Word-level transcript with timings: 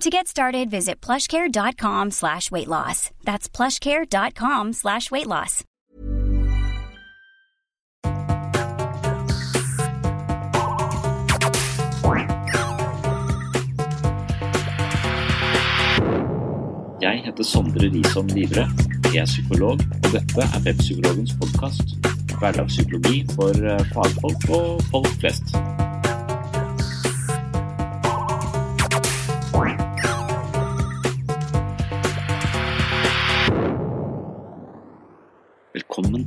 To 0.00 0.10
get 0.10 0.26
started, 0.26 0.70
visit 0.70 1.00
plushcare.com 1.00 2.10
slash 2.10 2.50
weight 2.50 2.68
loss. 2.68 3.10
That's 3.24 3.48
plushcare.com 3.48 4.72
slash 4.72 5.10
weight 5.10 5.26
loss. 5.26 5.64
Jeg 17.02 17.22
heter 17.24 17.44
Sondre 17.44 17.90
Risholm 17.90 18.26
Livre. 18.26 18.70
Jeg 19.14 19.20
er 19.20 19.26
psykolog, 19.26 19.80
og 20.04 20.12
dette 20.12 20.42
er 20.42 20.60
Webpsykologens 20.66 21.34
podkast. 21.40 21.96
Hverdagspsykologi 22.38 23.24
for 23.34 23.50
eh, 23.50 23.86
fagfolk 23.94 24.50
og 24.50 24.82
folk 24.90 25.14
flest. 25.20 25.56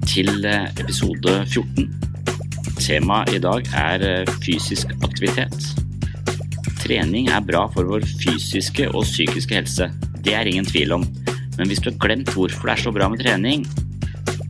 Til 0.10 0.46
eh, 0.46 0.68
episode 0.80 1.34
14. 1.50 1.90
Temaet 2.80 3.34
i 3.36 3.42
dag 3.42 3.68
er 3.78 4.04
eh, 4.06 4.34
fysisk 4.44 4.92
aktivitet. 5.06 5.56
Trening 6.84 7.30
er 7.34 7.46
bra 7.46 7.66
for 7.74 7.88
vår 7.90 8.06
fysiske 8.22 8.88
og 8.92 9.08
psykiske 9.08 9.58
helse. 9.58 9.90
Det 10.26 10.36
er 10.38 10.50
ingen 10.50 10.68
tvil 10.68 10.94
om. 11.00 11.06
Men 11.58 11.72
hvis 11.72 11.82
du 11.82 11.90
har 11.90 12.00
glemt 12.04 12.32
hvorfor 12.36 12.70
det 12.70 12.76
er 12.76 12.84
så 12.84 12.94
bra 12.94 13.10
med 13.10 13.24
trening, 13.24 13.66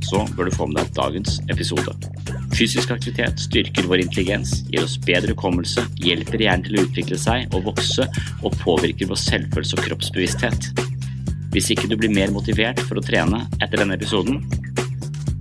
så 0.05 0.25
bør 0.35 0.49
du 0.49 0.55
få 0.55 0.67
med 0.69 0.81
deg 0.81 0.91
dagens 0.97 1.39
episode. 1.53 1.95
Fysisk 2.55 2.91
aktivitet 2.93 3.41
styrker 3.41 3.87
vår 3.89 4.05
intelligens, 4.05 4.61
gir 4.71 4.85
oss 4.85 4.97
bedre 5.01 5.33
hukommelse, 5.35 5.83
hjelper 5.99 6.43
hjernen 6.43 6.65
til 6.67 6.77
å 6.79 6.85
utvikle 6.85 7.17
seg 7.19 7.55
og 7.55 7.69
vokse, 7.71 8.07
og 8.43 8.59
påvirker 8.61 9.09
vår 9.09 9.19
selvfølelse 9.19 9.79
og 9.79 9.87
kroppsbevissthet. 9.89 10.69
Hvis 11.55 11.71
ikke 11.71 11.89
du 11.91 11.97
blir 11.99 12.13
mer 12.13 12.33
motivert 12.35 12.81
for 12.87 12.99
å 12.99 13.03
trene 13.03 13.45
etter 13.61 13.79
denne 13.81 13.97
episoden, 13.97 14.41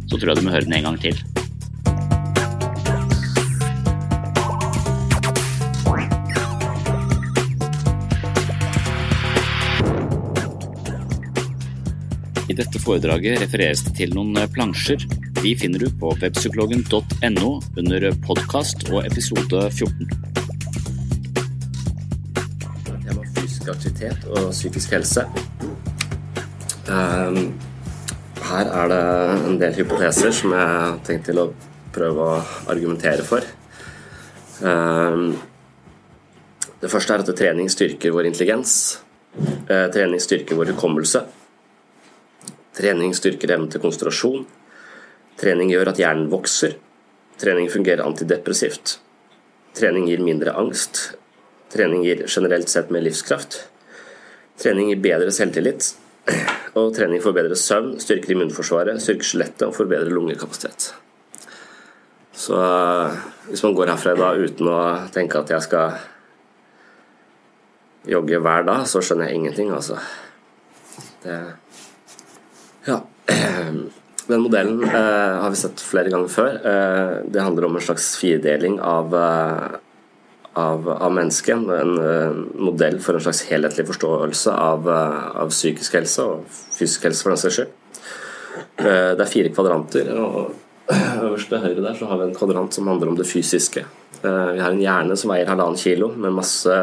så 0.08 0.18
tror 0.18 0.32
jeg 0.32 0.40
du 0.40 0.46
må 0.46 0.54
høre 0.54 0.68
den 0.68 0.76
en 0.78 0.90
gang 0.90 1.00
til. 1.00 1.18
I 12.44 12.56
dette 12.56 12.78
foredraget 12.78 13.40
refereres 13.42 13.80
det 13.82 13.96
til 13.98 14.12
noen 14.14 14.36
plansjer. 14.54 15.02
De 15.40 15.54
finner 15.58 15.82
du 15.82 15.88
på 15.98 16.12
webpsykologen.no 16.20 17.48
under 17.80 18.06
podkast 18.22 18.86
og 18.92 19.02
episode 19.08 19.64
14. 19.74 20.12
Tema 23.04 23.26
fysisk 23.34 23.72
aktivitet 23.74 24.28
og 24.30 24.52
psykisk 24.52 24.94
helse. 24.94 25.26
Um, 26.86 27.56
her 28.54 28.70
er 28.70 28.90
det 28.90 29.00
en 29.48 29.58
del 29.60 29.74
hypoteser 29.78 30.34
som 30.34 30.54
jeg 30.54 30.68
har 30.70 30.98
tenkt 31.06 31.26
til 31.28 31.40
å 31.42 31.48
prøve 31.94 32.26
å 32.26 32.42
argumentere 32.72 33.26
for. 33.26 33.46
Um, 34.62 35.34
det 36.80 36.90
første 36.92 37.14
er 37.14 37.24
at 37.24 37.32
trening 37.38 37.70
styrker 37.72 38.14
vår 38.14 38.28
intelligens. 38.30 38.74
Uh, 39.68 39.88
trening 39.94 40.22
styrker 40.22 40.58
vår 40.58 40.74
hukommelse. 40.74 41.24
Trening 42.74 43.14
styrker 43.14 43.54
evnen 43.54 43.70
til 43.70 43.82
konsentrasjon. 43.82 44.46
Trening 45.38 45.70
gjør 45.72 45.92
at 45.92 46.00
hjernen 46.02 46.30
vokser. 46.30 46.76
Trening 47.38 47.70
fungerer 47.70 48.04
antidepressivt. 48.06 48.98
Trening 49.74 50.06
gir 50.10 50.22
mindre 50.22 50.54
angst. 50.58 51.16
Trening 51.74 52.04
gir 52.06 52.26
generelt 52.30 52.70
sett 52.70 52.90
mer 52.94 53.02
livskraft. 53.02 53.64
Trening 54.62 54.92
gir 54.92 55.02
bedre 55.02 55.34
selvtillit. 55.34 55.94
Og 56.74 56.90
trening 56.96 57.22
forbedrer 57.22 57.58
søvn, 57.58 57.94
styrker 58.02 58.34
immunforsvaret, 58.34 59.02
styrker 59.02 59.28
skjelettet 59.28 59.66
og 59.68 59.76
forbedrer 59.76 60.10
lungekapasitet. 60.10 60.92
Så 62.34 62.58
hvis 63.46 63.62
man 63.62 63.76
går 63.78 63.92
herfra 63.92 64.14
i 64.16 64.20
dag 64.20 64.40
uten 64.42 64.70
å 64.72 64.80
tenke 65.14 65.38
at 65.38 65.52
jeg 65.54 65.66
skal 65.68 65.98
jogge 68.10 68.40
hver 68.42 68.66
dag, 68.66 68.88
så 68.90 69.02
skjønner 69.04 69.30
jeg 69.30 69.42
ingenting, 69.42 69.70
altså. 69.74 70.00
Det 71.22 71.36
ja. 72.84 72.98
Den 74.26 74.40
modellen 74.40 74.80
eh, 74.84 75.34
har 75.40 75.50
vi 75.52 75.58
sett 75.60 75.82
flere 75.84 76.08
ganger 76.12 76.30
før. 76.32 76.54
Eh, 76.56 77.16
det 77.28 77.42
handler 77.44 77.66
om 77.68 77.76
en 77.76 77.84
slags 77.84 78.14
firedeling 78.16 78.78
av, 78.80 79.12
eh, 79.16 79.74
av, 80.54 80.88
av 80.88 81.12
mennesket. 81.12 81.56
En 81.56 81.98
eh, 81.98 82.36
modell 82.62 83.00
for 83.02 83.18
en 83.18 83.24
slags 83.24 83.42
helhetlig 83.48 83.86
forståelse 83.88 84.54
av, 84.54 84.88
eh, 84.90 85.26
av, 85.42 85.50
psykisk 85.50 85.98
helse 85.98 86.26
og 86.26 86.44
fysisk 86.50 87.08
helse, 87.08 87.24
for 87.24 87.34
den 87.34 87.42
saks 87.42 87.58
skyld. 87.58 87.74
Eh, 88.78 89.10
det 89.18 89.24
er 89.24 89.30
fire 89.30 89.52
kvadranter. 89.54 90.12
og 90.14 90.54
Øverst 90.94 91.48
til 91.48 91.62
høyre 91.62 91.80
der 91.80 91.94
så 91.98 92.06
har 92.10 92.20
vi 92.20 92.28
en 92.28 92.36
kvadrant 92.36 92.74
som 92.76 92.88
handler 92.90 93.10
om 93.10 93.16
det 93.18 93.26
fysiske. 93.26 93.86
Vi 94.24 94.60
har 94.60 94.70
en 94.70 94.80
hjerne 94.80 95.16
som 95.16 95.30
veier 95.32 95.48
halvannen 95.48 95.80
kilo, 95.80 96.10
med 96.12 96.32
masse 96.32 96.74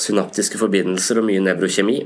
synaptiske 0.00 0.60
forbindelser 0.60 1.20
og 1.20 1.26
mye 1.28 1.42
nevrokjemi. 1.44 1.96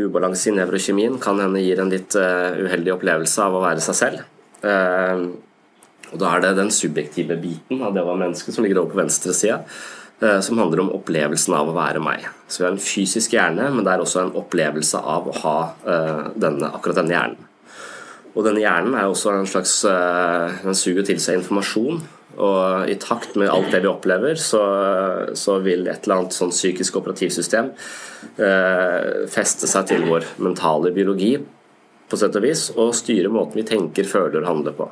Ubalanse 0.00 0.50
i 0.50 0.54
nevrokjemien 0.56 1.16
kan 1.20 1.40
hende 1.40 1.62
gir 1.62 1.80
en 1.80 1.92
litt 1.92 2.16
uh, 2.18 2.56
uheldig 2.58 2.92
opplevelse 2.96 3.44
av 3.44 3.56
å 3.56 3.62
være 3.62 3.84
seg 3.84 3.98
selv. 4.00 4.24
Og 6.12 6.18
Da 6.20 6.34
er 6.34 6.44
det 6.44 6.56
den 6.58 6.72
subjektive 6.74 7.36
biten 7.40 7.82
av 7.82 7.94
det 7.94 8.02
å 8.02 8.10
være 8.10 8.24
menneske 8.26 8.54
som 8.54 8.64
ligger 8.64 8.82
over 8.82 8.94
på 8.94 9.02
venstre 9.02 9.34
side, 9.36 9.60
som 10.18 10.58
handler 10.58 10.80
om 10.82 10.92
opplevelsen 10.96 11.54
av 11.54 11.68
å 11.70 11.76
være 11.76 12.00
meg. 12.02 12.24
Så 12.48 12.58
Vi 12.58 12.64
har 12.64 12.72
en 12.72 12.82
fysisk 12.82 13.36
hjerne, 13.36 13.68
men 13.70 13.84
det 13.84 13.92
er 13.92 14.00
også 14.02 14.24
en 14.24 14.34
opplevelse 14.40 14.98
av 14.98 15.28
å 15.30 15.34
ha 15.44 15.58
denne, 16.34 16.72
akkurat 16.74 16.98
denne 16.98 17.14
hjernen. 17.14 17.44
Og 18.34 18.42
denne 18.42 18.64
hjernen 18.64 18.96
er 18.98 19.06
også 19.06 19.36
en 19.36 19.46
slags 19.46 19.82
Den 19.84 20.74
suger 20.74 21.06
til 21.06 21.20
seg 21.22 21.38
informasjon. 21.38 22.02
Og 22.38 22.90
i 22.90 22.94
takt 23.02 23.34
med 23.38 23.50
alt 23.50 23.72
det 23.72 23.80
vi 23.82 23.90
opplever, 23.90 24.38
så, 24.38 24.62
så 25.34 25.58
vil 25.64 25.88
et 25.88 26.06
eller 26.06 26.20
annet 26.20 26.36
sånn 26.36 26.52
psykisk 26.54 27.00
operativsystem 27.00 27.72
eh, 28.38 29.26
feste 29.32 29.70
seg 29.70 29.88
til 29.90 30.06
vår 30.06 30.26
mentale 30.44 30.92
biologi 30.94 31.32
på 32.08 32.18
sett 32.20 32.38
og 32.38 32.46
vis, 32.46 32.68
og 32.76 32.94
styre 32.96 33.32
måten 33.32 33.58
vi 33.58 33.66
tenker, 33.68 34.06
føler 34.08 34.40
og 34.40 34.50
handler 34.52 34.76
på. 34.78 34.86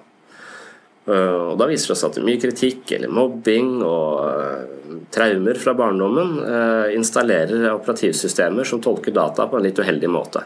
Uh, 1.07 1.53
og 1.53 1.59
Da 1.61 1.69
viser 1.71 1.93
det 1.93 1.95
oss 1.95 2.05
at 2.09 2.17
mye 2.27 2.41
kritikk 2.43 2.91
eller 2.97 3.13
mobbing 3.15 3.77
og 3.87 4.27
uh, 4.27 4.97
traumer 5.15 5.59
fra 5.63 5.77
barndommen 5.79 6.33
uh, 6.43 6.89
installerer 6.97 7.69
operativsystemer 7.77 8.67
som 8.67 8.83
tolker 8.83 9.15
data 9.15 9.47
på 9.47 9.59
en 9.59 9.69
litt 9.69 9.79
uheldig 9.79 10.11
måte. 10.11 10.43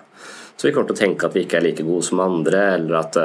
Så 0.61 0.69
vi 0.69 0.75
kommer 0.77 0.91
til 0.91 0.99
å 0.99 1.01
tenke 1.01 1.25
at 1.25 1.37
vi 1.37 1.47
ikke 1.47 1.57
er 1.57 1.65
like 1.65 1.87
gode 1.87 2.05
som 2.05 2.21
andre, 2.21 2.75
eller 2.77 2.99
at 2.99 3.17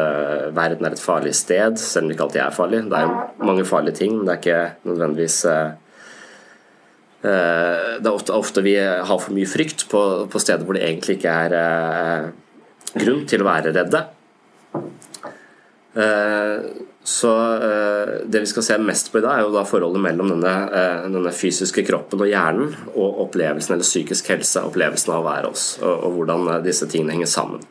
verden 0.55 0.87
er 0.87 0.93
et 0.95 1.01
farlig 1.03 1.33
sted, 1.35 1.75
selv 1.81 2.05
om 2.05 2.07
det 2.07 2.15
ikke 2.15 2.27
alltid 2.29 2.41
er 2.45 2.53
farlig. 2.55 2.79
Det 2.87 3.01
er 3.01 3.09
mange 3.43 3.65
farlige 3.67 3.97
ting, 3.97 4.13
men 4.15 4.23
det 4.23 4.31
er 4.31 4.39
ikke 4.39 4.61
nødvendigvis 4.87 5.37
Det 7.25 7.33
er 8.07 8.13
ofte, 8.13 8.31
ofte, 8.31 8.63
vi 8.63 8.77
har 8.79 9.19
for 9.19 9.35
mye 9.35 9.51
frykt 9.51 9.83
på, 9.91 10.05
på 10.31 10.43
steder 10.45 10.63
hvor 10.63 10.79
det 10.79 10.85
egentlig 10.87 11.17
ikke 11.17 11.35
er 11.49 12.31
grunn 13.03 13.27
til 13.27 13.43
å 13.43 13.49
være 13.51 13.75
redde. 13.81 14.05
Så 17.05 17.29
Det 18.25 18.39
vi 18.41 18.49
skal 18.49 18.65
se 18.65 18.77
mest 18.81 19.11
på 19.13 19.19
i 19.19 19.21
dag, 19.21 19.37
er 19.37 19.45
jo 19.45 19.53
da 19.53 19.61
forholdet 19.69 20.01
mellom 20.01 20.31
denne, 20.33 20.53
denne 21.05 21.33
fysiske 21.35 21.83
kroppen 21.85 22.23
og 22.25 22.31
hjernen 22.31 22.73
og 22.95 23.19
opplevelsen 23.27 23.75
eller 23.75 23.85
psykisk 23.85 24.31
helse, 24.33 24.63
opplevelsen 24.65 25.13
av 25.13 25.21
å 25.21 25.27
være 25.27 25.51
oss, 25.53 25.67
og, 25.83 25.93
og 26.07 26.17
hvordan 26.17 26.49
disse 26.65 26.89
tingene 26.89 27.13
henger 27.13 27.29
sammen. 27.29 27.61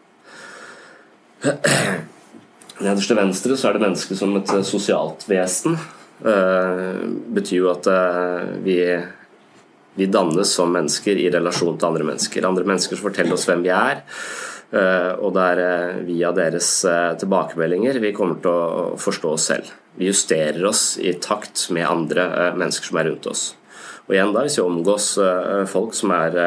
Nederst 2.85 3.11
til 3.11 3.19
venstre 3.19 3.59
så 3.59 3.69
er 3.69 3.77
det 3.77 3.85
mennesket 3.85 4.19
som 4.19 4.35
et 4.39 4.55
sosialt 4.67 5.27
vesen. 5.31 5.77
Det 6.25 7.35
betyr 7.37 7.59
jo 7.59 7.71
at 7.71 7.87
vi, 8.65 8.79
vi 9.99 10.09
dannes 10.11 10.55
som 10.57 10.73
mennesker 10.75 11.21
i 11.21 11.29
relasjon 11.35 11.79
til 11.79 11.91
andre 11.91 12.09
mennesker. 12.11 12.47
Andre 12.49 12.67
mennesker 12.67 12.99
som 12.99 13.09
forteller 13.09 13.37
oss 13.37 13.47
hvem 13.51 13.63
vi 13.67 13.73
er. 13.75 14.03
Og 14.75 15.31
det 15.37 15.43
er 15.55 15.99
via 16.03 16.33
deres 16.35 16.69
tilbakemeldinger 17.21 18.01
vi 18.03 18.15
kommer 18.17 18.41
til 18.43 18.51
å 18.51 18.87
forstå 18.99 19.35
oss 19.37 19.49
selv. 19.53 19.69
Vi 19.95 20.09
justerer 20.09 20.65
oss 20.67 20.97
i 20.99 21.13
takt 21.23 21.69
med 21.75 21.87
andre 21.87 22.27
mennesker 22.59 22.91
som 22.91 22.99
er 22.99 23.11
rundt 23.13 23.29
oss. 23.31 23.45
Og 24.09 24.17
igjen 24.17 24.35
da, 24.35 24.43
hvis 24.45 24.59
vi 24.59 24.65
omgås 24.65 25.13
folk 25.71 25.95
som 25.95 26.11
er 26.17 26.39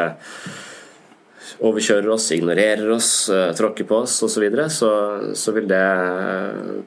overkjører 1.63 2.09
oss, 2.13 2.27
ignorerer 2.35 2.89
oss, 2.93 3.11
tråkker 3.57 3.87
på 3.87 4.01
oss 4.03 4.19
osv., 4.25 4.33
så, 4.35 4.43
videre, 4.43 4.67
så 4.69 4.89
så 5.33 5.53
vil 5.55 5.69
det 5.69 5.83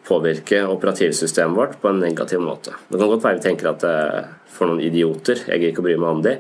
påvirke 0.07 0.63
operativsystemet 0.69 1.57
vårt 1.57 1.79
på 1.83 1.91
en 1.91 2.03
negativ 2.05 2.43
måte. 2.45 2.77
Det 2.89 3.01
kan 3.01 3.11
godt 3.11 3.25
være 3.25 3.41
vi 3.41 3.47
tenker 3.49 3.73
at 3.73 3.87
for 4.53 4.71
noen 4.71 4.85
idioter, 4.85 5.41
jeg 5.49 5.57
gidder 5.57 5.73
ikke 5.73 5.83
å 5.83 5.89
bry 5.89 5.97
meg 5.97 6.11
om 6.13 6.23
de, 6.27 6.37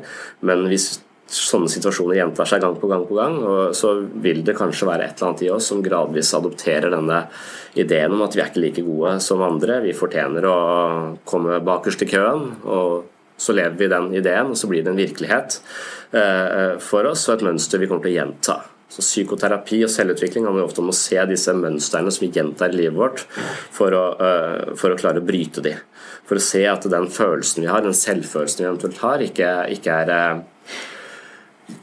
men 0.47 0.67
hvis 0.70 0.93
sånne 1.31 1.71
situasjoner 1.71 2.19
gjentar 2.19 2.49
seg 2.49 2.62
gang 2.65 2.75
på 2.81 2.88
gang, 2.91 3.05
på 3.06 3.17
gang, 3.19 3.37
og 3.47 3.77
så 3.79 3.94
vil 4.23 4.43
det 4.47 4.56
kanskje 4.59 4.88
være 4.88 5.06
et 5.06 5.15
eller 5.15 5.31
annet 5.31 5.44
i 5.47 5.53
oss 5.55 5.71
som 5.71 5.82
gradvis 5.85 6.32
adopterer 6.37 6.91
denne 6.91 7.23
ideen 7.79 8.17
om 8.17 8.25
at 8.27 8.35
vi 8.35 8.43
er 8.43 8.50
ikke 8.50 8.65
like 8.65 8.85
gode 8.87 9.15
som 9.23 9.44
andre, 9.47 9.79
vi 9.85 9.94
fortjener 9.97 10.49
å 10.50 10.59
komme 11.29 11.61
bakerst 11.67 12.03
i 12.06 12.11
køen. 12.11 12.50
og 12.67 13.09
så 13.41 13.55
lever 13.56 13.77
vi 13.79 13.87
den 13.88 14.11
ideen, 14.12 14.50
og 14.53 14.59
så 14.59 14.69
blir 14.69 14.85
det 14.85 14.91
en 14.93 15.00
virkelighet 15.00 15.55
for 16.85 17.06
oss 17.09 17.23
og 17.31 17.38
et 17.38 17.47
mønster 17.47 17.81
vi 17.81 17.87
kommer 17.88 18.05
til 18.05 18.12
å 18.12 18.19
gjenta. 18.19 18.56
Så 18.91 19.05
Psykoterapi 19.06 19.79
og 19.87 19.93
selvutvikling 19.94 20.44
handler 20.44 20.67
ofte 20.67 20.83
om 20.83 20.91
å 20.91 20.97
se 20.99 21.17
disse 21.31 21.55
mønstrene 21.56 22.11
som 22.12 22.25
vi 22.26 22.33
gjentar 22.35 22.75
i 22.75 22.81
livet 22.83 22.99
vårt, 22.99 23.23
for 23.73 23.94
å, 23.94 24.05
for 24.76 24.93
å 24.93 24.99
klare 24.99 25.23
å 25.23 25.25
bryte 25.25 25.62
de. 25.65 25.76
For 26.29 26.37
å 26.37 26.44
se 26.44 26.65
at 26.69 26.85
den 26.91 27.06
følelsen 27.15 27.65
vi 27.65 27.71
har, 27.71 27.85
den 27.87 27.97
selvfølelsen 27.97 28.65
vi 28.65 28.69
eventuelt 28.69 29.00
har, 29.06 29.25
ikke, 29.25 29.53
ikke 29.79 30.00
er 30.03 30.12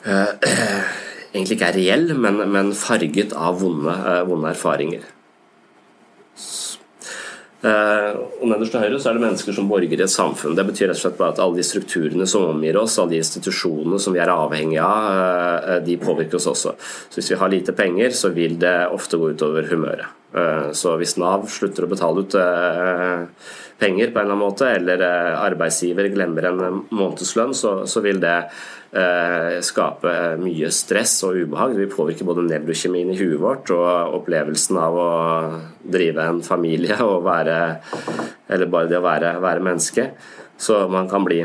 egentlig 1.34 1.57
ikke 1.57 1.69
er 1.72 1.78
reell, 1.78 2.16
men, 2.18 2.42
men 2.51 2.74
farget 2.78 3.36
av 3.38 3.62
vonde, 3.62 3.94
vonde 4.30 4.51
erfaringer. 4.56 5.06
Og 7.68 8.44
Nederst 8.45 8.72
til 8.75 8.84
høyre 8.84 9.00
så 9.01 9.10
er 9.10 9.18
det 9.18 9.24
mennesker 9.24 9.56
som 9.56 9.69
borger 9.69 9.98
i 9.98 10.04
et 10.06 10.13
samfunn. 10.13 10.56
Det 10.56 10.66
betyr 10.68 10.92
rett 10.92 11.00
og 11.00 11.01
slett 11.01 11.18
bare 11.18 11.34
at 11.34 11.42
alle 11.42 11.57
de 11.57 11.66
strukturene 11.66 12.28
som 12.30 12.45
omgir 12.51 12.78
oss, 12.80 13.00
alle 13.01 13.16
de 13.16 13.22
institusjonene 13.24 14.00
som 14.01 14.13
vi 14.16 14.22
er 14.22 14.31
avhengige 14.31 14.86
av, 14.86 15.81
de 15.86 15.98
påvirker 16.01 16.38
oss 16.38 16.50
også. 16.54 16.75
Så 16.78 17.19
Hvis 17.19 17.31
vi 17.34 17.39
har 17.42 17.51
lite 17.51 17.74
penger, 17.78 18.13
så 18.13 18.30
vil 18.36 18.60
det 18.62 18.75
ofte 18.94 19.18
gå 19.18 19.34
utover 19.34 19.68
humøret. 19.72 20.13
Så 20.78 20.94
hvis 21.01 21.18
Nav 21.18 21.48
slutter 21.50 21.88
å 21.88 21.89
betale 21.89 22.24
ut 22.28 22.36
penger 23.79 24.12
på 24.12 24.19
en 24.19 24.25
eller 24.25 24.35
annen 24.35 24.41
måte, 24.41 24.69
eller 24.74 25.03
arbeidsgiver 25.38 26.09
glemmer 26.13 26.50
en 26.50 26.81
månedslønn, 26.89 27.53
så, 27.57 27.74
så 27.89 28.01
vil 28.06 28.21
det 28.24 28.35
eh, 28.91 29.59
skape 29.65 30.13
mye 30.41 30.71
stress 30.74 31.19
og 31.27 31.38
ubehag. 31.44 31.75
Det 31.75 31.83
vil 31.85 31.94
påvirke 31.94 32.27
både 32.27 32.47
nevrokjemien 32.47 33.13
i 33.13 33.19
huet 33.19 33.41
vårt 33.41 33.71
og 33.75 34.18
opplevelsen 34.21 34.79
av 34.81 34.97
å 34.97 35.12
drive 35.83 36.25
en 36.25 36.41
familie 36.45 36.97
og 37.09 37.24
være 37.27 37.59
Eller 38.47 38.69
bare 38.71 38.89
det 38.89 39.00
å 39.00 39.06
være, 39.06 39.38
være 39.44 39.63
menneske. 39.63 40.12
Så 40.57 40.85
man 40.89 41.09
kan 41.12 41.25
bli 41.27 41.41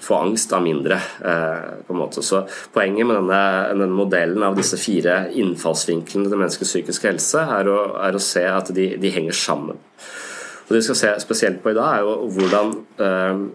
få 0.00 0.14
angst 0.14 0.52
av 0.52 0.62
mindre. 0.62 0.94
Eh, 1.24 1.84
på 1.86 1.92
en 1.92 1.98
måte. 1.98 2.22
Så 2.22 2.46
Poenget 2.72 3.06
med 3.06 3.16
denne, 3.16 3.40
denne, 3.72 3.96
modellen 3.96 4.44
av 4.46 4.56
disse 4.58 4.78
fire 4.80 5.26
innfallsvinklene 5.34 6.30
til 6.30 6.40
menneskets 6.40 6.72
psykiske 6.72 7.10
helse 7.10 7.42
er 7.58 7.70
å, 7.70 7.80
er 8.06 8.16
å 8.16 8.22
se 8.22 8.44
at 8.48 8.72
de, 8.76 8.92
de, 9.00 9.12
henger 9.14 9.36
sammen. 9.36 9.80
Og 10.66 10.72
Det 10.74 10.82
vi 10.82 10.88
skal 10.88 11.00
se 11.02 11.14
spesielt 11.22 11.62
på 11.62 11.70
i 11.70 11.78
dag, 11.78 11.94
er 11.94 12.06
jo 12.06 12.30
hvordan 12.34 12.74
eh, 12.98 13.46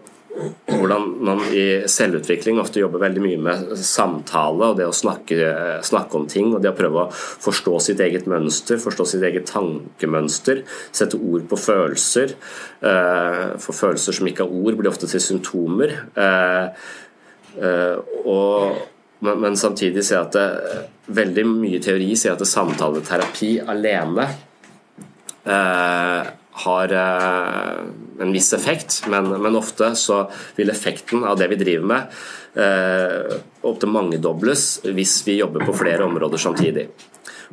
hvordan 0.66 1.02
man 1.24 1.42
i 1.52 1.84
selvutvikling 1.90 2.56
ofte 2.60 2.80
jobber 2.80 3.02
veldig 3.02 3.22
mye 3.22 3.40
med 3.42 3.72
samtale 3.78 4.70
og 4.70 4.78
det 4.78 4.86
å 4.88 4.94
snakke, 4.96 5.36
snakke, 5.84 6.16
om 6.18 6.24
ting 6.30 6.54
og 6.54 6.62
det 6.64 6.72
å 6.72 6.76
prøve 6.76 7.04
å 7.04 7.10
forstå 7.12 7.76
sitt 7.84 8.00
eget 8.04 8.28
mønster, 8.30 8.80
forstå 8.80 9.06
sitt 9.12 9.26
eget 9.28 9.46
tankemønster, 9.50 10.62
sette 10.94 11.20
ord 11.20 11.44
på 11.50 11.58
følelser. 11.60 12.34
Eh, 12.80 13.44
for 13.62 13.76
følelser 13.76 14.16
som 14.16 14.30
ikke 14.30 14.46
har 14.46 14.56
ord, 14.62 14.78
blir 14.78 14.92
ofte 14.92 15.10
til 15.10 15.22
symptomer. 15.22 15.94
Eh, 16.16 16.88
eh, 17.60 18.16
og, 18.24 18.80
men 19.28 19.58
samtidig 19.60 20.06
ser 20.06 20.22
jeg 20.22 20.30
at 20.30 20.38
det, 20.38 20.86
veldig 21.12 21.44
mye 21.50 21.82
teori 21.82 22.14
sier 22.16 22.38
at 22.38 22.48
samtaleterapi 22.48 23.56
alene 23.68 24.30
har 26.52 26.92
eh, 26.92 27.78
en 28.20 28.32
viss 28.32 28.52
effekt, 28.52 29.04
men, 29.08 29.30
men, 29.42 29.56
ofte 29.56 29.94
så 29.96 30.26
vil 30.56 30.70
effekten 30.70 31.24
av 31.24 31.38
det 31.40 31.48
vi 31.52 31.60
driver 31.60 31.88
med 31.94 32.18
eh, 32.60 33.38
opptil 33.64 33.92
mangedobles 33.92 34.82
hvis 34.84 35.22
vi 35.26 35.38
jobber 35.40 35.64
på 35.64 35.76
flere 35.76 36.04
områder 36.04 36.42
samtidig. 36.42 36.88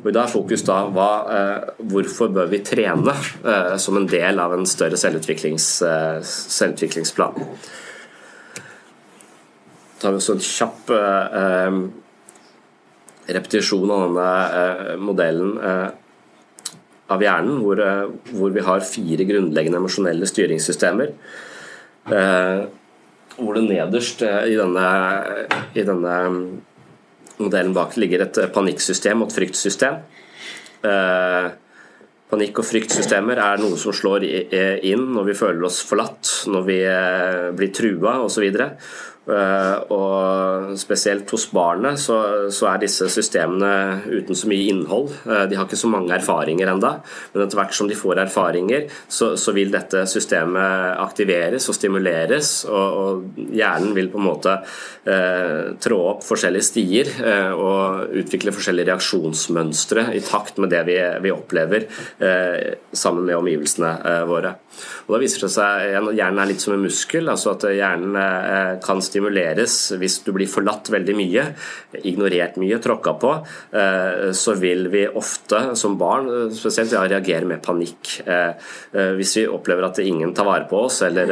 Og 0.00 0.08
I 0.08 0.14
dag 0.16 0.26
er 0.26 0.32
fokus 0.32 0.64
da 0.64 0.82
hva, 0.92 1.10
eh, 1.32 1.70
hvorfor 1.92 2.32
bør 2.32 2.50
vi 2.52 2.62
trene 2.64 3.14
eh, 3.14 3.76
som 3.80 3.96
en 3.96 4.08
del 4.08 4.40
av 4.40 4.54
en 4.56 4.68
større 4.68 5.00
selvutviklings, 5.00 5.70
eh, 5.84 6.20
selvutviklingsplan. 6.24 7.40
Tar 10.00 10.14
vi 10.14 10.20
også 10.20 10.36
en 10.36 10.44
kjapp 10.44 10.92
eh, 10.96 11.80
repetisjon 13.30 13.92
av 13.96 14.06
denne 14.06 15.00
modellen 15.00 15.56
av 17.10 17.22
hjernen, 17.24 17.60
hvor, 17.64 17.80
eh, 17.82 18.10
hvor, 18.32 18.52
vi 18.54 18.64
har 18.66 18.86
fire 18.86 19.26
grunnleggende 19.28 19.80
emosjonelle 19.80 20.28
styringssystemer. 20.28 21.14
Eh, 22.10 22.60
hvor 23.40 23.56
det 23.56 23.64
nederst 23.68 24.22
eh, 24.26 24.52
i 24.52 24.58
denne, 24.58 24.86
i 25.74 25.86
denne, 25.86 26.18
modellen 27.40 27.72
bak 27.72 27.96
ligger 27.96 28.26
et 28.26 28.38
panikksystem 28.52 29.22
og 29.22 29.30
et 29.30 29.38
fryktsystem. 29.38 30.00
Eh, 30.84 31.46
panikk- 32.30 32.60
og 32.60 32.66
fryktsystemer 32.68 33.40
er 33.42 33.60
noe 33.62 33.78
som 33.80 33.94
slår 33.96 34.26
inn 34.86 35.06
når 35.14 35.30
vi 35.30 35.38
føler 35.38 35.66
oss 35.66 35.80
forlatt, 35.86 36.30
når 36.52 36.66
vi 36.68 36.78
eh, 36.86 37.46
blir 37.56 37.72
trua 37.74 38.18
osv. 38.26 38.44
Eh, 38.44 38.92
og 39.30 40.74
spesielt 40.78 41.30
hos 41.30 41.46
barnet 41.54 41.98
så, 42.00 42.16
så, 42.52 42.66
er 42.70 42.82
disse 42.82 43.08
systemene 43.12 44.00
uten 44.08 44.36
så 44.36 44.48
mye 44.50 44.68
innhold. 44.70 45.10
Eh, 45.26 45.44
de 45.50 45.58
har 45.58 45.66
ikke 45.66 45.78
så 45.80 45.90
mange 45.90 46.14
erfaringer 46.14 46.70
enda, 46.72 46.96
men 47.32 47.44
etter 47.44 47.60
hvert 47.60 47.76
som 47.76 47.90
de 47.90 47.98
får 47.98 48.22
erfaringer, 48.24 48.86
så, 49.08 49.32
så 49.40 49.54
vil 49.56 49.72
dette 49.72 50.04
systemet 50.10 51.00
aktiveres 51.00 51.68
og 51.70 51.76
stimuleres, 51.78 52.52
og, 52.68 53.00
og 53.00 53.44
hjernen 53.56 53.94
vil 53.96 54.10
på 54.12 54.20
en 54.20 54.28
måte 54.28 54.56
eh, 54.60 55.72
trå 55.82 56.00
opp 56.12 56.24
forskjellige 56.26 56.68
stier 56.70 57.10
eh, 57.24 57.52
og 57.54 58.14
utvikle 58.20 58.54
forskjellige 58.54 58.90
reaksjonsmønstre 58.90 60.08
i 60.16 60.22
takt 60.24 60.60
med 60.62 60.72
det 60.74 60.84
vi, 60.88 60.98
vi 61.24 61.34
opplever 61.34 61.86
eh, 61.86 62.78
sammen 62.92 63.26
med 63.26 63.38
omgivelsene 63.38 63.94
eh, 64.12 64.24
våre. 64.30 64.54
Og 65.06 65.16
da 65.16 65.20
viser 65.22 65.44
det 65.44 65.52
seg 65.52 65.96
at 65.98 66.10
Hjernen 66.14 66.40
er 66.42 66.48
litt 66.50 66.62
som 66.62 66.74
en 66.74 66.84
muskel, 66.84 67.28
altså 67.30 67.52
at 67.52 67.64
hjernen 67.74 68.78
kan 68.84 69.00
stimuleres 69.20 69.76
hvis 70.00 70.20
du 70.24 70.32
blir 70.34 70.48
forlatt 70.48 70.88
veldig 70.90 71.14
mye, 71.16 71.44
ignorert 72.08 72.56
mye, 72.60 72.78
tråkka 72.80 73.14
på, 73.20 73.32
eh, 73.76 74.32
så 74.32 74.54
vil 74.58 74.88
vi 74.92 75.06
ofte 75.08 75.76
som 75.76 75.98
barn 75.98 76.50
spesielt 76.54 76.92
ja, 76.92 77.04
reagere 77.04 77.46
med 77.46 77.62
panikk. 77.62 78.22
Eh, 78.24 78.56
eh, 78.94 79.12
hvis 79.18 79.36
vi 79.36 79.46
opplever 79.46 79.90
at 79.90 80.00
ingen 80.02 80.34
tar 80.34 80.48
vare 80.48 80.68
på 80.70 80.86
oss, 80.86 81.02
eller, 81.02 81.30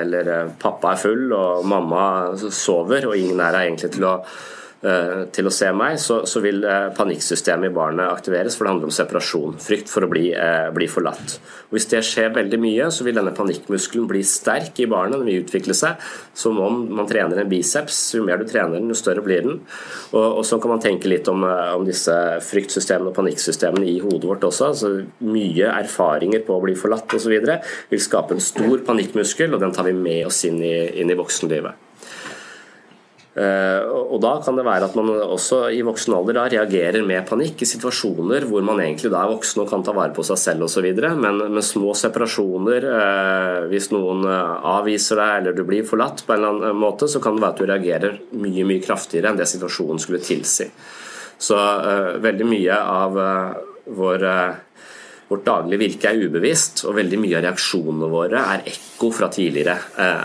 eller 0.00 0.52
pappa 0.58 0.92
er 0.92 1.00
full 1.00 1.32
og 1.32 1.64
mamma 1.66 2.36
sover, 2.36 3.06
og 3.06 3.16
ingen 3.16 3.40
er 3.40 3.52
her 3.54 3.66
egentlig 3.66 3.94
til 3.96 4.10
å 4.10 4.20
Eh, 4.20 4.65
til 5.34 5.48
å 5.48 5.52
se 5.52 5.68
meg, 5.74 5.98
så, 6.02 6.20
så, 6.28 6.40
vil 6.44 6.62
eh, 6.66 6.88
panikksystemet 6.96 7.70
i 7.70 7.74
barnet 7.74 8.06
aktiveres, 8.06 8.56
for 8.56 8.66
det 8.66 8.72
handler 8.74 8.90
om 8.90 8.94
separasjon. 8.94 9.56
Frykt 9.62 9.90
for 9.92 10.06
å 10.06 10.10
bli, 10.10 10.28
eh, 10.36 10.68
bli, 10.74 10.88
forlatt. 10.90 11.36
Og 11.68 11.76
Hvis 11.76 11.88
det 11.90 12.02
skjer 12.06 12.34
veldig 12.34 12.60
mye, 12.62 12.88
så 12.94 13.06
vil 13.06 13.18
denne 13.18 13.34
panikkmuskelen 13.36 14.08
bli 14.10 14.22
sterk 14.26 14.78
i 14.82 14.88
barnet. 14.90 15.18
Den 15.18 15.30
vil 15.30 15.44
utvikle 15.44 15.76
seg 15.76 16.02
som 16.36 16.60
om 16.62 16.82
man 16.98 17.08
trener 17.10 17.40
en 17.42 17.50
biceps. 17.50 17.98
Jo 18.16 18.24
mer 18.26 18.42
du 18.42 18.46
trener 18.48 18.78
den, 18.78 18.90
jo 18.92 18.98
større 18.98 19.24
blir 19.24 19.46
den. 19.46 19.62
Og, 20.12 20.26
og 20.40 20.44
Så 20.46 20.60
kan 20.62 20.74
man 20.74 20.84
tenke 20.84 21.10
litt 21.10 21.28
om, 21.32 21.42
om 21.44 21.86
disse 21.86 22.14
fryktsystemene 22.46 23.10
og 23.10 23.16
panikksystemene 23.18 23.88
i 23.90 23.98
hodet 24.04 24.30
vårt 24.30 24.46
også. 24.46 24.70
Altså, 24.72 24.92
mye 25.26 25.72
erfaringer 25.72 26.44
på 26.46 26.56
å 26.56 26.62
bli 26.62 26.76
forlatt 26.78 27.16
osv. 27.18 27.34
vil 27.90 28.04
skape 28.04 28.36
en 28.36 28.44
stor 28.44 28.78
panikkmuskel, 28.86 29.54
og 29.54 29.64
den 29.64 29.74
tar 29.74 29.88
vi 29.88 29.96
med 29.96 30.26
oss 30.28 30.44
inn 30.48 30.62
i, 30.62 30.76
inn 31.00 31.10
i 31.10 31.18
voksenlivet. 31.18 31.85
Eh, 33.36 33.82
og 33.84 34.16
Da 34.24 34.38
kan 34.40 34.56
det 34.56 34.64
være 34.64 34.86
at 34.88 34.94
man 34.96 35.10
også 35.12 35.66
i 35.76 35.82
voksen 35.84 36.14
alder 36.16 36.38
da 36.38 36.44
reagerer 36.48 37.04
med 37.04 37.26
panikk 37.28 37.60
i 37.60 37.68
situasjoner 37.68 38.46
hvor 38.48 38.64
man 38.64 38.80
egentlig 38.80 39.10
da 39.12 39.26
er 39.26 39.32
voksen 39.34 39.60
og 39.60 39.68
kan 39.68 39.82
ta 39.84 39.92
vare 39.92 40.14
på 40.16 40.24
seg 40.24 40.40
selv 40.40 40.64
osv. 40.64 40.86
Men 41.20 41.42
med 41.52 41.64
små 41.64 41.92
separasjoner, 41.92 42.86
eh, 42.88 43.58
hvis 43.68 43.90
noen 43.92 44.24
eh, 44.24 44.54
avviser 44.72 45.20
deg 45.20 45.40
eller 45.40 45.56
du 45.56 45.64
blir 45.68 45.84
forlatt 45.84 46.24
på 46.24 46.32
en 46.32 46.40
eller 46.40 46.70
annen 46.70 46.80
måte, 46.80 47.10
så 47.12 47.20
kan 47.20 47.36
det 47.36 47.44
være 47.44 47.52
at 47.52 47.60
du 47.60 47.66
reagerer 47.68 48.20
mye 48.40 48.64
mye 48.64 48.84
kraftigere 48.84 49.32
enn 49.32 49.40
det 49.40 49.50
situasjonen 49.50 50.00
skulle 50.00 50.24
tilsi. 50.24 50.70
Så 51.36 51.56
veldig 52.24 52.46
mye 52.48 52.78
av 52.80 53.18
vår 53.96 54.24
Vårt 55.26 55.42
daglige 55.42 55.80
virke 55.80 56.12
er 56.12 56.20
ubevisst, 56.22 56.84
og 56.86 56.94
veldig 56.94 57.18
mye 57.18 57.34
av 57.34 57.42
reaksjonene 57.48 58.08
våre 58.12 58.44
er 58.54 58.60
ekko 58.70 59.08
fra 59.10 59.26
tidligere 59.34 59.74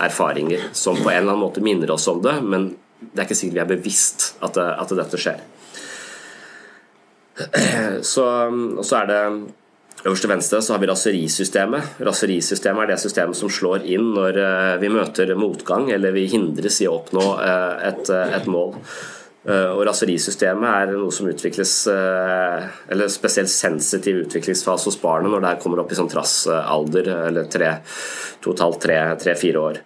erfaringer, 0.06 0.68
som 0.77 0.94
på 1.00 1.10
en 1.10 1.24
eller 1.24 1.32
annen 1.34 1.41
måte 1.41 1.63
minner 1.65 1.89
oss 1.96 2.06
om 2.12 2.20
det, 2.22 2.36
men 2.46 2.68
det 3.01 3.20
er 3.20 3.25
ikke 3.25 3.39
sikkert 3.39 3.58
vi 3.58 3.63
er 3.63 3.72
bevisst 3.74 4.27
at, 4.46 4.58
at 4.62 4.93
dette 5.01 5.20
skjer. 5.20 5.41
Så, 8.12 8.25
og 8.51 8.86
så 8.86 9.01
er 9.01 9.10
det 9.10 9.24
Øverst 10.01 10.24
til 10.25 10.31
venstre 10.31 10.62
så 10.65 10.74
har 10.74 10.79
vi 10.81 10.88
raserisystemet. 10.89 11.98
Raserisystemet 12.01 12.84
er 12.84 12.88
det 12.89 13.01
systemet 13.03 13.38
som 13.38 13.51
slår 13.53 13.84
inn 13.86 14.08
når 14.15 14.39
eh, 14.41 14.77
vi 14.81 14.89
møter 14.89 15.34
motgang 15.38 15.91
eller 15.93 16.15
vi 16.15 16.24
hindres 16.31 16.79
i 16.81 16.88
å 16.89 16.96
oppnå 16.96 17.25
eh, 17.43 17.84
et, 17.91 18.10
et 18.10 18.48
mål. 18.50 18.74
Eh, 19.46 19.70
og 19.75 19.84
Raserisystemet 19.86 20.65
er 20.72 20.96
noe 20.96 21.13
som 21.13 21.29
utvikles 21.29 21.75
eller 21.91 23.13
spesielt 23.13 23.53
sensitiv 23.53 24.24
utviklingsfase 24.24 24.89
hos 24.89 24.98
barnet 25.03 25.29
når 25.36 25.46
det 25.46 25.53
kommer 25.62 25.84
opp 25.84 25.93
i 25.93 26.00
sånn 26.00 26.10
trassalder, 26.10 27.13
eller 27.29 27.53
tre, 27.53 27.75
to 28.41 28.55
og 28.55 28.58
et 28.58 28.65
halvt, 28.65 28.91
tre-fire 29.22 29.65
år. 29.70 29.81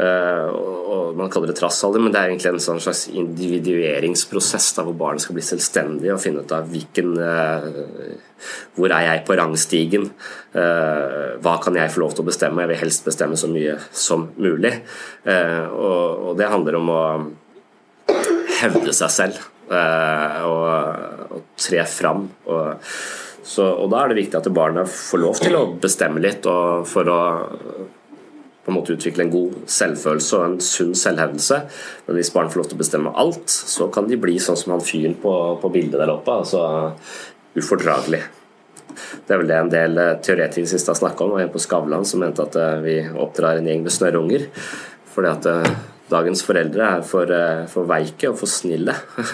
Uh, 0.00 0.48
og 0.90 1.16
Man 1.18 1.28
kaller 1.32 1.50
det 1.50 1.58
trassalder, 1.58 2.00
men 2.00 2.12
det 2.14 2.20
er 2.20 2.30
egentlig 2.30 2.52
en 2.54 2.62
sånn 2.62 2.80
slags 2.80 3.02
individueringsprosess 3.10 4.70
da, 4.76 4.84
hvor 4.86 4.96
barnet 4.96 5.24
skal 5.24 5.36
bli 5.36 5.44
selvstendig 5.44 6.12
og 6.14 6.22
finne 6.22 6.44
ut 6.44 6.54
av 6.56 6.70
hvilken 6.70 7.10
uh, 7.18 7.66
Hvor 8.78 8.94
er 8.96 9.08
jeg 9.08 9.24
på 9.28 9.36
rangstigen? 9.36 10.08
Uh, 10.54 11.36
hva 11.42 11.58
kan 11.60 11.76
jeg 11.76 11.92
få 11.92 12.04
lov 12.04 12.14
til 12.14 12.24
å 12.24 12.30
bestemme? 12.30 12.64
Jeg 12.64 12.72
vil 12.72 12.82
helst 12.86 13.04
bestemme 13.10 13.36
så 13.40 13.50
mye 13.50 13.76
som 13.92 14.30
mulig. 14.40 14.72
Og, 15.26 16.32
det 16.38 16.48
handler 16.48 16.78
om 16.78 16.88
å 16.94 17.02
hevde 18.62 18.94
seg 18.96 19.12
selv 19.12 19.40
og 19.70 21.42
tre 21.60 21.84
fram. 21.86 22.24
Og, 22.48 22.86
så, 23.46 23.66
og 23.68 23.90
da 23.92 24.02
er 24.02 24.10
det 24.10 24.22
viktig 24.22 24.38
at 24.40 24.48
barnet 24.54 24.90
får 24.90 25.22
lov 25.22 25.40
til 25.42 25.58
å 25.58 25.64
bestemme 25.80 26.22
litt 26.22 26.46
og 26.48 26.88
for 26.88 27.12
å 27.12 27.20
på 28.70 28.76
en 28.76 28.78
måte 28.78 28.94
utvikle 28.94 29.26
en 29.26 29.34
god 29.34 29.58
selvfølelse 29.70 30.38
og 30.38 30.46
en 30.46 30.60
sunn 30.64 30.94
selvhevdelse. 30.96 31.60
Men 32.06 32.18
hvis 32.18 32.32
barn 32.34 32.50
får 32.52 32.62
lov 32.62 32.70
til 32.70 32.78
å 32.78 32.84
bestemme 32.84 33.14
alt, 33.18 33.50
så 33.50 33.90
kan 33.92 34.06
de 34.08 34.18
bli 34.20 34.38
sånn 34.40 34.58
som 34.58 34.76
han 34.76 34.84
fyren 34.84 35.18
på, 35.18 35.34
på 35.60 35.72
bildet 35.74 35.98
der 36.00 36.14
oppe. 36.14 36.38
altså 36.40 36.62
ufordragelig. 37.58 38.22
Det 39.26 39.34
er 39.34 39.40
vel 39.40 39.50
det 39.50 39.58
en 39.58 39.72
del 39.72 39.98
eh, 39.98 40.16
teoretikere 40.22 40.70
sist 40.70 40.90
har 40.90 40.98
snakka 40.98 41.24
om, 41.24 41.34
og 41.36 41.42
en 41.42 41.52
på 41.52 41.62
Skavlan 41.62 42.06
som 42.06 42.22
mente 42.22 42.44
at 42.44 42.58
eh, 42.58 42.78
vi 42.84 42.96
oppdrar 43.08 43.58
en 43.58 43.68
gjeng 43.70 43.84
med 43.86 43.94
snørrunger. 43.94 44.46
Fordi 45.10 45.30
at 45.30 45.50
eh, 45.50 45.76
dagens 46.10 46.42
foreldre 46.46 46.94
er 46.98 47.04
for, 47.06 47.34
for 47.70 47.90
veike 47.90 48.32
og 48.32 48.38
for 48.40 48.50
snille. 48.50 48.94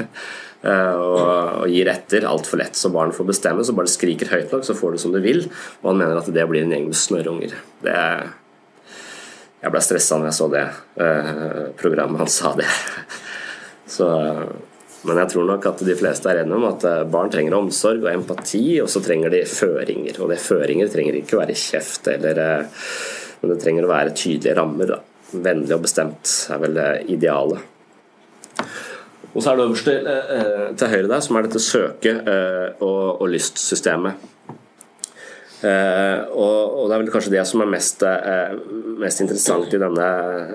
og, 0.66 1.21
og 1.62 1.69
gir 1.73 1.88
etter 1.88 2.26
altfor 2.28 2.61
lett, 2.61 2.76
så 2.76 2.93
barn 2.93 3.14
får 3.16 3.31
bestemme. 3.33 3.64
Så 3.64 3.76
bare 3.76 3.93
skriker 3.93 4.33
høyt 4.33 4.52
nok, 4.52 4.64
så 4.66 4.76
får 4.76 4.97
du 4.97 5.02
som 5.05 5.14
du 5.14 5.23
vil. 5.25 5.47
Og 5.83 5.93
han 5.93 6.02
mener 6.02 6.21
at 6.21 6.28
det 6.33 6.49
blir 6.50 6.66
en 6.66 6.76
gjeng 6.76 6.90
med 6.90 7.00
snørrunger. 7.00 7.57
Det 7.85 7.97
er 7.97 8.28
jeg 9.66 9.75
ble 9.75 9.82
stressa 9.82 10.18
når 10.20 10.30
jeg 10.30 10.38
så 10.38 10.46
det 10.52 10.64
uh, 11.02 11.62
programmet 11.80 12.23
han 12.23 12.30
sa 12.30 12.54
det. 12.58 12.70
Så, 13.87 14.06
men 15.06 15.18
jeg 15.20 15.30
tror 15.30 15.44
nok 15.46 15.66
at 15.70 15.82
de 15.87 15.94
fleste 15.94 16.26
er 16.26 16.40
enige 16.40 16.56
om 16.58 16.64
at 16.66 16.82
eh, 16.90 17.04
barn 17.06 17.28
trenger 17.30 17.54
omsorg 17.54 18.02
og 18.02 18.08
empati, 18.11 18.80
og 18.82 18.88
så 18.90 18.99
trenger 19.04 19.30
de 19.30 19.44
føringer. 19.46 20.18
Og 20.18 20.32
det 20.32 20.40
føringer 20.42 20.90
trenger 20.90 21.14
ikke 21.20 21.37
å 21.37 21.40
være 21.44 21.54
kjeft, 21.54 22.11
eller, 22.11 22.40
uh, 22.42 22.82
men 23.38 23.52
det 23.52 23.61
trenger 23.62 23.87
å 23.87 23.92
være 23.92 24.16
tydelige 24.18 24.56
rammer. 24.58 24.90
Da. 24.90 24.99
Vennlig 25.46 25.78
og 25.78 25.87
bestemt 25.87 26.35
er 26.50 26.64
vel 26.64 26.82
idealet. 27.14 27.62
Og 29.30 29.38
så 29.38 29.52
er 29.52 29.61
det 29.61 29.68
øverst 29.68 29.87
til, 29.87 30.11
til 30.82 30.92
høyre 30.96 31.12
der, 31.14 31.25
som 31.28 31.38
er 31.38 31.46
dette 31.46 31.62
søke- 31.62 32.18
og, 32.80 33.00
og 33.23 33.26
lystsystemet. 33.37 34.26
Uh, 35.56 36.28
og, 36.36 36.56
og, 36.76 36.82
Det 36.86 36.94
er 36.94 37.00
vel 37.00 37.12
kanskje 37.14 37.32
det 37.32 37.42
som 37.48 37.62
er 37.64 37.70
mest, 37.72 38.02
uh, 38.04 38.58
mest 39.00 39.22
interessant 39.25 39.72
i 39.72 39.80
denne, 39.80 40.08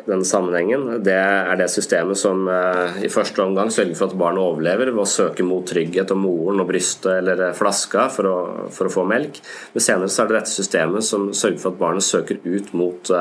denne, 0.05 0.27
sammenhengen. 0.27 1.01
Det 1.01 1.15
er 1.17 1.57
det 1.57 1.71
systemet 1.73 2.19
som 2.21 2.45
uh, 2.45 2.99
i 3.01 3.09
første 3.09 3.41
omgang 3.41 3.71
sørger 3.73 3.97
for 3.97 4.11
at 4.11 4.19
barnet 4.19 4.45
overlever 4.45 4.91
ved 4.91 5.01
å 5.01 5.09
søke 5.09 5.45
mot 5.47 5.65
trygghet 5.65 6.13
og 6.13 6.21
moren 6.21 6.61
og 6.61 6.69
brystet 6.69 7.15
eller 7.17 7.57
flaska 7.57 8.05
for 8.13 8.29
å, 8.29 8.37
for 8.75 8.91
å 8.91 8.93
få 8.93 9.07
melk. 9.09 9.41
Men 9.73 9.87
senere 9.87 10.11
så 10.13 10.23
er 10.23 10.31
det 10.31 10.39
dette 10.39 10.53
systemet 10.53 11.07
som 11.07 11.31
sørger 11.33 11.63
for 11.63 11.73
at 11.73 11.81
barnet 11.81 12.05
søker 12.05 12.41
ut 12.45 12.73
mot, 12.77 13.13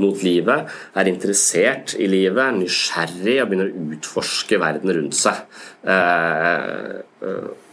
mot 0.00 0.24
livet, 0.24 0.72
er 0.96 1.10
interessert 1.10 1.94
i 2.00 2.08
livet, 2.08 2.40
er 2.40 2.56
nysgjerrig 2.56 3.40
og 3.42 3.50
begynner 3.50 3.68
å 3.72 3.88
utforske 3.94 4.60
verden 4.62 4.96
rundt 4.96 5.18
seg. 5.18 5.44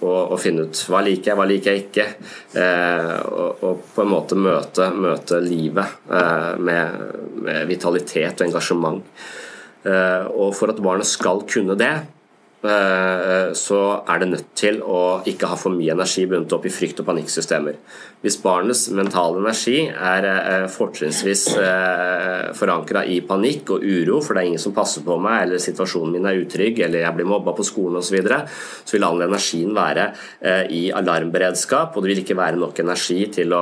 Og, 0.02 0.32
og, 0.34 0.38
finne 0.42 0.66
ut 0.68 0.84
hva 0.90 1.02
liker 1.06 1.32
jeg, 1.32 1.38
hva 1.40 1.48
liker 1.50 1.76
jeg 1.76 1.84
ikke. 1.88 2.08
Eh, 2.62 3.20
og, 3.28 3.62
og, 3.68 3.84
på 3.96 4.06
en 4.06 4.12
måte 4.12 4.38
møte, 4.40 4.88
møte 4.96 5.42
livet 5.44 6.08
eh, 6.10 6.56
med, 6.58 7.04
med, 7.42 7.62
vitalitet 7.70 8.42
og 8.42 8.48
engasjement. 8.48 9.04
Eh, 9.86 10.26
og 10.32 10.56
for 10.58 10.74
at 10.74 10.82
barnet 10.84 11.10
skal 11.10 11.46
kunne 11.50 11.78
det, 11.80 11.94
Eh, 12.02 12.21
så 12.62 13.80
er 14.06 14.22
det 14.22 14.28
nødt 14.30 14.50
til 14.58 14.76
å 14.86 15.22
ikke 15.26 15.50
ha 15.50 15.58
for 15.58 15.74
mye 15.74 15.96
energi 15.96 16.28
bundet 16.30 16.54
opp 16.54 16.68
i 16.70 16.74
frykt- 16.74 17.02
og 17.02 17.08
panikksystemer. 17.08 17.80
Hvis 18.22 18.38
barnets 18.38 18.84
mentale 18.94 19.40
energi 19.42 19.88
er 19.90 20.28
eh, 20.30 20.66
fortrinnsvis 20.70 21.48
eh, 21.58 22.52
forankra 22.54 23.02
i 23.10 23.18
panikk 23.26 23.72
og 23.74 23.82
uro, 23.82 24.20
for 24.22 24.38
det 24.38 24.44
er 24.44 24.50
ingen 24.52 24.62
som 24.62 24.76
passer 24.78 25.02
på 25.06 25.18
meg, 25.18 25.48
eller 25.48 25.64
situasjonen 25.64 26.14
min 26.14 26.30
er 26.30 26.44
utrygg, 26.44 26.84
eller 26.86 27.02
jeg 27.02 27.18
blir 27.18 27.30
mobba 27.32 27.56
på 27.58 27.66
skolen 27.66 27.98
osv., 27.98 28.12
så, 28.12 28.18
videre, 28.20 28.40
så 28.86 28.98
vil 28.98 29.08
all 29.08 29.24
energien 29.24 29.72
være 29.72 30.10
i 30.76 30.82
alarmberedskap, 30.94 31.96
og 31.96 32.04
det 32.04 32.12
vil 32.12 32.22
ikke 32.26 32.36
være 32.36 32.60
nok 32.60 32.82
energi 32.84 33.22
til 33.32 33.56
å, 33.56 33.62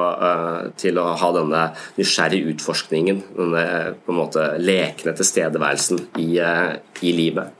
til 0.80 0.98
å 0.98 1.06
ha 1.22 1.30
denne 1.36 1.66
nysgjerrige 2.00 2.56
utforskningen, 2.56 3.22
denne 3.38 3.66
på 4.02 4.16
en 4.16 4.18
måte 4.18 4.48
lekne 4.58 5.14
tilstedeværelsen 5.20 6.02
i, 6.26 6.32
i 7.06 7.14
livet. 7.14 7.54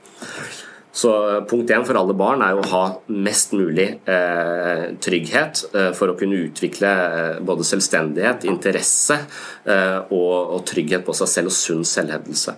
Så 0.92 1.10
eh, 1.30 1.40
punkt 1.46 1.70
én 1.70 1.84
for 1.86 1.98
alle 1.98 2.14
barn 2.18 2.42
er 2.42 2.58
å 2.58 2.66
ha 2.72 2.82
mest 3.14 3.54
mulig 3.54 3.86
eh, 4.10 4.86
trygghet 5.02 5.62
eh, 5.70 5.90
for 5.96 6.10
å 6.10 6.16
kunne 6.18 6.40
utvikle 6.48 6.90
eh, 6.90 7.36
både 7.46 7.66
selvstendighet, 7.66 8.48
interesse 8.50 9.20
eh, 9.64 10.00
og, 10.10 10.56
og, 10.56 10.64
trygghet 10.66 11.06
på 11.06 11.14
seg 11.14 11.30
selv 11.30 11.52
og 11.52 11.56
sunn 11.56 11.86
selvhevdelse. 11.86 12.56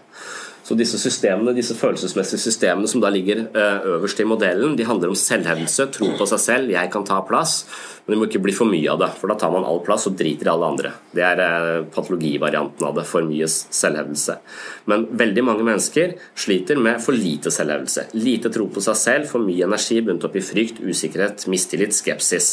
Så 0.63 0.77
disse 0.79 0.97
systemene, 1.03 1.53
disse 1.57 1.75
følelsesmessige 1.77 2.41
systemene 2.41 2.89
som 2.89 3.03
da 3.03 3.11
ligger 3.13 3.45
eh, 3.51 3.89
øverst 3.97 4.23
i 4.23 4.29
modellen, 4.29 4.77
de 4.79 4.87
handler 4.89 5.13
om 5.13 5.19
selvhevdelse, 5.19 5.91
tro 5.93 6.13
på 6.17 6.29
seg 6.31 6.41
selv, 6.41 6.73
jeg 6.73 6.93
kan 6.95 7.05
ta 7.05 7.21
plass. 7.29 7.65
Men 8.05 8.17
det 8.17 8.19
må 8.19 8.27
ikke 8.27 8.43
bli 8.43 8.55
for 8.55 8.67
mye 8.67 8.91
av 8.91 8.99
det, 8.99 9.09
for 9.15 9.31
da 9.31 9.37
tar 9.39 9.53
man 9.55 9.67
all 9.67 9.79
plass 9.87 10.09
og 10.11 10.17
driter 10.19 10.49
i 10.49 10.51
alle 10.51 10.71
andre. 10.73 10.91
Det 11.15 11.23
er 11.23 11.41
eh, 11.45 11.85
patologivarianten 11.95 12.87
av 12.89 12.97
det, 12.99 13.05
for 13.07 13.23
mye 13.23 13.47
selvhevdelse. 13.47 14.35
Men 14.91 15.05
veldig 15.21 15.45
mange 15.47 15.67
mennesker 15.69 16.17
sliter 16.35 16.81
med 16.83 16.99
for 17.05 17.15
lite 17.15 17.53
selvhevdelse. 17.55 18.09
Lite 18.19 18.51
tro 18.55 18.67
på 18.75 18.83
seg 18.83 18.99
selv, 18.99 19.29
for 19.31 19.45
mye 19.45 19.69
energi 19.69 20.01
bundet 20.03 20.27
opp 20.27 20.39
i 20.39 20.43
frykt, 20.43 20.81
usikkerhet, 20.83 21.47
mistillit, 21.53 21.95
skepsis. 21.95 22.51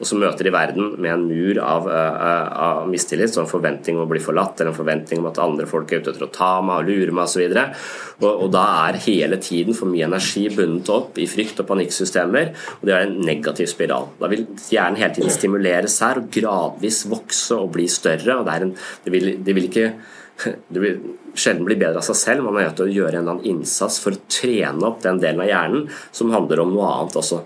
Og 0.00 0.10
så 0.10 0.18
møter 0.18 0.48
de 0.48 0.54
verden 0.54 0.90
med 0.98 1.12
en 1.14 1.28
mur 1.30 1.62
av, 1.62 1.86
uh, 1.86 2.58
av 2.66 2.90
mistillit, 2.90 3.30
sånn 3.30 3.46
en 3.46 3.52
forventning 3.52 4.00
om 4.00 4.08
å 4.08 4.10
bli 4.10 4.22
forlatt, 4.22 4.58
eller 4.58 4.72
en 4.72 4.80
forventning 4.80 5.22
om 5.22 5.30
at 5.30 5.38
andre 5.42 5.68
folk 5.70 5.94
er 5.94 6.02
ute 6.02 6.16
etter 6.16 6.26
å 6.26 6.32
ta 6.34 6.50
meg 6.58 6.82
og 6.82 6.90
lure 6.90 7.14
meg 7.14 7.28
osv. 7.28 7.46
Og, 7.46 8.18
og, 8.18 8.28
og 8.32 8.52
da 8.56 8.66
er 8.88 9.00
hele 9.06 9.38
tiden 9.42 9.78
for 9.78 9.90
mye 9.90 10.10
energi 10.10 10.48
bundet 10.58 10.90
opp 10.90 11.22
i 11.22 11.30
frykt- 11.30 11.62
og 11.62 11.70
panikksystemer, 11.70 12.50
og 12.80 12.86
det 12.90 12.98
er 12.98 13.06
en 13.06 13.18
negativ 13.22 13.70
spiral. 13.70 14.10
Da 14.18 14.30
vil 14.32 14.48
gjerne 14.66 14.87
hjernen 14.88 15.02
hele 15.02 15.14
tiden 15.16 15.34
stimuleres 15.34 15.98
her 16.04 16.22
og 16.22 16.30
gradvis 16.32 17.04
vokse 17.10 17.56
og 17.56 17.72
bli 17.76 17.88
større. 17.92 18.38
og 18.38 18.46
det, 18.46 18.56
en, 18.62 18.72
det, 19.04 19.12
vil, 19.12 19.28
det 19.44 19.54
vil 19.56 19.68
ikke 19.68 19.90
det 20.72 20.80
vil 20.80 20.98
sjelden 21.34 21.66
bli 21.66 21.76
bedre 21.78 22.00
av 22.00 22.06
seg 22.06 22.18
selv, 22.18 22.44
man 22.46 22.58
er 22.58 22.68
nødt 22.68 22.78
til 22.78 22.88
å 22.88 22.96
gjøre 22.96 23.18
en 23.18 23.22
eller 23.22 23.36
annen 23.36 23.52
innsats 23.52 23.98
for 24.02 24.14
å 24.14 24.24
trene 24.30 24.86
opp 24.86 25.02
den 25.04 25.20
delen 25.22 25.42
av 25.42 25.50
hjernen 25.50 25.88
som 26.14 26.32
handler 26.34 26.62
om 26.62 26.74
noe 26.74 26.90
annet 26.94 27.18
også. 27.18 27.42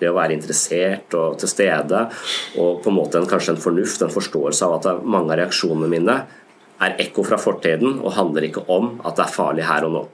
Det 0.00 0.10
å 0.10 0.16
være 0.16 0.34
interessert 0.34 1.14
og 1.16 1.36
til 1.40 1.50
stede, 1.52 2.00
og 2.58 2.80
på 2.82 2.90
en 2.90 2.96
måte 2.96 3.20
en, 3.20 3.28
kanskje 3.30 3.54
en 3.54 3.62
fornuft, 3.62 4.02
en 4.02 4.12
forståelse 4.12 4.66
av 4.66 4.78
at 4.80 5.04
mange 5.04 5.32
av 5.32 5.40
reaksjonene 5.42 5.90
mine 5.92 6.18
er 6.84 6.98
ekko 7.04 7.22
fra 7.28 7.38
fortiden 7.40 8.00
og 8.00 8.16
handler 8.16 8.48
ikke 8.48 8.64
om 8.72 8.96
at 9.04 9.14
det 9.16 9.28
er 9.28 9.36
farlig 9.36 9.68
her 9.68 9.86
og 9.86 9.94
nå. 9.94 10.04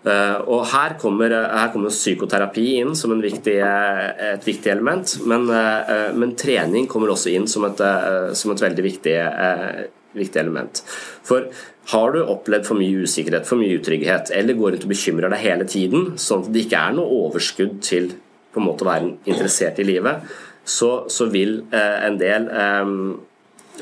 Eh, 0.00 0.36
og 0.48 0.64
her 0.70 0.94
kommer, 1.00 1.28
her 1.28 1.72
kommer, 1.74 1.92
psykoterapi 1.92 2.66
inn 2.80 2.94
som 2.96 3.12
viktig, 3.20 3.56
et 3.60 4.46
viktig 4.48 4.72
element, 4.72 5.18
men, 5.28 5.44
eh, 5.52 6.08
men, 6.16 6.32
trening 6.40 6.88
kommer 6.88 7.12
også 7.12 7.34
inn 7.34 7.46
som 7.46 7.66
et, 7.68 7.80
eh, 7.84 8.32
som 8.32 8.52
et 8.54 8.62
veldig 8.64 8.86
viktig, 8.86 9.16
viktig, 10.16 10.40
element. 10.40 10.82
For 11.22 11.50
har 11.92 12.12
du 12.12 12.24
opplevd 12.24 12.64
for 12.66 12.80
mye 12.80 13.04
usikkerhet, 13.04 13.46
for 13.46 13.60
mye 13.60 13.76
utrygghet, 13.76 14.32
eller 14.32 14.54
går 14.54 14.72
rundt 14.72 14.88
og 14.88 14.94
bekymrer 14.94 15.30
deg 15.30 15.44
hele 15.44 15.64
tiden, 15.68 16.16
sånn 16.16 16.46
at 16.46 16.52
det 16.52 16.64
ikke 16.64 16.80
er 16.80 16.96
noe 16.96 17.26
overskudd 17.28 17.82
til 17.82 18.14
på 18.52 18.58
en 18.58 18.66
måte 18.66 18.82
å 18.82 18.90
være 18.90 19.16
interessert 19.26 19.78
i 19.78 19.84
livet, 19.84 20.24
så, 20.64 21.04
så 21.08 21.28
vil 21.30 21.66
en 21.72 22.16
del 22.18 22.48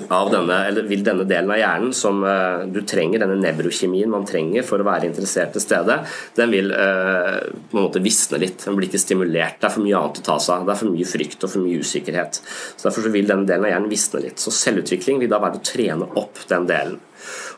av 0.09 0.31
denne, 0.33 0.57
eller 0.69 0.87
vil 0.89 1.03
denne 1.05 1.25
delen 1.29 1.51
av 1.53 1.59
hjernen 1.61 1.95
som 1.97 2.21
uh, 2.25 2.65
du 2.71 2.81
trenger, 2.89 3.23
denne 3.23 3.39
nevrokjemien 3.41 4.11
man 4.11 4.27
trenger 4.29 4.67
for 4.67 4.81
å 4.81 4.87
være 4.87 5.09
interessert 5.09 5.55
til 5.55 5.65
stede, 5.65 5.99
den 6.39 6.53
vil 6.55 6.73
uh, 6.73 7.39
på 7.71 7.79
en 7.79 7.87
måte 7.87 8.03
visne 8.05 8.41
litt. 8.43 8.63
Den 8.65 8.79
blir 8.79 8.91
ikke 8.91 9.03
stimulert. 9.03 9.59
Det 9.61 9.69
er 9.69 9.75
for 9.75 9.85
mye 9.85 10.01
annet 10.01 10.21
å 10.23 10.27
ta 10.29 10.39
seg 10.43 10.55
av. 10.57 10.69
Det 10.69 10.75
er 10.75 10.83
for 10.83 10.95
mye 10.95 11.09
frykt 11.09 11.47
og 11.47 11.55
for 11.55 11.65
mye 11.65 11.83
usikkerhet. 11.85 12.41
Så 12.43 12.89
Derfor 12.89 13.07
så 13.07 13.15
vil 13.15 13.31
denne 13.31 13.49
delen 13.49 13.67
av 13.67 13.75
hjernen 13.75 13.93
visne 13.93 14.23
litt. 14.25 14.43
Så 14.43 14.55
selvutvikling 14.55 15.23
vil 15.23 15.33
da 15.33 15.43
være 15.43 15.61
å 15.61 15.67
trene 15.73 16.13
opp 16.21 16.45
den 16.51 16.69
delen. 16.71 17.01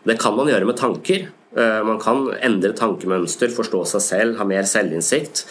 Det 0.08 0.16
kan 0.20 0.36
man 0.38 0.48
gjøre 0.50 0.68
med 0.70 0.80
tanker. 0.80 1.28
Uh, 1.56 1.80
man 1.86 1.98
kan 2.02 2.28
endre 2.38 2.72
tankemønster, 2.78 3.52
forstå 3.54 3.84
seg 3.94 4.06
selv, 4.06 4.38
ha 4.40 4.46
mer 4.48 4.68
selvinnsikt 4.70 5.44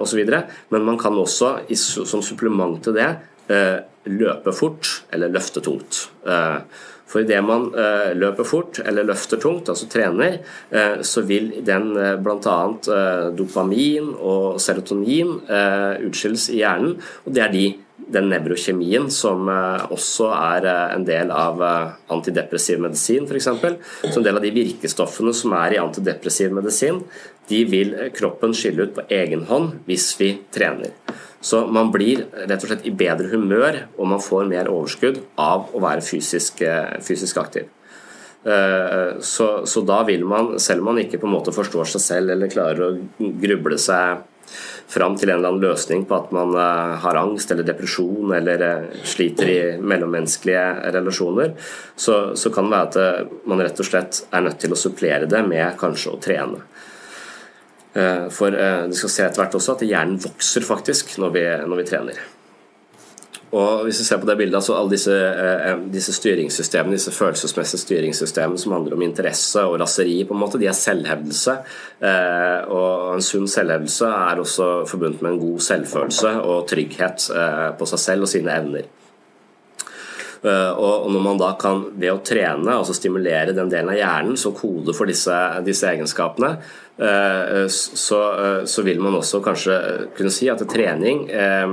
osv. 0.00 0.20
Men 0.70 0.84
man 0.86 0.96
kan 1.00 1.16
også, 1.18 1.56
som 1.74 2.22
supplement 2.24 2.78
til 2.84 2.94
det, 2.96 3.10
løpe 4.08 4.52
fort 4.54 5.02
eller 5.12 5.30
løfte 5.32 5.62
tungt. 5.62 6.08
Eh, 6.26 6.58
for 7.12 7.20
idet 7.20 7.42
man 7.44 7.68
eh, 7.76 8.14
løper 8.16 8.46
fort 8.48 8.80
eller 8.84 9.04
løfter 9.04 9.40
tungt, 9.40 9.68
altså 9.68 9.88
trener, 9.92 10.38
eh, 10.70 11.02
så 11.04 11.22
vil 11.28 11.50
den 11.64 11.92
bl.a. 12.24 12.58
dopamin 13.36 14.14
og 14.16 14.60
serotonin 14.62 15.38
utskilles 16.08 16.48
i 16.54 16.62
hjernen. 16.62 16.96
Og 17.26 17.36
det 17.36 17.44
er 17.44 17.52
de, 17.52 17.66
den 18.12 18.30
nevrokjemien 18.32 19.10
som 19.12 19.46
også 19.48 20.30
er 20.34 20.68
en 20.72 21.04
del 21.06 21.30
av 21.32 21.60
antidepressiv 22.12 22.80
medisin, 22.82 23.28
f.eks. 23.28 23.50
Så 24.08 24.16
en 24.16 24.26
del 24.26 24.40
av 24.40 24.44
de 24.44 24.54
virkestoffene 24.56 25.34
som 25.36 25.54
er 25.60 25.76
i 25.76 25.82
antidepressiv 25.82 26.54
medisin, 26.56 27.02
de 27.50 27.60
vil 27.68 27.92
kroppen 28.16 28.54
skille 28.56 28.88
ut 28.88 28.96
på 28.96 29.04
egen 29.12 29.44
hånd 29.50 29.84
hvis 29.88 30.08
vi 30.20 30.32
trener. 30.54 30.96
Så 31.42 31.64
man 31.74 31.90
blir 31.90 32.24
rett 32.46 32.62
og 32.62 32.70
slett 32.70 32.84
i 32.86 32.94
bedre 32.94 33.32
humør 33.32 33.80
og 33.96 34.10
man 34.12 34.22
får 34.22 34.46
mer 34.50 34.70
overskudd 34.70 35.18
av 35.42 35.72
å 35.74 35.82
være 35.82 36.04
fysisk, 36.06 36.62
eh, 36.62 36.98
fysisk 37.02 37.40
aktiv. 37.42 37.66
Eh, 38.44 39.18
så, 39.20 39.66
så, 39.66 39.82
da 39.86 40.02
vil 40.06 40.24
man, 40.26 40.54
selv 40.62 40.82
om 40.82 40.92
man 40.92 41.02
ikke 41.02 41.18
på 41.18 41.26
en 41.26 41.34
måte 41.34 41.54
forstår 41.54 41.90
seg 41.90 42.04
selv 42.04 42.34
eller 42.34 42.50
klarer 42.50 42.84
å 42.86 42.92
gruble 43.42 43.78
seg 43.78 44.22
fram 44.92 45.14
til 45.16 45.30
en 45.30 45.38
eller 45.38 45.52
annen 45.52 45.66
løsning 45.66 46.02
på 46.06 46.16
at 46.16 46.32
man 46.34 46.54
eh, 46.54 46.94
har 47.02 47.18
angst 47.18 47.50
eller 47.50 47.66
depresjon 47.66 48.34
eller 48.38 48.64
sliter 49.02 49.50
i 49.50 49.60
mellommenneskelige 49.82 50.94
relasjoner, 50.94 51.54
så, 51.94 52.36
så 52.38 52.54
kan 52.54 52.70
det 52.70 52.78
være 52.78 52.90
at 53.18 53.38
man 53.50 53.62
rett 53.66 53.82
og 53.82 53.90
slett 53.90 54.24
er 54.30 54.46
nødt 54.46 54.62
til 54.62 54.74
å 54.74 54.78
supplere 54.78 55.30
det 55.30 55.42
med 55.46 55.74
kanskje 55.80 56.14
å 56.14 56.22
trene. 56.22 56.62
Eh, 57.92 58.28
for 58.32 58.54
eh, 58.56 58.84
du 58.88 58.96
skal 58.96 59.12
se 59.12 59.24
etter 59.26 59.42
hvert 59.42 59.56
også 59.58 59.74
at 59.76 59.82
hjernen 59.84 60.20
vokser 60.22 60.64
faktisk 60.64 61.18
når 61.20 61.34
vi, 61.34 61.42
når 61.68 61.82
vi 61.82 61.88
trener. 61.90 62.22
Og 63.52 63.82
hvis 63.84 63.98
vi 64.00 64.06
ser 64.06 64.20
på 64.22 64.24
det 64.24 64.38
bildet, 64.40 64.64
så 64.64 64.78
alle 64.78 64.94
disse, 64.94 65.12
eh, 65.12 65.82
disse, 65.92 66.14
styringssystemene, 66.16 66.96
disse 66.96 67.12
følelsesmessige 67.12 67.82
styringssystemene 67.82 68.60
som 68.60 68.72
handler 68.72 68.96
om 68.96 69.04
interesse 69.04 69.60
og 69.68 69.76
raseri, 69.82 70.22
på 70.24 70.32
en 70.32 70.40
måte, 70.40 70.60
de 70.60 70.70
er 70.70 70.78
selvhevdelse. 70.78 71.58
Og 72.72 73.12
en 73.12 73.26
sunn 73.26 73.44
selvhevdelse 73.50 74.08
er 74.08 74.40
også 74.40 74.70
forbundet 74.88 75.20
med 75.20 75.34
en 75.34 75.42
god 75.44 75.60
selvfølelse 75.68 76.32
og 76.48 76.64
trygghet 76.72 77.28
på 77.76 77.92
seg 77.92 78.04
selv 78.06 78.24
og 78.24 78.32
sine 78.32 78.56
evner. 78.56 78.88
Og 80.42 81.04
når 81.14 81.20
man 81.22 81.38
da 81.38 81.52
kan 81.54 81.84
ved 81.94 82.10
å 82.10 82.22
trene, 82.26 82.72
altså 82.74 82.96
stimulere 82.96 83.54
den 83.54 83.68
delen 83.70 83.92
av 83.92 83.98
hjernen 84.00 84.38
som 84.40 84.54
koder 84.56 84.96
for 84.96 85.06
disse, 85.06 85.36
disse 85.62 85.86
egenskapene, 85.86 86.56
Eh, 86.98 87.66
så, 87.68 88.44
eh, 88.44 88.64
så, 88.64 88.82
vil 88.82 89.00
man 89.00 89.14
også 89.16 89.40
kanskje 89.42 89.76
kunne 90.16 90.30
si 90.30 90.50
at 90.52 90.60
trening 90.68 91.24
eh, 91.32 91.72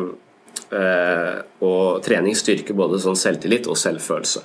og 1.66 2.00
trening 2.06 2.38
styrker 2.38 2.78
både 2.78 3.02
sånn 3.04 3.20
selvtillit 3.20 3.68
og 3.68 3.78
selvfølelse. 3.80 4.42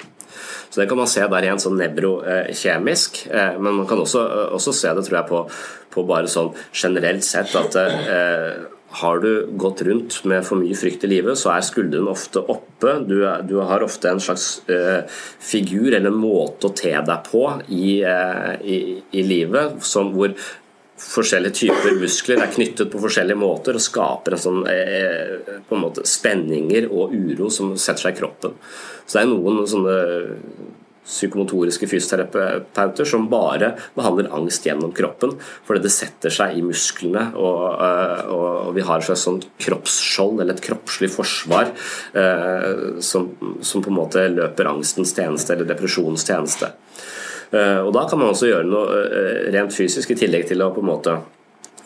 Så 0.70 0.80
Det 0.80 0.88
kan 0.90 0.98
man 0.98 1.08
se 1.10 1.22
der 1.22 1.46
igjen 1.46 1.60
sånn 1.62 1.76
nevrokjemisk, 1.78 3.20
men 3.30 3.76
man 3.76 3.86
kan 3.86 4.00
også, 4.02 4.22
også, 4.56 4.72
se 4.74 4.90
det 4.96 5.04
tror 5.06 5.18
jeg 5.20 5.28
på, 5.28 5.42
på 5.94 6.04
bare 6.08 6.30
sånn 6.32 6.50
generelt 6.72 7.22
sett 7.22 7.52
at 7.60 7.76
eh, 7.78 8.64
har 9.00 9.18
du 9.18 9.30
gått 9.58 9.82
rundt 9.82 10.20
med 10.24 10.44
for 10.46 10.60
mye 10.60 10.76
frykt 10.78 11.04
i 11.06 11.10
livet, 11.10 11.38
så 11.40 11.50
er 11.54 11.64
skuldrene 11.66 12.12
ofte 12.12 12.42
oppe. 12.42 12.98
Du, 13.08 13.16
du 13.48 13.56
har 13.66 13.82
ofte 13.82 14.10
en 14.10 14.22
slags 14.22 14.62
eh, 14.70 15.02
figur 15.42 15.96
eller 15.96 16.14
måte 16.14 16.70
å 16.70 16.76
te 16.76 16.92
deg 16.94 17.24
på 17.26 17.46
i, 17.74 17.96
eh, 18.06 18.52
i, 18.62 18.78
i 19.18 19.24
livet 19.26 19.80
som, 19.84 20.12
hvor 20.14 20.36
forskjellige 21.04 21.58
typer 21.58 21.96
muskler 21.98 22.42
er 22.44 22.52
knyttet 22.54 22.90
på 22.92 23.00
forskjellige 23.02 23.38
måter 23.40 23.74
og 23.74 23.82
skaper 23.82 24.36
en 24.36 24.44
sånn 24.44 24.60
eh, 24.70 25.54
på 25.66 25.74
en 25.74 25.82
måte 25.82 26.06
spenninger 26.06 26.86
og 26.86 27.14
uro 27.14 27.50
som 27.52 27.74
setter 27.74 28.06
seg 28.06 28.14
i 28.14 28.20
kroppen. 28.22 28.54
Så 29.04 29.18
det 29.18 29.24
er 29.24 29.32
noen 29.32 29.64
sånne 29.68 29.96
psykomotoriske 31.04 31.88
fysioterapeuter 31.88 33.08
som 33.08 33.28
bare 33.28 33.74
behandler 33.96 34.30
angst 34.34 34.66
gjennom 34.66 34.92
kroppen, 34.96 35.34
fordi 35.66 35.84
det 35.84 35.92
setter 35.92 36.32
seg 36.32 36.56
i 36.56 36.64
musklene, 36.64 37.26
og, 37.36 37.64
eh, 37.84 38.32
og 38.32 38.72
vi 38.76 38.86
har 38.86 39.04
et 39.04 39.20
sånt 39.20 39.46
kroppsskjold, 39.60 40.40
eller 40.40 40.56
et 40.56 40.64
kroppslig 40.64 41.10
forsvar, 41.12 41.74
eh, 42.16 42.98
som, 43.04 43.30
som, 43.60 43.84
på 43.84 43.92
en 43.92 44.00
måte 44.00 44.24
løper 44.32 44.70
angstens 44.70 45.14
tjeneste 45.16 45.54
eller 45.54 45.68
depresjonens 45.68 46.26
tjeneste. 46.26 46.72
Eh, 47.52 47.80
og 47.84 47.92
Da 47.94 48.08
kan 48.08 48.18
man 48.18 48.32
også 48.32 48.50
gjøre 48.50 48.68
noe 48.68 49.48
rent 49.54 49.76
fysisk, 49.76 50.10
i 50.10 50.20
tillegg 50.24 50.48
til 50.48 50.64
å 50.64 50.72
på 50.74 50.82
en 50.82 50.92
måte 50.94 51.18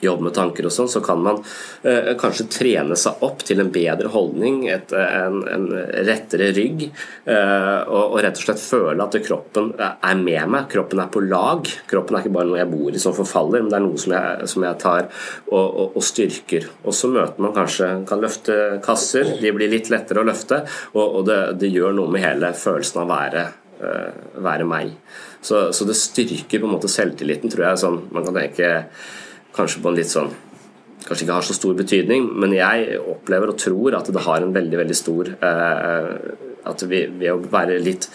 jobbe 0.00 0.28
med 0.28 0.34
tanker 0.36 0.68
og 0.68 0.74
sånn, 0.74 0.90
så 0.90 1.02
kan 1.04 1.20
man 1.22 1.40
eh, 1.82 2.12
kanskje 2.18 2.48
trene 2.52 2.96
seg 2.98 3.22
opp 3.26 3.42
til 3.46 3.62
en 3.62 3.72
bedre 3.74 4.10
holdning, 4.12 4.60
et, 4.70 4.92
en, 4.94 5.40
en, 5.50 5.66
rettere 6.06 6.50
rygg, 6.56 6.86
eh, 6.86 7.80
og, 7.86 8.14
og, 8.14 8.18
rett 8.24 8.38
og 8.38 8.46
slett 8.46 8.62
føle 8.62 9.04
at 9.04 9.18
kroppen 9.26 9.72
er 9.78 10.20
med 10.20 10.54
meg, 10.54 10.68
kroppen 10.72 11.02
er 11.02 11.12
på 11.12 11.22
lag. 11.26 11.68
Kroppen 11.90 12.16
er 12.16 12.24
ikke 12.24 12.34
bare 12.38 12.50
noe 12.50 12.60
jeg 12.60 12.72
bor 12.72 12.94
i 12.94 13.02
som 13.02 13.16
forfaller, 13.16 13.64
men 13.64 13.72
det 13.72 13.78
er 13.80 13.86
noe 13.86 14.00
som 14.00 14.16
jeg, 14.16 14.50
som 14.54 14.66
jeg 14.66 14.80
tar 14.82 15.06
og, 15.08 15.66
og, 15.66 15.86
og, 15.92 16.02
styrker. 16.08 16.68
Og 16.84 16.96
så 16.96 17.10
møter 17.12 17.44
man 17.44 17.56
kanskje 17.56 17.92
kan 18.08 18.22
løfte 18.22 18.58
kasser, 18.84 19.36
de 19.42 19.54
blir 19.54 19.72
litt 19.72 19.90
lettere 19.92 20.22
å 20.22 20.28
løfte, 20.28 20.62
og, 20.94 21.22
det, 21.28 21.40
det, 21.60 21.72
gjør 21.74 21.96
noe 21.96 22.10
med 22.10 22.24
hele 22.24 22.52
følelsen 22.56 23.02
av 23.02 23.08
å 23.08 23.12
være, 23.12 23.42
være 24.44 24.66
meg. 24.68 24.94
Så, 25.40 25.72
så, 25.72 25.84
det 25.84 25.96
styrker 25.98 26.58
på 26.58 26.66
en 26.66 26.74
måte 26.74 26.90
selvtilliten, 26.90 27.50
tror 27.52 27.68
jeg. 27.68 27.80
Sånn, 27.82 28.00
man 28.14 28.26
kan 28.26 28.38
tenke 28.40 28.70
kanskje 29.58 29.82
på 29.84 29.90
en 29.90 29.98
litt 29.98 30.12
sånn 30.12 30.34
Kanskje 30.98 31.24
ikke 31.24 31.36
har 31.36 31.44
så 31.46 31.54
stor 31.56 31.76
betydning, 31.78 32.24
men 32.42 32.52
jeg 32.52 32.98
opplever 32.98 33.52
og 33.52 33.60
tror 33.62 33.94
at 33.96 34.08
det 34.12 34.24
har 34.26 34.42
en 34.44 34.50
veldig 34.52 34.80
veldig 34.80 34.96
stor 34.98 35.30
eh, 35.30 36.08
At 36.68 36.82
vi, 36.90 37.04
ved 37.06 37.30
å 37.32 37.38
være 37.52 37.78
litt 37.80 38.08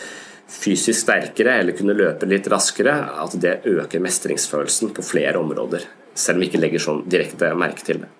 fysisk 0.53 0.99
sterkere 0.99 1.55
eller 1.61 1.73
kunne 1.73 1.95
løpe 1.97 2.27
litt 2.29 2.45
raskere, 2.51 2.93
at 3.23 3.33
det 3.41 3.63
øker 3.71 4.03
mestringsfølelsen 4.03 4.91
på 4.93 5.05
flere 5.07 5.39
områder. 5.39 5.87
Selv 6.13 6.37
om 6.37 6.43
vi 6.43 6.49
ikke 6.51 6.61
legger 6.61 6.83
sånn 6.83 6.99
direkte 7.09 7.49
merke 7.57 7.87
til 7.87 8.03
det. 8.03 8.11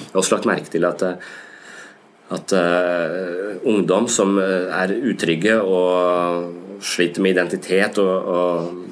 Jeg 0.00 0.08
har 0.08 0.22
også 0.22 0.34
lagt 0.34 0.48
merke 0.50 0.72
til 0.72 0.88
at 0.88 1.04
at 2.34 2.56
uh, 2.58 3.52
ungdom 3.70 4.08
som 4.10 4.32
er 4.40 4.96
utrygge 4.96 5.60
og 5.62 6.80
sliter 6.82 7.22
med 7.22 7.36
identitet 7.36 8.00
og, 8.02 8.32
og, 8.36 8.82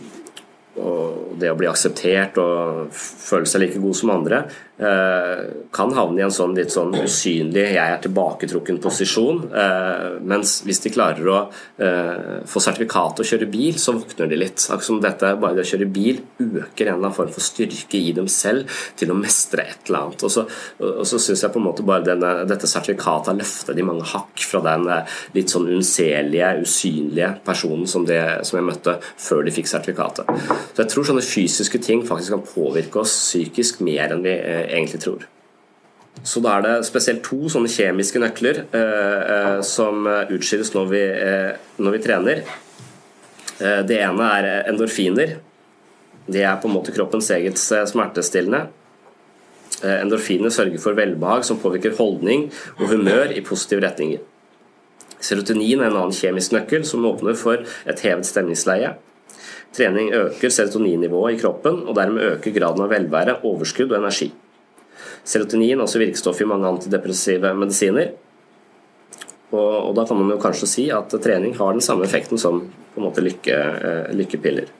og, 0.81 1.35
det 1.41 1.51
å 1.51 1.57
bli 1.59 1.69
akseptert 1.71 2.39
og 2.43 2.91
føle 2.95 3.49
seg 3.49 3.65
like 3.65 3.83
god 3.83 3.99
som 3.99 4.13
andre, 4.15 4.45
kan 4.75 5.93
havne 5.95 6.19
i 6.19 6.25
en 6.25 6.33
sånn 6.35 6.55
litt 6.57 6.73
sånn 6.75 6.95
usynlig, 6.99 7.63
jeg 7.77 7.79
er 7.79 8.01
tilbaketrukken 8.03 8.81
posisjon. 8.83 9.45
Eh, 9.55 10.17
mens 10.27 10.57
hvis 10.67 10.83
de 10.83 10.91
klarer 10.95 11.31
å 11.31 11.37
eh, 11.79 12.41
få 12.51 12.63
sertifikat 12.63 13.23
og 13.23 13.29
kjøre 13.29 13.47
bil, 13.51 13.79
så 13.79 13.95
våkner 13.95 14.31
de 14.31 14.41
litt. 14.41 14.59
Akkurat 14.65 14.89
som 14.89 15.01
dette, 15.03 15.31
bare 15.39 15.59
det 15.59 15.67
å 15.67 15.71
kjøre 15.71 15.89
bil 15.95 16.19
øker 16.43 16.89
en 16.89 16.97
eller 16.97 17.05
annen 17.05 17.15
form 17.15 17.31
for 17.35 17.45
styrke 17.45 18.01
i 18.01 18.11
dem 18.17 18.27
selv 18.31 18.71
til 18.99 19.13
å 19.15 19.19
mestre 19.19 19.63
et 19.63 19.87
eller 19.87 20.09
annet. 20.09 20.27
Og 20.27 20.35
så, 20.35 20.47
og 20.83 21.07
så 21.07 21.23
syns 21.23 21.45
jeg 21.47 21.55
på 21.55 21.63
en 21.63 21.69
måte 21.69 21.87
bare 21.87 22.07
denne, 22.09 22.33
dette 22.51 22.71
sertifikatet 22.71 23.31
har 23.31 23.39
løftet 23.39 23.79
de 23.79 23.87
mange 23.87 24.07
hakk 24.11 24.43
fra 24.43 24.63
den 24.65 24.91
litt 25.37 25.55
sånn 25.55 25.71
unnselige, 25.71 26.51
usynlige 26.65 27.31
personen 27.47 27.87
som, 27.91 28.07
det, 28.09 28.21
som 28.47 28.59
jeg 28.59 28.69
møtte 28.73 28.97
før 29.03 29.47
de 29.47 29.55
fikk 29.55 29.71
sertifikatet. 29.71 30.31
Så 30.75 30.83
jeg 30.83 30.91
tror 30.91 31.09
sånne 31.09 31.25
fysiske 31.25 31.81
ting 31.85 32.03
faktisk 32.07 32.35
kan 32.35 32.47
påvirke 32.49 33.03
oss 33.05 33.15
psykisk 33.31 33.85
mer 33.87 34.15
enn 34.15 34.25
vi 34.25 34.35
egentlig 34.69 35.01
tror. 35.05 35.25
Så 36.23 36.41
da 36.41 36.57
er 36.57 36.63
det 36.65 36.75
spesielt 36.87 37.25
to 37.27 37.49
sånne 37.51 37.71
kjemiske 37.71 38.21
nøkler 38.23 38.63
eh, 38.65 39.33
eh 39.35 39.59
som 39.67 40.07
utskilles 40.07 40.71
når 40.77 40.87
vi, 40.93 41.03
eh, 41.03 41.51
når 41.83 41.97
vi 41.97 42.03
trener. 42.05 42.45
Eh, 43.59 43.83
det 43.89 43.99
ene 43.99 44.29
er 44.39 44.71
endorfiner. 44.71 45.37
Det 46.25 46.45
er 46.45 46.61
på 46.61 46.71
en 46.71 46.77
måte 46.77 46.95
kroppens 46.95 47.29
eget 47.35 47.59
smertestillende. 47.61 48.69
Endorfiner 49.85 50.49
sørger 50.55 50.81
for 50.81 50.97
velbehag 50.97 51.43
som 51.45 51.59
påvirker 51.61 51.97
holdning 51.99 52.47
og 52.79 52.87
humør 52.89 53.35
i 53.35 53.43
positive 53.45 53.83
retninger. 53.85 54.23
Serotonin 55.21 55.83
er 55.83 55.91
en 55.91 55.99
annen 55.99 56.17
kjemisk 56.17 56.55
nøkkel 56.55 56.87
som 56.89 57.05
åpner 57.05 57.37
for 57.37 57.61
et 57.61 58.01
hevet 58.07 58.25
stemningsleie. 58.25 58.95
Trening 59.77 60.15
øker 60.15 60.49
serotoninnivået 60.55 61.35
i 61.35 61.43
kroppen, 61.43 61.83
og 61.85 61.97
dermed 61.99 62.37
øker 62.37 62.57
graden 62.57 62.87
av 62.87 62.95
velvære, 62.95 63.37
overskudd 63.45 63.93
og 63.93 63.99
energi. 63.99 64.31
Serotonin, 65.25 65.81
altså 65.81 65.99
virkestoff 66.03 66.41
i 66.41 66.49
mange 66.49 66.69
antidepressive 66.69 67.55
medisiner. 67.57 68.13
Og, 69.55 69.75
og, 69.89 69.93
da 69.97 70.05
kan 70.07 70.19
man 70.19 70.33
jo 70.35 70.41
kanskje 70.43 70.69
si 70.69 70.87
at 70.93 71.13
trening 71.23 71.55
har 71.59 71.77
den 71.77 71.85
samme 71.85 72.05
effekten 72.05 72.41
som 72.41 72.65
på 72.95 73.01
en 73.01 73.07
måte 73.07 73.23
lykke, 73.23 73.55
eh, 73.55 74.15
lykkepiller. 74.17 74.71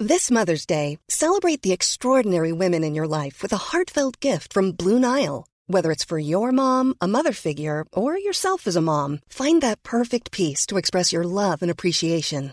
This 0.00 0.30
Mother's 0.30 0.66
Day, 0.66 0.98
celebrate 1.08 1.62
the 1.62 1.72
extraordinary 1.72 2.52
women 2.52 2.84
in 2.84 2.94
your 2.94 3.06
life 3.06 3.42
with 3.42 3.52
a 3.52 3.72
heartfelt 3.72 4.20
gift 4.20 4.52
from 4.52 4.72
Blue 4.72 4.98
Nile. 4.98 5.46
Whether 5.66 5.90
it's 5.90 6.04
for 6.04 6.18
your 6.18 6.52
mom, 6.52 6.94
a 7.00 7.08
mother 7.08 7.32
figure, 7.32 7.86
or 7.92 8.18
yourself 8.18 8.66
as 8.66 8.76
a 8.76 8.82
mom, 8.82 9.20
find 9.28 9.62
that 9.62 9.82
perfect 9.82 10.30
piece 10.30 10.66
to 10.66 10.76
express 10.76 11.12
your 11.12 11.24
love 11.24 11.62
and 11.62 11.70
appreciation. 11.70 12.52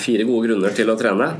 Fire 0.00 0.26
gode 0.28 0.48
grunner 0.48 0.76
til 0.76 0.90
å 0.90 0.98
trene. 0.98 1.30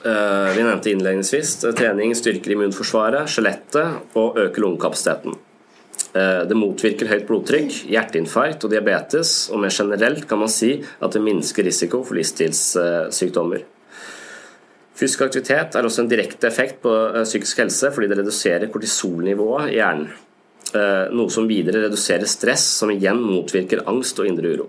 Eh, 0.00 0.56
vi 0.56 0.62
nevnte 0.64 0.92
innledningsvis 0.94 1.58
trening 1.76 2.14
styrker 2.16 2.54
immunforsvaret, 2.54 3.28
skjelettet 3.28 4.16
og 4.16 4.38
øker 4.40 4.64
lungekapasiteten. 4.64 5.34
Eh, 6.14 6.40
det 6.48 6.56
motvirker 6.56 7.10
høyt 7.10 7.26
blodtrykk, 7.28 7.82
hjerteinfarkt 7.92 8.64
og 8.64 8.72
diabetes, 8.72 9.50
og 9.52 9.60
mer 9.60 9.74
generelt 9.74 10.24
kan 10.30 10.40
man 10.40 10.52
si 10.52 10.78
at 10.80 11.12
det 11.12 11.22
minsker 11.24 11.68
risiko 11.68 12.00
for 12.06 12.16
livsstilssykdommer. 12.16 13.66
Fysisk 14.96 15.26
aktivitet 15.28 15.76
er 15.76 15.86
også 15.86 16.04
en 16.04 16.10
direkte 16.10 16.48
effekt 16.48 16.80
på 16.84 16.96
eh, 17.10 17.22
psykisk 17.28 17.60
helse 17.66 17.92
fordi 17.92 18.08
det 18.08 18.22
reduserer 18.22 18.72
kortisolnivået 18.72 19.74
i 19.74 19.78
hjernen. 19.80 20.10
Noe 20.70 21.26
som 21.34 21.48
videre 21.50 21.80
reduserer 21.82 22.28
stress, 22.30 22.62
som 22.78 22.92
igjen 22.94 23.18
motvirker 23.18 23.80
angst 23.90 24.20
og 24.22 24.28
indre 24.28 24.52
uro. 24.52 24.68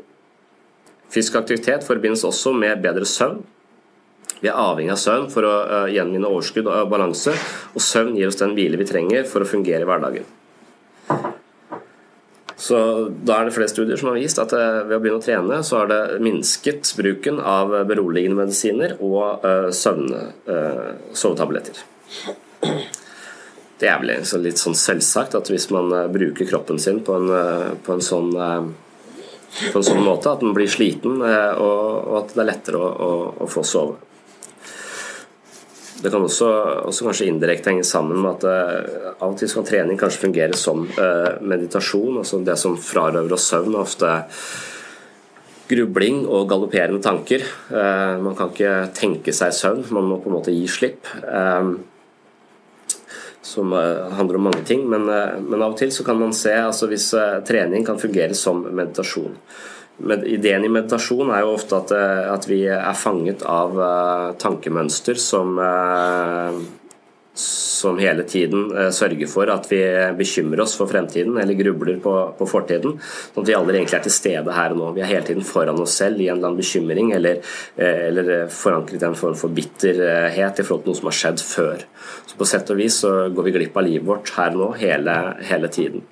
Fysisk 1.11 1.35
aktivitet 1.41 1.83
forbindes 1.87 2.23
også 2.27 2.53
med 2.55 2.83
bedre 2.83 3.07
søvn. 3.09 3.41
Vi 4.41 4.49
er 4.49 4.57
avhengig 4.57 4.93
av 4.95 5.01
søvn 5.01 5.27
for 5.33 5.45
å 5.45 5.55
gjenvinne 5.91 6.29
overskudd 6.29 6.69
og 6.71 6.89
balanse, 6.89 7.35
og 7.75 7.83
søvn 7.83 8.15
gir 8.17 8.31
oss 8.31 8.39
den 8.39 8.55
hvile 8.57 8.79
vi 8.79 8.87
trenger 8.89 9.27
for 9.29 9.43
å 9.43 9.49
fungere 9.49 9.85
i 9.85 9.89
hverdagen. 9.89 10.25
Så 12.61 12.77
Da 13.25 13.39
er 13.39 13.47
det 13.47 13.55
flere 13.55 13.71
studier 13.71 13.97
som 13.97 14.11
har 14.11 14.19
vist 14.21 14.39
at 14.41 14.53
eh, 14.53 14.83
ved 14.85 14.97
å 14.97 15.01
begynne 15.01 15.21
å 15.21 15.25
trene, 15.25 15.61
så 15.65 15.81
har 15.81 15.89
det 15.89 16.21
minsket 16.21 16.93
bruken 16.97 17.39
av 17.41 17.73
beroligende 17.89 18.37
medisiner 18.37 18.93
og 19.01 19.45
eh, 19.47 19.69
eh, 19.71 20.91
sovetabletter. 21.17 21.81
Det 23.81 23.89
er 23.89 23.97
vel 24.03 24.13
litt 24.45 24.61
sånn 24.61 24.77
selvsagt 24.77 25.33
at 25.39 25.49
hvis 25.49 25.71
man 25.73 25.89
bruker 26.13 26.45
kroppen 26.45 26.77
sin 26.79 26.99
på 27.01 27.15
en, 27.17 27.31
på 27.81 27.95
en, 27.95 28.03
sånn, 28.05 28.29
på 29.51 29.79
en 29.79 29.85
sånn 29.85 30.05
måte 30.05 30.31
at 30.31 30.43
en 30.45 30.55
blir 30.55 30.69
sliten, 30.71 31.19
og, 31.21 32.15
at 32.21 32.33
det 32.35 32.41
er 32.43 32.49
lettere 32.49 32.79
å, 32.79 33.11
å, 33.43 33.49
få 33.51 33.63
sove. 33.67 33.99
Det 36.01 36.09
kan 36.09 36.23
også, 36.25 36.47
også, 36.89 37.05
kanskje 37.05 37.27
indirekte 37.29 37.69
henge 37.69 37.85
sammen 37.85 38.23
med 38.23 38.39
at 38.39 38.45
uh, 38.47 39.11
av 39.21 39.35
og 39.35 39.37
til 39.37 39.51
kan 39.53 39.67
trening 39.67 39.99
kanskje 40.01 40.23
fungere 40.23 40.57
som 40.57 40.87
uh, 40.97 41.37
meditasjon. 41.45 42.17
altså 42.23 42.39
Det 42.41 42.55
som 42.57 42.77
frarøver 42.81 43.35
oss 43.37 43.45
søvn, 43.51 43.75
er 43.75 43.83
ofte 43.83 44.15
grubling 45.69 46.23
og 46.25 46.49
galopperende 46.49 47.03
tanker. 47.05 47.45
Uh, 47.69 48.17
man 48.23 48.33
kan 48.39 48.49
ikke 48.49 48.73
tenke 48.97 49.35
seg 49.35 49.53
søvn, 49.53 49.85
man 49.93 50.09
må 50.09 50.17
på 50.23 50.31
en 50.31 50.39
måte 50.39 50.55
gi 50.55 50.65
slipp. 50.71 51.05
Som 53.41 53.73
handler 53.73 54.37
om 54.37 54.47
mange 54.49 54.61
ting, 54.67 54.83
men, 54.89 55.07
men, 55.09 55.61
av 55.61 55.73
og 55.73 55.77
til 55.79 55.89
så 55.93 56.05
kan 56.05 56.19
man 56.19 56.33
se 56.37 56.53
altså 56.53 56.85
hvis 56.91 57.07
trening 57.47 57.85
kan 57.87 57.97
fungere 57.97 58.37
som 58.37 58.61
meditasjon. 58.69 59.33
Ideen 60.09 60.65
i 60.65 60.71
meditasjon 60.71 61.29
er 61.29 61.43
jo 61.45 61.55
ofte 61.55 61.77
at, 61.77 61.91
eh, 61.93 62.27
at 62.33 62.47
vi 62.49 62.63
er 62.65 62.97
fanget 62.97 63.43
av 63.45 63.75
uh, 63.77 64.31
tankemønster 64.41 65.19
som, 65.19 65.59
uh, 65.61 66.57
som 67.33 67.97
hele 68.01 68.23
tiden 68.27 68.67
uh, 68.75 68.89
sørger 68.93 69.29
for 69.31 69.49
at 69.53 69.65
vi 69.71 69.79
bekymrer 70.17 70.63
oss 70.65 70.75
for 70.77 70.91
fremtiden 70.91 71.37
eller 71.39 71.57
grubler 71.59 71.97
på, 72.03 72.13
på, 72.37 72.47
fortiden. 72.49 72.97
Sånn 72.99 73.45
at 73.45 73.51
vi 73.51 73.57
aldri 73.57 73.79
egentlig 73.79 73.99
er 73.99 74.05
til 74.05 74.15
stede 74.15 74.55
her 74.55 74.75
og 74.75 74.81
nå. 74.81 74.91
Vi 74.97 75.03
er 75.05 75.11
hele 75.13 75.27
tiden 75.29 75.47
foran 75.47 75.79
oss 75.81 75.95
selv 76.01 76.19
i 76.19 76.27
en 76.27 76.37
eller 76.37 76.51
annen 76.51 76.61
bekymring 76.61 77.13
eller, 77.15 77.41
eller 77.79 78.31
forankret 78.51 79.01
i 79.01 79.09
en 79.09 79.19
form 79.19 79.37
for 79.39 79.55
bitterhet 79.55 80.59
i 80.59 80.67
forhold 80.67 80.85
til 80.85 80.91
noe 80.91 81.01
som 81.01 81.11
har 81.11 81.19
skjedd 81.21 81.45
før. 81.45 81.85
Så 82.27 82.39
På 82.39 82.49
sett 82.49 82.73
og 82.73 82.81
vis 82.81 82.99
så 83.05 83.13
går 83.31 83.47
vi 83.47 83.55
glipp 83.59 83.79
av 83.79 83.87
livet 83.87 84.07
vårt 84.07 84.33
her 84.35 84.51
og 84.57 84.65
nå 84.65 84.71
hele, 84.83 85.19
hele 85.47 85.71
tiden. 85.71 86.03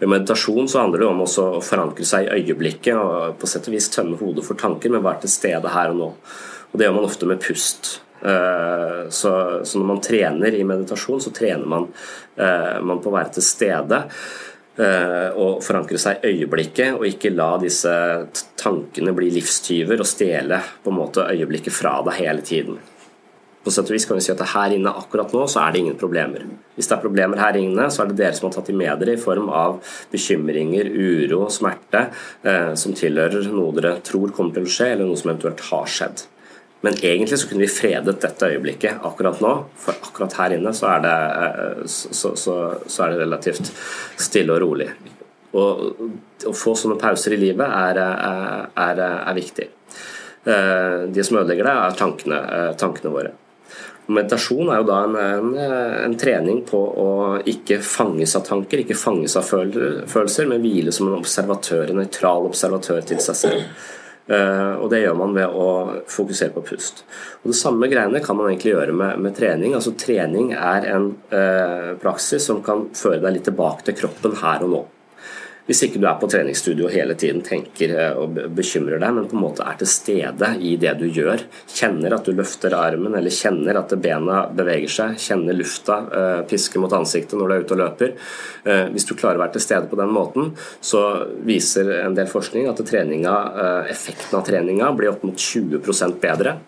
I 0.00 0.06
meditasjon 0.06 0.68
så 0.68 0.82
handler 0.82 1.04
det 1.04 1.06
om 1.06 1.22
å 1.22 1.28
forankre 1.62 2.06
seg 2.08 2.26
i 2.26 2.40
øyeblikket 2.40 2.98
og 2.98 3.36
på 3.40 3.48
sett 3.48 3.68
og 3.70 3.76
vis 3.76 3.86
tømme 3.94 4.18
hodet 4.20 4.44
for 4.46 4.58
tanker, 4.58 4.90
men 4.90 5.04
være 5.04 5.24
til 5.24 5.32
stede 5.32 5.70
her 5.74 5.94
og 5.94 6.00
nå. 6.00 6.08
Og 6.72 6.78
Det 6.78 6.88
gjør 6.88 6.96
man 6.96 7.06
ofte 7.06 7.28
med 7.30 7.40
pust. 7.40 8.03
Eh, 8.24 9.04
så, 9.12 9.34
når 9.64 9.86
man 9.90 10.02
trener 10.04 10.56
i 10.56 10.64
meditasjon, 10.64 11.20
så 11.20 11.32
trener 11.34 11.68
man, 11.68 11.88
eh, 12.36 12.80
man 12.80 13.02
på 13.04 13.12
å 13.12 13.16
være 13.18 13.36
til 13.38 13.48
stede. 13.52 14.04
og 14.74 15.60
forankre 15.62 15.94
seg 16.02 16.18
i 16.18 16.32
øyeblikket, 16.32 16.96
og 16.96 17.04
ikke 17.06 17.30
la 17.30 17.52
disse 17.62 17.92
tankene 18.58 19.12
bli 19.14 19.28
livstyver 19.30 20.02
og 20.02 20.08
stjele 20.10 20.58
på 20.82 20.90
en 20.90 20.98
måte 20.98 21.28
øyeblikket 21.30 21.70
fra 21.76 22.00
deg 22.02 22.18
hele 22.18 22.42
tiden 22.42 22.80
på 23.64 23.72
sett 23.72 23.88
og 23.88 23.96
vis 23.96 24.04
kan 24.08 24.18
vi 24.18 24.24
si 24.24 24.32
at 24.32 24.42
her 24.52 24.74
inne 24.76 24.92
akkurat 24.92 25.32
nå 25.32 25.46
så 25.48 25.62
er 25.62 25.72
det 25.72 25.80
ingen 25.80 25.96
problemer. 26.00 26.44
Hvis 26.76 26.90
det 26.90 26.96
er 26.98 27.04
problemer 27.04 27.40
her 27.40 27.56
inne, 27.56 27.88
så 27.92 28.02
er 28.02 28.10
det 28.10 28.18
dere 28.20 28.36
som 28.36 28.50
har 28.50 28.56
tatt 28.58 28.68
de 28.68 28.76
med 28.76 29.00
dere 29.00 29.16
i 29.16 29.20
form 29.20 29.48
av 29.48 29.78
bekymringer, 30.12 30.90
uro, 30.92 31.46
smerte, 31.52 32.06
eh, 32.44 32.74
som 32.80 32.96
tilhører 32.96 33.48
noe 33.54 33.72
dere 33.78 33.96
tror 34.04 34.34
kommer 34.36 34.58
til 34.58 34.68
å 34.68 34.74
skje, 34.76 34.90
eller 34.92 35.08
noe 35.08 35.20
som 35.20 35.32
eventuelt 35.32 35.64
har 35.70 35.88
skjedd. 35.96 36.26
Men 36.84 36.98
egentlig 37.00 37.38
så 37.40 37.48
kunne 37.48 37.64
vi 37.64 37.70
fredet 37.72 38.18
dette 38.20 38.48
øyeblikket 38.52 39.06
akkurat 39.08 39.38
nå, 39.40 39.52
for 39.80 39.96
akkurat 40.04 40.34
her 40.36 40.56
inne 40.58 40.72
så 40.76 40.90
er 40.92 41.04
det, 41.04 41.14
eh, 41.44 41.78
så, 41.88 42.34
så, 42.36 42.56
så 42.84 43.06
er 43.06 43.14
det 43.14 43.22
relativt 43.22 43.70
stille 44.20 44.52
og 44.52 44.60
rolig. 44.66 44.90
Og 45.56 46.02
Å 46.44 46.52
få 46.52 46.74
sånne 46.76 46.98
pauser 47.00 47.32
i 47.32 47.40
livet 47.40 47.64
er, 47.64 48.02
er, 48.02 48.66
er, 48.84 49.00
er 49.16 49.38
viktig. 49.38 49.70
Eh, 50.44 51.06
de 51.08 51.24
som 51.24 51.40
ødelegger 51.40 51.70
det, 51.70 51.74
er 51.86 51.96
tankene, 52.02 52.42
eh, 52.58 52.70
tankene 52.76 53.14
våre. 53.14 53.32
Meditasjon 54.04 54.68
er 54.68 54.82
jo 54.82 54.88
da 54.90 55.00
en, 55.06 55.16
en, 55.16 55.52
en, 56.04 56.16
trening 56.20 56.60
på 56.68 56.76
å 57.00 57.10
ikke 57.48 57.78
fanges 57.80 58.36
av 58.36 58.44
tanker, 58.44 58.82
ikke 58.82 58.98
fanges 58.98 59.38
av 59.40 59.48
følelser, 59.48 60.50
men 60.50 60.60
hvile 60.60 60.92
som 60.92 61.08
en 61.08 61.16
observatør, 61.22 61.88
en 61.88 62.02
nøytral 62.02 62.50
observatør 62.50 63.00
til 63.08 63.24
seg 63.24 63.40
selv. 63.46 63.86
Uh, 64.24 64.80
og 64.80 64.88
Det 64.88 65.02
gjør 65.02 65.18
man 65.18 65.34
ved 65.36 65.52
å 65.52 65.68
fokusere 66.08 66.54
på 66.54 66.64
pust. 66.64 67.02
Og 67.42 67.52
Det 67.52 67.58
samme 67.58 67.90
greiene 67.92 68.22
kan 68.24 68.38
man 68.38 68.48
egentlig 68.48 68.72
gjøre 68.72 68.96
med, 68.96 69.20
med 69.20 69.36
trening. 69.36 69.76
Altså 69.76 69.92
Trening 70.00 70.54
er 70.56 70.88
en 70.94 71.10
eh, 71.28 71.90
praksis 72.00 72.46
som 72.48 72.62
kan 72.64 72.86
føre 72.96 73.20
deg 73.20 73.36
litt 73.36 73.48
tilbake 73.50 73.84
til 73.84 73.98
kroppen 73.98 74.38
her 74.40 74.64
og 74.64 74.72
nå. 74.72 74.82
Hvis 75.64 75.80
ikke 75.86 76.00
du 76.00 76.04
er 76.04 76.18
på 76.20 76.28
treningsstudio 76.28 76.90
hele 76.92 77.14
tiden 77.16 77.40
tenker 77.44 77.94
eh, 77.96 78.18
og 78.20 78.36
bekymrer 78.56 79.00
deg, 79.00 79.14
men 79.16 79.28
på 79.30 79.38
en 79.38 79.44
måte 79.46 79.64
er 79.64 79.78
til 79.80 79.88
stede 79.88 80.50
i 80.60 80.74
det 80.80 80.92
du 81.00 81.06
gjør, 81.08 81.46
kjenner 81.72 82.16
at 82.18 82.28
du 82.28 82.34
løfter 82.36 82.76
armen 82.76 83.16
eller 83.16 83.32
kjenner 83.32 83.80
at 83.80 83.94
bena 84.04 84.42
beveger 84.52 84.92
seg, 84.92 85.16
kjenner 85.24 85.56
lufta 85.56 85.96
uh, 86.04 86.42
piske 86.48 86.80
mot 86.82 86.92
ansiktet 86.92 87.38
når 87.38 87.48
du 87.48 87.54
er 87.54 87.64
ute 87.64 87.76
og 87.76 87.80
løper. 87.80 88.12
Uh, 88.66 88.92
hvis 88.92 89.08
du 89.08 89.14
klarer 89.16 89.40
å 89.40 89.44
være 89.46 89.56
til 89.56 89.64
stede 89.64 89.88
på 89.88 89.98
den 90.00 90.12
måten, 90.12 90.52
så 90.84 91.02
viser 91.48 91.94
en 92.02 92.16
del 92.18 92.28
forskning 92.28 92.68
at 92.68 92.84
treninga, 92.84 93.34
effekten 93.88 94.36
av 94.36 94.44
treninga 94.44 94.92
blir 94.96 95.14
opp 95.14 95.24
mot 95.24 95.40
20% 95.40 96.20
bedre. 96.20 96.58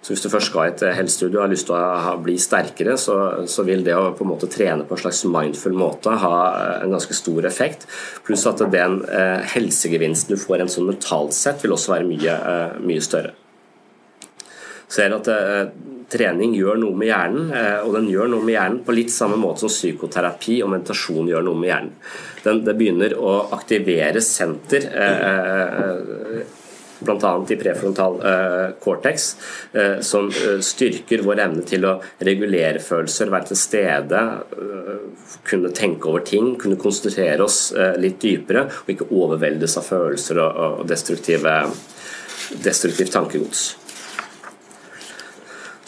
Så 0.00 0.14
hvis 0.14 0.22
du 0.24 0.30
først 0.32 0.48
skal 0.48 0.64
i 0.64 0.70
et 0.72 0.82
helsestudio 0.96 1.38
og 1.38 1.44
har 1.44 1.50
lyst 1.52 1.66
til 1.68 1.76
å 1.76 2.14
bli 2.24 2.38
sterkere, 2.40 2.94
så, 2.96 3.16
så, 3.50 3.64
vil 3.68 3.82
det 3.84 3.92
å 3.92 4.14
på 4.16 4.24
en 4.24 4.30
måte 4.30 4.48
trene 4.48 4.86
på 4.88 4.96
en 4.96 5.02
slags 5.02 5.20
mindful 5.28 5.76
måte 5.76 6.14
ha 6.22 6.36
eh, 6.54 6.86
en 6.86 6.94
ganske 6.96 7.16
stor 7.18 7.44
effekt. 7.48 7.84
Pluss 8.24 8.46
at 8.48 8.62
den 8.72 9.02
eh, 9.04 9.44
helsegevinsten 9.52 10.32
du 10.32 10.40
får 10.40 10.64
en 10.64 10.72
sånn 10.72 10.88
mentalt 10.88 11.36
sett, 11.36 11.60
vil 11.60 11.76
også 11.76 11.92
være 11.98 12.08
mye, 12.08 12.36
eh, 12.52 12.80
mye 12.80 13.04
større. 13.04 13.34
Ser 14.90 15.12
at 15.14 15.28
eh, 15.30 15.68
trening 16.10 16.56
gjør 16.56 16.80
noe 16.80 16.96
med 16.96 17.10
hjernen, 17.12 17.52
eh, 17.54 17.84
og 17.84 17.92
den 17.98 18.08
gjør 18.10 18.32
noe 18.32 18.46
med 18.46 18.56
hjernen 18.56 18.80
på 18.86 18.96
litt 18.96 19.12
samme 19.12 19.36
måte 19.38 19.66
som 19.66 19.74
psykoterapi 19.74 20.62
og 20.64 20.72
meditasjon 20.78 21.28
gjør 21.28 21.44
noe 21.44 21.60
med 21.60 21.70
hjernen. 21.74 21.92
Den, 22.40 22.64
det 22.64 22.74
begynner 22.80 23.14
å 23.20 23.36
aktivere 23.52 24.24
senter 24.24 24.88
eh, 24.88 26.56
bl.a. 27.00 27.46
i 27.48 27.56
prefrontal 27.56 28.20
uh, 28.20 28.70
cortex, 28.84 29.36
uh, 29.72 30.00
som 30.00 30.28
uh, 30.28 30.60
styrker 30.60 31.24
vår 31.24 31.42
evne 31.46 31.64
til 31.66 31.86
å 31.88 31.96
regulere 32.26 32.82
følelser, 32.82 33.32
være 33.32 33.50
til 33.50 33.60
stede, 33.60 34.22
kunne 35.46 35.70
tenke 35.74 36.08
over 36.10 36.24
ting, 36.26 36.54
kunne 36.60 36.78
konsentrere 36.80 37.44
oss 37.44 37.72
litt 38.00 38.18
dypere, 38.22 38.66
og 38.82 38.90
ikke 38.92 39.08
overveldes 39.14 39.76
av 39.80 39.86
følelser 39.86 40.40
og, 40.42 40.84
destruktivt 42.60 43.12
tankegods. 43.14 43.62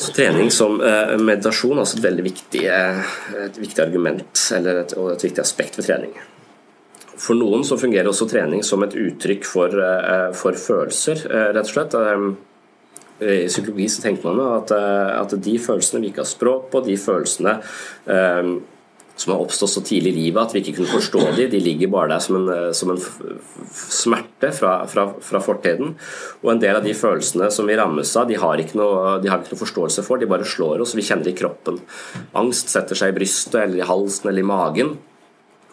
Så 0.03 0.15
trening 0.17 0.51
som 0.55 0.79
meditasjon 0.79 1.77
er 1.77 1.85
altså 1.85 1.99
et 1.99 2.07
veldig 2.07 2.27
viktig, 2.27 2.65
et 2.67 3.59
viktig 3.61 3.85
argument 3.85 4.47
eller 4.57 4.83
et, 4.83 4.97
et 4.97 5.27
viktig 5.29 5.43
aspekt 5.43 5.79
ved 5.79 5.91
trening. 5.91 6.15
For 7.23 7.39
noen 7.39 7.63
så 7.67 7.79
fungerer 7.79 8.11
også 8.11 8.27
trening 8.31 8.65
som 8.67 8.83
et 8.83 8.97
uttrykk 8.99 9.47
for, 9.47 9.69
eh, 9.69 10.33
for 10.35 10.59
følelser, 10.59 11.27
eh, 11.31 11.53
rett 11.55 11.69
og 11.69 11.75
slett. 11.75 11.95
Eh, 11.95 12.33
I 13.23 13.47
psykologi 13.47 13.87
så 13.87 14.03
tenker 14.03 14.25
man 14.35 14.41
at, 14.59 14.73
at 14.73 15.31
de 15.41 15.57
følelsene 15.57 16.01
vi 16.01 16.09
ikke 16.11 16.25
har 16.25 16.27
språk 16.27 16.71
på, 16.73 16.85
de 16.85 16.97
følelsene 16.97 17.61
som 19.15 19.33
har 19.33 19.41
oppstått 19.45 19.71
så 19.71 19.83
tidlig 19.85 20.11
i 20.11 20.17
livet 20.25 20.43
at 20.43 20.53
vi 20.53 20.59
ikke 20.59 20.75
kunne 20.81 20.91
forstå 20.91 21.37
dem, 21.37 21.51
de 21.53 21.61
ligger 21.61 21.93
bare 21.93 22.09
der 22.09 22.19
som 22.19 22.41
en, 22.41 22.75
som 22.75 22.91
en 22.91 22.99
smerte 23.71 24.51
fra, 24.51 24.89
fra, 24.89 25.15
fra, 25.21 25.39
fortiden. 25.39 25.95
Og 26.43 26.51
en 26.51 26.59
del 26.59 26.75
av 26.75 26.83
de 26.83 26.97
følelsene 26.99 27.53
som 27.53 27.69
vi 27.69 27.77
rammes 27.77 28.17
av, 28.17 28.27
de 28.27 28.35
har, 28.35 28.59
ikke 28.59 28.81
noe, 28.81 29.21
de 29.23 29.31
har 29.31 29.39
ikke 29.39 29.55
noe 29.55 29.63
forståelse 29.63 30.03
for, 30.03 30.19
de 30.19 30.27
bare 30.27 30.49
slår 30.49 30.83
oss, 30.83 30.97
vi 30.97 31.07
kjenner 31.07 31.29
det 31.29 31.37
i 31.37 31.41
kroppen. 31.45 31.79
Angst 32.35 32.75
setter 32.75 32.99
seg 32.99 33.13
i 33.13 33.19
brystet 33.21 33.61
eller 33.63 33.85
i 33.85 33.87
halsen 33.87 34.33
eller 34.33 34.43
i 34.43 34.51
magen 34.51 34.97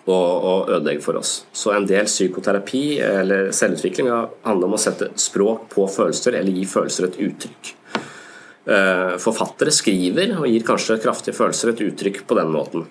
og, 0.10 0.46
og 0.52 0.72
ødelegge 0.76 1.04
for 1.06 1.20
oss. 1.20 1.44
Så 1.54 1.74
en 1.76 1.88
del 1.90 2.10
psykoterapi 2.10 2.84
eller 3.06 3.52
selvutvikling 3.56 4.10
handler 4.10 4.70
om 4.70 4.78
å 4.78 4.82
sette 4.82 5.12
språk 5.20 5.70
på 5.74 5.88
følelser 5.92 6.40
eller 6.40 6.56
gi 6.56 6.66
følelser 6.70 7.10
et 7.10 7.20
uttrykk. 7.28 7.74
Eh, 8.70 9.16
forfattere 9.22 9.74
skriver 9.74 10.36
og 10.38 10.48
gir 10.50 10.66
kanskje 10.68 11.00
kraftige 11.02 11.38
følelser 11.38 11.74
et 11.74 11.84
uttrykk 11.88 12.24
på 12.30 12.38
den 12.38 12.52
måten. 12.54 12.86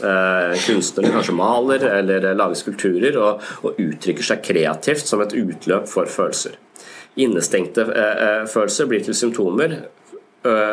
Eh, 0.00 0.56
kunstnere 0.64 1.12
kanskje 1.12 1.36
maler 1.36 1.84
eller 1.90 2.30
lager 2.38 2.58
skulpturer 2.58 3.18
og, 3.20 3.44
og 3.66 3.78
uttrykker 3.82 4.26
seg 4.26 4.42
kreativt 4.46 5.06
som 5.06 5.22
et 5.22 5.34
utløp 5.36 5.90
for 5.90 6.10
følelser. 6.10 6.56
Innestengte 7.20 7.84
eh, 7.90 8.44
følelser 8.50 8.88
blir 8.90 9.04
til 9.04 9.18
symptomer 9.18 9.76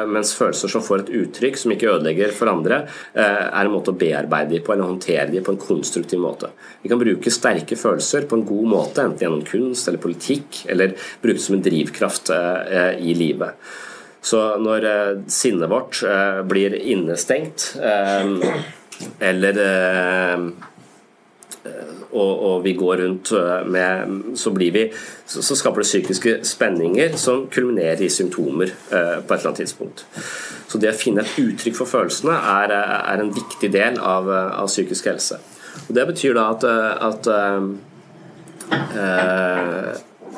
mens 0.07 0.31
følelser 0.37 0.71
som 0.71 0.83
får 0.83 1.01
et 1.01 1.09
uttrykk 1.21 1.57
som 1.59 1.73
ikke 1.73 1.89
ødelegger 1.91 2.31
for 2.35 2.51
andre, 2.51 2.83
eh, 3.13 3.23
er 3.47 3.65
en 3.65 3.73
måte 3.73 3.91
å 3.91 3.97
bearbeide 3.99 4.53
dem 4.53 4.63
på 4.63 4.73
eller 4.73 4.87
håndtere 4.87 5.31
dem 5.31 5.43
på 5.43 5.51
en 5.51 5.59
konstruktiv 5.59 6.21
måte. 6.23 6.49
Vi 6.81 6.89
kan 6.89 6.99
bruke 7.01 7.33
sterke 7.33 7.75
følelser 7.75 8.27
på 8.29 8.37
en 8.37 8.45
god 8.47 8.67
måte, 8.71 9.03
enten 9.03 9.25
gjennom 9.25 9.43
kunst 9.43 9.87
eller 9.87 9.99
politikk, 9.99 10.63
eller 10.69 10.95
bruke 11.21 11.37
det 11.37 11.43
som 11.43 11.55
en 11.55 11.65
drivkraft 11.67 12.29
eh, 12.29 12.95
i 13.03 13.13
livet. 13.13 13.59
Så 14.21 14.39
når 14.59 15.23
sinnet 15.31 15.69
vårt 15.69 16.01
blir 16.49 16.73
innestengt, 16.75 17.77
eller 19.19 19.59
og, 22.11 22.43
og, 22.43 22.63
vi 22.63 22.73
går 22.73 23.01
rundt 23.03 23.31
øh, 23.31 23.67
med 23.67 24.35
Så 24.35 24.51
blir 24.51 24.71
vi 24.71 24.91
så, 25.25 25.41
så, 25.41 25.55
skaper 25.55 25.81
det 25.81 25.87
psykiske 25.87 26.39
spenninger 26.43 27.17
som 27.17 27.47
kulminerer 27.51 28.01
i 28.01 28.09
symptomer 28.09 28.65
eh, 28.65 29.17
på 29.27 29.33
et 29.33 29.39
eller 29.39 29.47
annet 29.51 29.57
tidspunkt. 29.57 30.05
Så 30.67 30.77
det 30.79 30.93
å 30.93 30.97
finne 30.97 31.21
et 31.23 31.39
uttrykk 31.41 31.75
for 31.77 31.85
følelsene 31.89 32.31
er, 32.31 32.73
er 32.77 33.23
en 33.23 33.33
viktig 33.35 33.71
del 33.73 33.99
av, 33.99 34.29
av, 34.31 34.67
psykisk 34.67 35.05
helse. 35.11 35.39
Og 35.87 35.95
Det 35.95 36.07
betyr 36.07 36.33
da 36.37 36.49
at, 36.55 36.63
at 37.11 37.31
eh, 37.37 37.61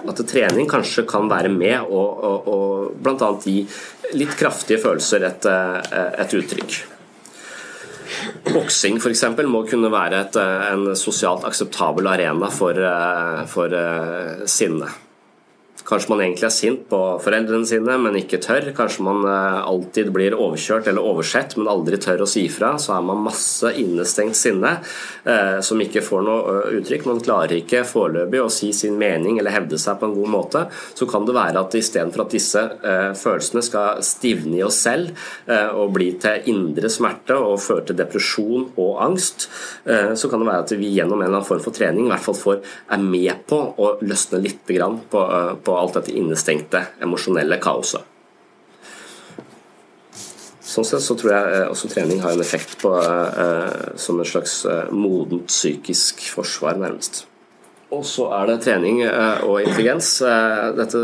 at 0.10 0.22
trening 0.30 0.70
kanskje 0.70 1.04
kan 1.10 1.30
være 1.30 1.50
med 1.52 1.80
og, 1.82 2.24
og, 2.24 2.48
og 2.48 2.94
bl.a. 3.04 3.34
gi 3.44 3.68
litt 4.16 4.38
kraftige 4.40 4.80
følelser 4.82 5.26
et, 5.28 5.46
et 5.50 6.34
uttrykk. 6.40 6.99
Boksing 8.50 9.00
f.eks. 9.00 9.26
må 9.48 9.64
kunne 9.70 9.92
være 9.94 10.24
et, 10.26 10.40
eh, 10.40 10.72
en 10.74 10.96
sosialt 10.98 11.46
akseptabel 11.48 12.08
arena 12.08 12.50
for, 12.54 12.78
eh, 12.78 13.46
for 13.52 13.76
eh, 13.76 14.48
sinne. 14.50 14.90
Kanskje 15.90 16.12
man 16.12 16.22
egentlig 16.22 16.46
er 16.46 16.54
sint 16.54 16.84
på 16.90 16.98
foreldrene 17.24 17.66
sine, 17.66 17.96
men 17.98 18.18
ikke 18.20 18.38
tør. 18.44 18.68
Kanskje 18.78 19.06
man 19.08 19.24
eh, 19.26 19.60
alltid 19.66 20.12
blir 20.14 20.36
overkjørt 20.38 20.90
eller 20.92 21.06
oversett, 21.06 21.56
men 21.58 21.70
aldri 21.72 21.98
tør 22.02 22.22
å 22.26 22.30
si 22.30 22.44
fra. 22.54 22.76
Så 22.78 22.94
er 22.94 23.06
man 23.08 23.24
masse 23.26 23.72
innestengt 23.82 24.38
sinne 24.38 24.76
eh, 25.26 25.58
som 25.66 25.82
ikke 25.82 26.04
får 26.06 26.26
noe 26.28 26.54
eh, 26.60 26.76
uttrykk. 26.78 27.08
Man 27.10 27.24
klarer 27.26 27.56
ikke 27.58 27.82
foreløpig 27.90 28.44
å 28.44 28.52
si 28.54 28.70
sin 28.78 29.00
mening 29.02 29.40
eller 29.40 29.56
hevde 29.56 29.80
seg 29.82 29.98
på 29.98 30.10
en 30.10 30.14
god 30.20 30.34
måte. 30.36 30.64
Så 30.94 31.08
kan 31.10 31.26
det 31.26 31.34
være 31.38 31.64
at 31.66 31.80
istedenfor 31.80 32.26
at 32.28 32.38
disse 32.38 32.62
eh, 32.62 33.10
følelsene 33.18 33.66
skal 33.66 34.04
stivne 34.06 34.60
i 34.60 34.64
oss 34.68 34.78
selv 34.86 35.10
eh, 35.50 35.74
og 35.74 35.96
bli 35.98 36.12
til 36.22 36.52
indre 36.54 36.94
smerte 36.94 37.38
og 37.40 37.58
føre 37.64 37.88
til 37.90 37.98
depresjon 37.98 38.70
og 38.76 39.02
angst, 39.08 39.50
eh, 39.90 40.14
så 40.14 40.30
kan 40.30 40.44
det 40.44 40.52
være 40.52 40.68
at 40.68 40.78
vi 40.78 40.94
gjennom 41.00 41.18
en 41.18 41.28
eller 41.32 41.40
annen 41.40 41.50
form 41.50 41.66
for 41.66 41.76
trening 41.76 42.06
i 42.06 42.14
hvert 42.14 42.28
fall 42.30 42.38
får, 42.38 42.62
er 42.94 43.04
med 43.10 43.44
på 43.50 43.60
å 43.80 43.92
løsne 44.06 44.44
litt 44.46 44.62
på, 44.70 45.22
på 45.66 45.79
alt 45.80 45.98
dette 46.00 46.16
innestengte 46.16 46.86
emosjonelle 47.04 47.60
kaoset. 47.64 48.06
Sånn 50.70 50.86
sett 50.86 51.02
så 51.02 51.16
tror 51.18 51.32
jeg 51.34 51.56
eh, 51.56 51.66
også 51.72 51.90
trening 51.90 52.20
har 52.22 52.36
en 52.36 52.44
effekt 52.44 52.76
på, 52.84 52.92
eh, 53.02 53.96
som 53.98 54.20
en 54.22 54.28
slags 54.28 54.62
eh, 54.70 54.92
modent 54.94 55.50
psykisk 55.50 56.22
forsvar, 56.36 56.78
nærmest. 56.78 57.24
Og 57.90 58.04
så 58.06 58.28
er 58.38 58.46
det 58.52 58.60
trening 58.68 59.02
eh, 59.02 59.42
og 59.50 59.64
intelligens. 59.64 60.12
Eh, 60.22 60.66
dette 60.78 61.00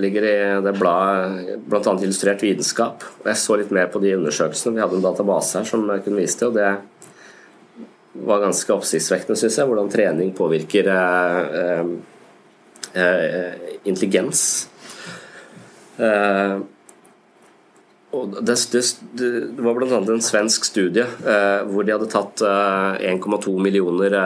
ligger 0.00 0.24
i 0.24 0.36
det 0.64 0.72
bladet 0.78 1.58
bl.a. 1.68 1.92
Illustrert 1.92 2.40
vitenskap. 2.40 3.04
Jeg 3.26 3.42
så 3.42 3.58
litt 3.60 3.74
mer 3.74 3.90
på 3.92 4.00
de 4.00 4.14
undersøkelsene. 4.16 4.78
Vi 4.78 4.84
hadde 4.84 4.96
en 4.96 5.04
database 5.04 5.60
her 5.60 5.68
som 5.68 5.84
jeg 5.92 6.06
kunne 6.06 6.22
vise 6.22 6.40
til. 6.40 6.54
og 6.54 6.56
det 6.56 8.24
var 8.24 8.40
ganske 8.40 8.72
oppsiktsvekkende, 8.72 9.36
syns 9.36 9.58
jeg. 9.60 9.68
Hvordan 9.68 9.92
trening 9.92 10.32
påvirker 10.36 10.88
eh, 10.94 11.40
eh, 11.60 11.90
intelligens. 13.84 14.68
Eh, 15.96 16.56
og 18.16 18.36
det, 18.40 18.56
det, 18.72 18.82
det 19.18 19.64
var 19.64 19.76
bl.a. 19.76 19.98
en 20.00 20.24
svensk 20.24 20.68
studie 20.68 21.04
eh, 21.04 21.62
hvor 21.68 21.84
de 21.84 21.92
hadde 21.92 22.08
tatt 22.12 22.44
1,2 22.44 23.56
millioner 23.60 24.16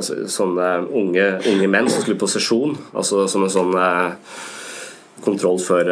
sånne 0.00 0.68
unge, 0.86 1.26
unge, 1.50 1.68
menn 1.68 1.90
som 1.90 2.04
skulle 2.04 2.20
på 2.20 2.30
sesjon, 2.30 2.76
altså 2.94 3.26
som 3.28 3.44
en 3.44 3.52
sånn 3.52 3.74
kontroll 5.24 5.58
for, 5.60 5.90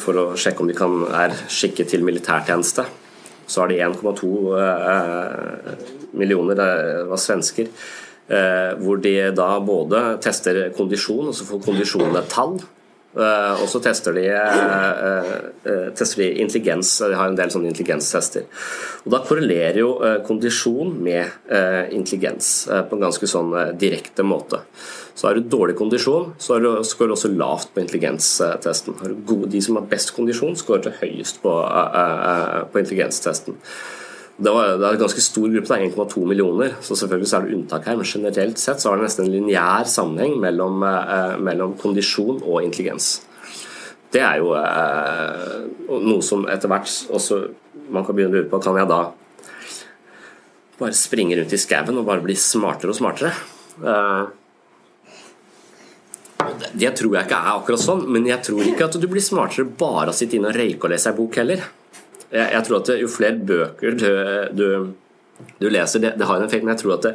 for, 0.00 0.18
å 0.18 0.24
sjekke 0.40 0.64
om 0.64 0.70
de 0.70 0.74
kan, 0.74 0.96
er 1.14 1.36
skikket 1.52 1.92
til 1.92 2.06
militærtjeneste 2.06 2.88
så 3.50 3.60
har 3.60 3.68
de 3.68 3.80
1,2 3.82 4.28
eh, 4.62 5.72
millioner, 6.12 6.54
det 6.54 7.04
var 7.10 7.18
svensker, 7.18 7.66
eh, 7.66 8.09
hvor 8.30 9.00
de 9.02 9.14
da 9.34 9.46
både 9.64 10.02
tester 10.22 10.68
kondisjon, 10.76 11.32
og 11.32 11.34
så 11.34 11.46
får 11.48 11.64
kondisjonen 11.64 12.20
et 12.20 12.30
tall. 12.30 12.60
Uh, 13.10 13.58
og 13.58 13.66
så 13.66 13.80
tester 13.82 14.14
de, 14.14 14.28
uh, 14.30 15.88
tester 15.98 16.22
de, 16.22 16.28
intelligens. 16.44 16.92
De 17.02 17.16
har 17.18 17.32
en 17.32 17.38
del 17.38 17.50
sånne 17.50 17.72
intelligenstester. 17.72 18.46
Og 19.02 19.10
Da 19.16 19.22
korrelerer 19.26 19.80
jo 19.82 19.90
kondisjon 20.26 20.92
med 21.02 21.50
intelligens 21.96 22.68
på 22.68 22.96
en 22.96 23.06
ganske 23.06 23.26
sånn 23.26 23.54
direkte 23.80 24.22
måte. 24.26 24.60
Så 25.16 25.26
har 25.26 25.36
du 25.36 25.48
dårlig 25.50 25.74
kondisjon, 25.78 26.34
så 26.38 26.58
skårer 26.86 27.10
du 27.10 27.14
også 27.16 27.32
lavt 27.32 27.72
på 27.74 27.82
intelligenstesten. 27.82 28.98
De 29.50 29.62
som 29.64 29.80
har 29.80 29.88
best 29.90 30.14
kondisjon, 30.16 30.54
skårer 30.56 31.00
høyest 31.00 31.40
på, 31.42 31.54
på 32.70 32.82
intelligenstesten. 32.84 33.58
Det, 34.40 34.48
var, 34.48 34.78
det 34.80 34.86
er 34.88 34.94
en 34.96 35.02
ganske 35.02 35.20
stor 35.20 35.50
gruppe, 35.52 35.76
1,2 35.76 36.22
millioner, 36.24 36.72
så 36.80 36.96
selvfølgelig 36.96 37.28
så 37.28 37.36
er 37.36 37.44
det 37.44 37.56
unntak 37.58 37.84
her. 37.90 37.98
Men 38.00 38.08
generelt 38.08 38.60
sett 38.60 38.80
så 38.80 38.88
er 38.88 38.96
det 38.96 39.08
nesten 39.10 39.26
en 39.26 39.34
lineær 39.34 39.88
sammenheng 39.90 40.38
mellom, 40.40 40.80
eh, 40.88 41.34
mellom, 41.44 41.74
kondisjon 41.80 42.38
og 42.40 42.62
intelligens. 42.64 43.18
Det 44.10 44.22
er 44.24 44.38
jo 44.40 44.54
eh, 44.56 45.58
noe 45.92 46.24
som 46.24 46.46
etter 46.48 46.72
hvert 46.72 46.88
også 47.12 47.42
man 47.92 48.06
kan 48.06 48.16
begynne 48.16 48.32
å 48.32 48.38
lure 48.38 48.48
på 48.50 48.58
Kan 48.64 48.78
jeg 48.78 48.88
da 48.90 49.00
bare 50.80 50.96
springe 50.96 51.36
rundt 51.36 51.52
i 51.52 51.60
skauen 51.60 52.00
og 52.00 52.06
bare 52.08 52.24
bli 52.24 52.36
smartere 52.38 52.94
og 52.94 52.96
smartere? 52.96 53.34
Eh, 53.84 54.22
det 56.80 56.94
tror 56.96 57.18
jeg 57.18 57.28
ikke 57.28 57.42
er 57.42 57.58
akkurat 57.58 57.84
sånn, 57.84 58.06
men 58.08 58.24
jeg 58.24 58.40
tror 58.46 58.64
ikke 58.64 58.88
at 58.88 58.96
du 58.96 59.04
blir 59.04 59.22
smartere 59.22 59.68
bare 59.68 60.08
av 60.08 60.14
å 60.14 60.16
sitte 60.16 60.40
inne 60.40 60.48
og 60.48 60.56
røyke 60.56 60.88
og 60.88 60.94
lese 60.94 61.12
ei 61.12 61.18
bok 61.20 61.36
heller 61.42 61.68
jeg, 62.30 62.46
jeg, 62.46 62.64
tror 62.66 62.80
at 62.80 62.90
jo 63.00 63.10
flere 63.10 63.38
bøker 63.50 63.96
du, 63.98 64.10
du, 64.54 64.66
du 65.58 65.66
leser, 65.72 66.02
det, 66.02 66.12
det, 66.20 66.26
har 66.28 66.38
en 66.38 66.46
effekt, 66.46 66.64
men 66.66 66.74
jeg 66.74 66.82
tror 66.82 66.96
at 66.98 67.08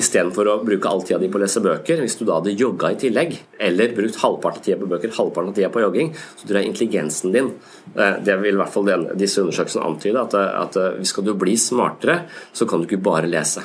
istedenfor 0.00 0.50
å 0.50 0.56
bruke 0.64 0.90
all 0.90 1.04
tida 1.04 1.18
di 1.22 1.28
på 1.32 1.40
å 1.40 1.42
lese 1.42 1.62
bøker, 1.64 2.02
hvis 2.04 2.16
du 2.20 2.24
da 2.24 2.38
hadde 2.38 2.54
jogga 2.56 2.92
i 2.94 2.98
tillegg, 3.00 3.36
eller 3.68 3.94
brukt 3.96 4.20
halvparten 4.22 4.62
av 4.62 4.66
tida 4.66 4.80
på 4.80 4.90
bøker, 4.90 5.14
halvparten 5.18 5.52
av 5.52 5.58
tida 5.58 5.70
på 5.74 5.84
jogging, 5.84 6.12
så 6.14 6.48
tror 6.48 6.60
jeg 6.60 6.70
intelligensen 6.70 7.34
din 7.34 7.52
eh, 7.94 8.20
Det 8.24 8.36
vil 8.42 8.54
i 8.54 8.60
hvert 8.62 8.74
fall 8.74 8.88
den, 8.88 9.08
disse 9.20 9.42
undersøkelsene 9.42 9.88
antyde, 9.88 10.26
at, 10.26 10.36
at 10.36 11.08
skal 11.10 11.26
du 11.26 11.34
bli 11.38 11.56
smartere, 11.60 12.22
så 12.54 12.68
kan 12.70 12.80
du 12.80 12.88
ikke 12.88 13.02
bare 13.04 13.30
lese. 13.30 13.64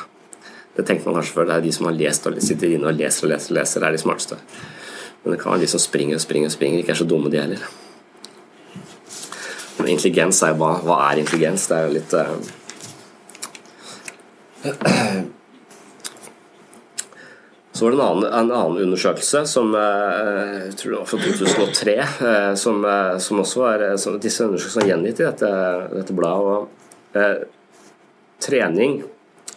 Det 0.79 0.85
tenker 0.87 1.09
man 1.09 1.19
kanskje 1.19 1.35
før. 1.35 1.47
Det 1.49 1.55
er 1.57 1.63
de 1.65 1.75
som 1.75 1.89
har 1.89 1.97
lest 1.97 2.27
og 2.29 2.37
sitter 2.43 2.75
inne 2.75 2.91
og 2.91 2.97
leser 2.97 3.27
og 3.27 3.33
leser, 3.33 3.51
og 3.51 3.59
leser, 3.59 3.85
er 3.85 3.95
de 3.95 4.01
smarteste. 4.01 4.39
Men 5.23 5.35
det 5.35 5.41
kan 5.41 5.51
være 5.51 5.65
de 5.65 5.71
som 5.73 5.81
springer 5.83 6.15
og 6.15 6.23
springer 6.23 6.51
og 6.51 6.55
springer, 6.55 6.81
ikke 6.81 6.93
er 6.95 7.01
så 7.01 7.07
dumme, 7.07 7.31
de 7.31 7.41
heller. 7.41 7.63
Intelligens 9.87 10.41
er 10.43 10.53
jo 10.53 10.59
hva, 10.59 10.71
hva 10.83 10.95
er 11.09 11.21
intelligens? 11.21 11.67
Det 11.69 11.75
er 11.77 11.83
jo 11.87 11.93
litt 11.95 12.13
uh, 12.13 12.35
Så 17.71 17.85
var 17.85 17.93
det 17.93 17.99
en 17.99 18.03
annen, 18.03 18.25
en 18.27 18.51
annen 18.51 18.81
undersøkelse 18.83 19.45
som 19.47 19.71
uh, 19.71 20.65
jeg 20.65 20.75
tror 20.81 20.91
det 20.91 20.97
var 20.97 21.07
fra 21.11 21.21
2003, 21.23 21.95
uh, 21.95 22.25
eh, 22.31 22.49
som, 22.59 22.83
som, 23.23 23.39
også 23.45 23.63
var 23.63 23.85
som 24.01 24.19
Disse 24.19 24.43
undersøkelsene 24.49 24.83
er 24.83 24.91
gjengitt 24.91 25.21
i 25.21 25.29
dette, 25.29 25.53
dette 25.95 26.17
bladet. 26.17 26.59
Og, 26.59 26.67
trening 28.39 29.01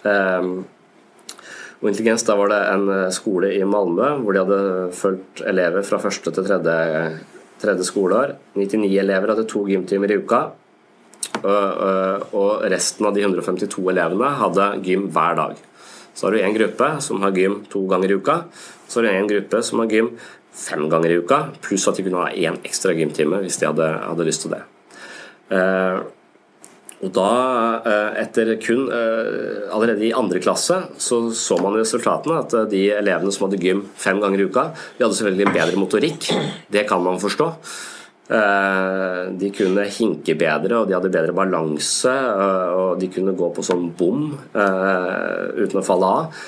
og 0.03 1.85
intelligens, 1.87 2.25
da 2.27 2.35
var 2.35 2.49
det 2.51 2.61
en 2.73 3.13
skole 3.15 3.53
i 3.55 3.61
Malmö 3.69 4.09
hvor 4.23 4.35
de 4.35 4.41
hadde 4.41 4.89
fulgt 4.97 5.43
elever 5.47 5.85
fra 5.87 6.01
første 6.03 6.33
til 6.33 6.47
tredje 6.49 6.75
tredje 7.63 7.87
skoleår. 7.89 8.35
99 8.59 8.99
elever 9.01 9.33
hadde 9.33 9.47
to 9.51 9.65
gymtimer 9.71 10.13
i 10.13 10.19
uka. 10.21 10.43
Og 11.43 12.67
resten 12.71 13.09
av 13.09 13.17
de 13.17 13.25
152 13.25 13.87
elevene 13.95 14.35
hadde 14.43 14.69
gym 14.87 15.09
hver 15.15 15.39
dag. 15.39 15.57
Så 16.13 16.27
har 16.27 16.35
du 16.35 16.43
en 16.43 16.55
gruppe 16.59 16.89
som 17.01 17.23
har 17.25 17.33
gym 17.39 17.63
to 17.73 17.87
ganger 17.89 18.13
i 18.13 18.21
uka. 18.21 18.43
Så 18.87 19.01
har 19.01 19.09
du 19.09 19.15
en 19.15 19.31
gruppe 19.31 19.63
som 19.65 19.81
har 19.81 19.93
gym 19.95 20.13
fem 20.53 20.89
ganger 20.93 21.11
i 21.11 21.21
uka, 21.23 21.39
pluss 21.65 21.87
at 21.89 21.97
de 21.97 22.05
kunne 22.05 22.21
ha 22.21 22.33
én 22.33 22.59
ekstra 22.61 22.93
gymtime 22.93 23.41
hvis 23.41 23.57
de 23.61 23.71
hadde, 23.71 23.87
hadde 24.05 24.27
lyst 24.29 24.45
til 24.45 24.53
det. 24.53 24.63
Og 27.03 27.11
da, 27.11 27.83
eh, 27.83 28.21
etter 28.23 28.53
kun 28.63 28.85
eh, 28.95 29.71
Allerede 29.75 30.07
i 30.07 30.13
andre 30.15 30.39
klasse 30.43 30.77
så 31.03 31.19
så 31.35 31.59
man 31.59 31.75
resultatene. 31.75 32.43
At 32.45 32.55
eh, 32.55 32.69
de 32.71 32.83
elevene 32.95 33.33
som 33.35 33.49
hadde 33.49 33.63
gym 33.63 33.83
fem 33.99 34.21
ganger 34.23 34.43
i 34.43 34.47
uka, 34.47 34.69
de 34.99 35.05
hadde 35.05 35.17
selvfølgelig 35.19 35.49
en 35.49 35.57
bedre 35.57 35.81
motorikk. 35.83 36.29
Det 36.71 36.87
kan 36.89 37.03
man 37.03 37.21
forstå. 37.23 37.49
De 38.33 39.49
kunne 39.53 39.83
hinke 39.93 40.33
bedre, 40.39 40.79
og 40.79 40.87
de 40.89 40.95
hadde 40.95 41.11
bedre 41.13 41.35
balanse. 41.37 42.13
Og 42.79 43.01
de 43.01 43.11
kunne 43.13 43.35
gå 43.37 43.49
på 43.53 43.65
sånn 43.67 43.91
bom 43.99 44.31
uten 44.55 45.81
å 45.81 45.85
falle 45.85 46.13
av. 46.21 46.39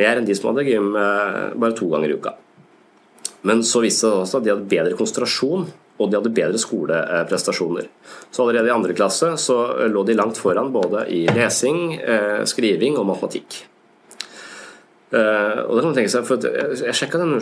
Mer 0.00 0.18
enn 0.18 0.26
de 0.26 0.34
som 0.34 0.48
hadde 0.50 0.66
gym 0.66 0.88
bare 0.96 1.76
to 1.78 1.86
ganger 1.92 2.10
i 2.10 2.16
uka. 2.18 2.32
Men 3.46 3.62
så 3.62 3.84
viste 3.84 4.08
det 4.08 4.24
også 4.24 4.40
at 4.40 4.48
de 4.48 4.54
hadde 4.56 4.72
bedre 4.72 4.98
konsentrasjon 4.98 5.68
og 5.98 6.10
de 6.10 6.18
hadde 6.18 6.34
bedre 6.34 6.60
skoleprestasjoner. 6.60 7.88
Så 8.30 8.44
allerede 8.44 8.70
i 8.70 8.74
andre 8.74 8.94
klasse 8.94 9.32
så 9.40 9.58
lå 9.90 10.04
de 10.06 10.16
langt 10.18 10.38
foran 10.38 10.70
både 10.72 11.06
i 11.10 11.24
lesing, 11.34 11.98
eh, 11.98 12.44
skriving 12.46 12.98
og 12.98 13.06
matematikk. 13.08 13.64
Eh, 15.10 15.58
og 15.64 15.74
det 15.74 15.82
kan 15.82 15.90
man 15.90 15.96
tenke 15.96 16.12
seg, 16.12 16.26
for 16.28 16.48
jeg 16.84 16.94
sjekka 16.94 17.18
den 17.18 17.38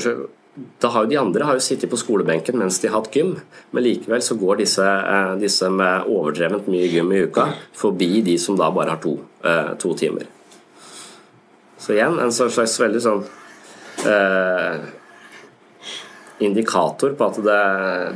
da 0.81 0.89
har 0.89 1.05
jo 1.05 1.09
De 1.11 1.17
andre 1.21 1.45
har 1.45 1.53
jo 1.59 1.61
sittet 1.61 1.91
på 1.91 1.99
skolebenken 2.01 2.57
mens 2.57 2.79
de 2.81 2.89
har 2.89 3.03
hatt 3.03 3.13
gym, 3.13 3.35
men 3.73 3.85
likevel 3.85 4.23
så 4.25 4.39
går 4.41 4.63
disse, 4.63 4.81
eh, 4.83 5.35
disse 5.37 5.69
med 5.69 6.09
overdrevent 6.09 6.67
mye 6.67 6.89
gym 6.89 7.13
i 7.13 7.27
uka 7.27 7.51
forbi 7.75 8.23
de 8.23 8.39
som 8.39 8.57
da 8.57 8.71
bare 8.71 8.95
har 8.95 9.03
to, 9.03 9.19
to 9.79 9.93
timer. 9.95 10.25
Så 11.79 11.93
igjen 11.93 12.19
en 12.19 12.33
slags 12.33 12.81
veldig 12.81 13.03
sånn 13.05 13.27
indikator 16.39 17.15
på 17.17 17.29
at 17.31 17.39
det, 17.41 17.61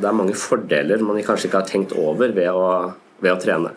det, 0.00 0.08
er 0.08 0.16
mange 0.16 0.36
fordeler 0.36 1.00
man 1.04 1.20
kanskje 1.24 1.48
ikke 1.48 1.62
har 1.62 1.68
tenkt 1.68 1.94
over 1.96 2.34
ved 2.36 2.50
å, 2.52 2.92
ved 3.22 3.32
å, 3.32 3.40
trene. 3.40 3.72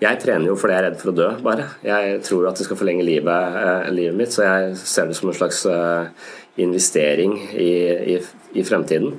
Jeg 0.00 0.20
trener 0.22 0.48
jo 0.48 0.56
fordi 0.56 0.76
jeg 0.76 0.80
er 0.80 0.86
redd 0.88 1.00
for 1.00 1.10
å 1.10 1.16
dø, 1.18 1.28
bare. 1.44 1.66
Jeg 1.84 2.20
tror 2.24 2.48
at 2.48 2.58
det 2.58 2.68
skal 2.68 2.78
forlenge 2.78 3.06
livet, 3.06 3.56
eh, 3.60 3.88
livet 3.92 4.16
mitt, 4.16 4.32
så 4.32 4.46
jeg 4.46 4.76
ser 4.80 5.08
det 5.10 5.16
som 5.18 5.30
en 5.32 5.36
slags 5.36 5.64
eh, 5.68 6.28
investering 6.62 7.34
i, 7.50 7.72
i, 8.14 8.20
i 8.54 8.64
fremtiden. 8.64 9.18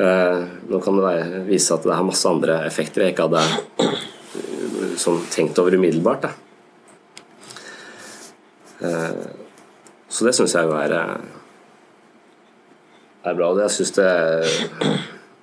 Eh, 0.00 0.38
nå 0.72 0.80
kan 0.82 0.96
det 0.96 1.04
være, 1.04 1.42
vise 1.50 1.76
at 1.76 1.84
det 1.86 1.94
har 1.94 2.08
masse 2.08 2.30
andre 2.30 2.62
effekter 2.66 3.04
jeg 3.04 3.14
ikke 3.14 3.28
hadde 3.28 3.44
sånn, 4.98 5.20
tenkt 5.30 5.60
over 5.60 5.76
umiddelbart. 5.76 6.32
Så 8.82 10.26
det 10.26 10.32
syns 10.34 10.56
jeg 10.56 10.66
jo 10.66 10.74
er 10.74 10.96
er 13.22 13.38
bra. 13.38 13.52
Jeg 13.62 13.74
syns 13.76 13.94
det 13.96 14.10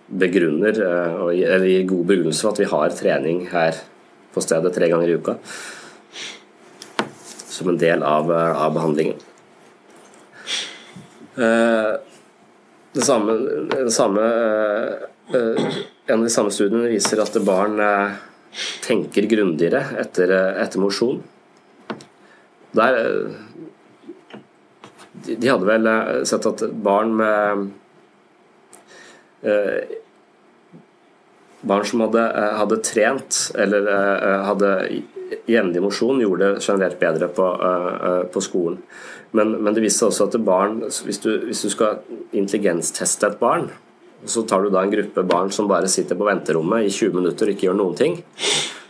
begrunner, 0.09 0.73
eh, 0.81 1.53
eller 1.53 1.69
gir 1.69 1.87
god 1.87 2.05
begrunnelse 2.11 2.41
for 2.41 2.53
at 2.53 2.61
vi 2.61 2.69
har 2.71 2.95
trening 2.97 3.41
her 3.51 3.77
på 4.33 4.43
stedet 4.43 4.73
tre 4.73 4.89
ganger 4.89 5.09
i 5.09 5.17
uka. 5.17 5.37
Som 7.49 7.69
en 7.69 7.77
del 7.77 8.03
av, 8.03 8.31
eh, 8.31 8.61
av 8.65 8.73
behandlingen. 8.73 9.19
Eh, 11.37 11.97
det 12.93 13.05
samme, 13.05 13.37
det 13.69 13.93
samme, 13.93 14.21
en 15.31 16.17
av 16.17 16.23
de 16.23 16.29
samme 16.29 16.49
studiene 16.49 16.89
viser 16.89 17.21
at 17.21 17.45
barn 17.45 17.77
tenker 18.81 19.29
grundigere 19.29 19.95
etter, 19.99 20.31
etter 20.57 20.79
mosjon. 20.79 21.21
Der 22.73 23.29
de 25.25 25.49
hadde 25.49 25.67
vel 25.67 25.87
eh, 25.87 26.11
sett 26.27 26.47
at 26.49 26.65
barn 26.83 27.15
med 27.19 27.69
eh, 29.43 29.97
Barn 31.59 31.83
som 31.83 32.05
hadde, 32.05 32.21
eh, 32.23 32.53
hadde 32.55 32.77
trent 32.87 33.37
eller 33.59 33.87
hadde 34.47 34.69
jevnlig 35.43 35.81
mosjon, 35.83 36.21
gjorde 36.23 36.53
det 36.53 36.63
generelt 36.63 36.95
bedre 37.01 37.27
på, 37.35 37.47
på 38.31 38.41
skolen. 38.41 38.77
Men, 39.35 39.51
men, 39.59 39.75
det 39.75 39.83
viste 39.83 40.07
også 40.07 40.29
at 40.29 40.37
barn 40.41 40.79
hvis 40.87 41.19
du, 41.21 41.33
hvis 41.49 41.65
du 41.67 41.69
skal 41.73 41.99
intelligensteste 42.31 43.27
et 43.27 43.37
barn, 43.43 43.67
så 44.23 44.45
tar 44.47 44.63
du 44.63 44.71
da 44.71 44.85
en 44.85 44.93
gruppe 44.93 45.25
barn 45.27 45.51
som 45.51 45.67
bare 45.67 45.91
sitter 45.91 46.17
på 46.17 46.29
venterommet 46.31 46.87
i 46.87 46.95
20 46.95 47.19
minutter 47.19 47.51
og 47.51 47.57
ikke 47.57 47.67
gjør 47.67 47.77
noen 47.81 47.99
ting. 47.99 48.17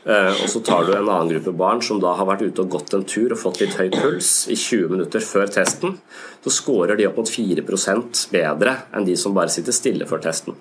Eh, 0.07 0.31
og 0.43 0.47
så 0.47 0.61
tar 0.63 0.85
du 0.87 0.93
en 0.93 1.09
annen 1.09 1.31
gruppe 1.33 1.51
barn 1.59 1.81
som 1.83 1.99
da 1.99 2.13
har 2.15 2.27
vært 2.29 2.45
ute 2.47 2.63
og 2.63 2.71
gått 2.77 2.95
en 2.95 3.03
tur 3.03 3.33
og 3.35 3.41
fått 3.41 3.59
litt 3.63 3.75
høy 3.75 3.89
puls 3.91 4.47
i 4.47 4.55
20 4.55 4.93
minutter 4.95 5.23
før 5.23 5.51
testen. 5.51 5.97
Så 6.43 6.53
scorer 6.55 6.95
de 6.99 7.07
opp 7.09 7.19
mot 7.19 7.29
4% 7.29 8.25
bedre 8.31 8.77
enn 8.95 9.07
de 9.07 9.17
som 9.19 9.35
bare 9.35 9.51
sitter 9.51 9.75
stille 9.75 10.07
før 10.09 10.23
testen. 10.23 10.55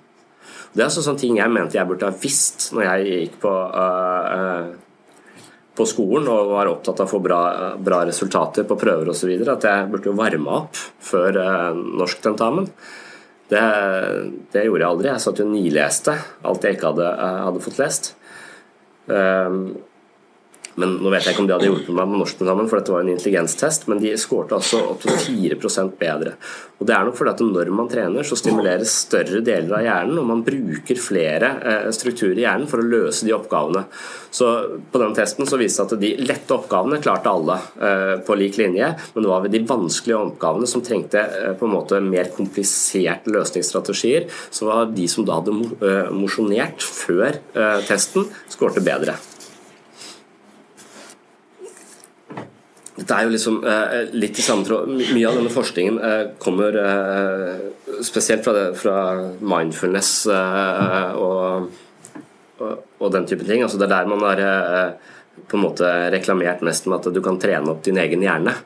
Det 0.75 0.83
er 0.85 0.91
sånne 0.93 1.17
ting 1.17 1.39
jeg 1.39 1.49
mente 1.49 1.79
jeg 1.79 1.89
burde 1.89 2.05
ha 2.05 2.19
visst 2.21 2.69
når 2.75 2.85
jeg 2.85 3.07
gikk 3.23 3.39
på, 3.41 3.49
uh, 3.49 4.67
på 5.73 5.87
skolen 5.89 6.27
og 6.29 6.51
var 6.51 6.69
opptatt 6.69 7.01
av 7.01 7.09
å 7.09 7.13
få 7.15 7.21
bra, 7.25 7.41
bra 7.81 8.03
resultater 8.05 8.67
på 8.69 8.77
prøver 8.77 9.09
osv. 9.09 9.31
At 9.49 9.65
jeg 9.65 9.89
burde 9.89 10.11
jo 10.11 10.17
varme 10.19 10.59
opp 10.59 10.77
før 10.77 11.41
uh, 11.41 11.71
norsktentamen. 11.73 12.69
Det, 13.49 13.65
det, 14.53 14.67
gjorde 14.67 14.83
jeg 14.83 14.91
aldri. 14.91 15.09
Jeg 15.09 15.25
satt 15.25 15.41
jo 15.41 15.47
og 15.47 15.55
nileste 15.55 16.13
alt 16.45 16.67
jeg 16.67 16.77
ikke 16.77 16.91
hadde, 16.91 17.11
uh, 17.17 17.41
hadde 17.47 17.65
fått 17.65 17.81
lest. 17.81 18.13
Um, 19.09 19.83
men 20.79 20.97
Nå 21.03 21.11
vet 21.11 21.27
jeg 21.27 21.35
ikke 21.35 21.43
om 21.43 21.49
de 21.49 21.55
hadde 21.55 21.67
hjulpet 21.67 21.95
meg 21.95 22.09
med 22.09 22.21
norskprogrammen, 22.23 22.69
for 22.71 22.79
dette 22.79 22.93
var 22.93 23.03
en 23.03 23.11
intelligenstest, 23.13 23.87
men 23.91 24.01
de 24.01 24.15
skårte 24.19 24.57
altså 24.57 24.81
opp 24.93 25.03
til 25.03 25.15
4% 25.51 25.95
bedre. 25.99 26.35
Og 26.79 26.87
Det 26.87 26.95
er 26.95 27.07
nok 27.07 27.17
fordi 27.19 27.33
at 27.33 27.41
når 27.43 27.71
man 27.75 27.89
trener, 27.91 28.23
så 28.23 28.37
stimuleres 28.39 28.93
større 29.03 29.41
deler 29.43 29.75
av 29.75 29.83
hjernen, 29.83 30.19
og 30.21 30.27
man 30.29 30.43
bruker 30.47 30.99
flere 30.99 31.49
eh, 31.59 31.87
strukturer 31.95 32.37
i 32.39 32.45
hjernen 32.45 32.69
for 32.71 32.79
å 32.79 32.87
løse 32.87 33.27
de 33.27 33.35
oppgavene. 33.35 33.83
Så 34.31 34.47
På 34.91 35.01
den 35.01 35.15
testen 35.17 35.49
så 35.49 35.59
viste 35.59 35.83
det 35.83 35.97
at 35.97 36.03
de 36.03 36.27
lette 36.29 36.55
oppgavene 36.55 37.01
klarte 37.03 37.33
alle 37.33 37.57
eh, 37.59 38.13
på 38.23 38.37
lik 38.39 38.59
linje, 38.61 38.93
men 39.13 39.25
det 39.25 39.31
var 39.33 39.43
ved 39.43 39.55
de 39.57 39.63
vanskelige 39.67 40.21
oppgavene 40.29 40.69
som 40.71 40.85
trengte 40.85 41.25
eh, 41.25 41.51
på 41.59 41.67
en 41.67 41.75
måte 41.75 41.99
mer 42.03 42.31
kompliserte 42.35 43.33
løsningsstrategier, 43.35 44.29
så 44.51 44.69
var 44.69 44.93
de 44.95 45.09
som 45.11 45.27
da 45.27 45.41
hadde 45.41 45.57
mosjonert 46.15 46.83
før 46.83 47.41
testen, 47.89 48.29
skårte 48.51 48.83
bedre. 48.85 49.17
Dette 52.99 53.15
er 53.15 53.27
jo 53.27 53.33
liksom 53.33 53.59
eh, 53.63 54.09
litt 54.17 54.39
i 54.39 54.43
samme 54.43 54.65
tråd. 54.67 54.89
Mye 54.91 55.27
av 55.29 55.37
denne 55.39 55.51
forskningen 55.53 55.99
eh, 56.03 56.23
kommer 56.41 56.75
eh, 56.81 57.61
spesielt 58.03 58.43
fra, 58.43 58.55
det, 58.57 58.65
fra 58.79 58.97
mindfulness 59.39 60.11
eh, 60.33 61.15
og, 61.15 61.69
og, 62.59 62.85
og, 62.99 63.07
den 63.15 63.27
type 63.29 63.47
ting. 63.47 63.63
Altså 63.63 63.79
det 63.79 63.87
er 63.87 63.95
der 63.95 64.11
man 64.11 64.25
har 64.27 64.43
eh, 64.43 65.11
på 65.47 65.57
en 65.57 65.63
måte 65.63 65.89
reklamert 66.11 66.63
mest 66.65 66.89
med 66.89 66.99
at 66.99 67.15
du 67.15 67.21
kan 67.23 67.39
trene 67.39 67.71
opp 67.71 67.85
din 67.87 68.01
egen 68.03 68.25
hjerne. 68.25 68.57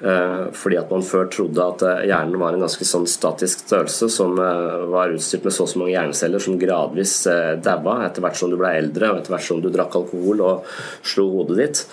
Eh, 0.00 0.44
fordi 0.56 0.76
at 0.80 0.92
man 0.92 1.06
før 1.08 1.32
trodde 1.32 1.64
at 1.64 1.86
hjernen 2.08 2.36
var 2.40 2.56
en 2.56 2.66
ganske 2.66 2.84
sånn 2.88 3.08
statisk 3.08 3.64
størrelse 3.64 4.10
som 4.12 4.36
var 4.36 5.16
utstyrt 5.16 5.48
med 5.48 5.56
så 5.56 5.64
og 5.64 5.72
så 5.72 5.80
mange 5.80 5.96
hjerneceller 5.96 6.44
som 6.44 6.60
gradvis 6.60 7.16
daua 7.64 8.02
etter 8.10 8.24
hvert 8.24 8.36
som 8.40 8.52
du 8.52 8.60
ble 8.60 8.76
eldre 8.76 9.14
og 9.14 9.22
etter 9.22 9.36
hvert 9.38 9.48
som 9.48 9.64
du 9.64 9.72
drakk 9.72 9.96
alkohol 10.02 10.44
og 10.52 10.70
slo 11.00 11.30
hodet 11.38 11.60
ditt. 11.64 11.84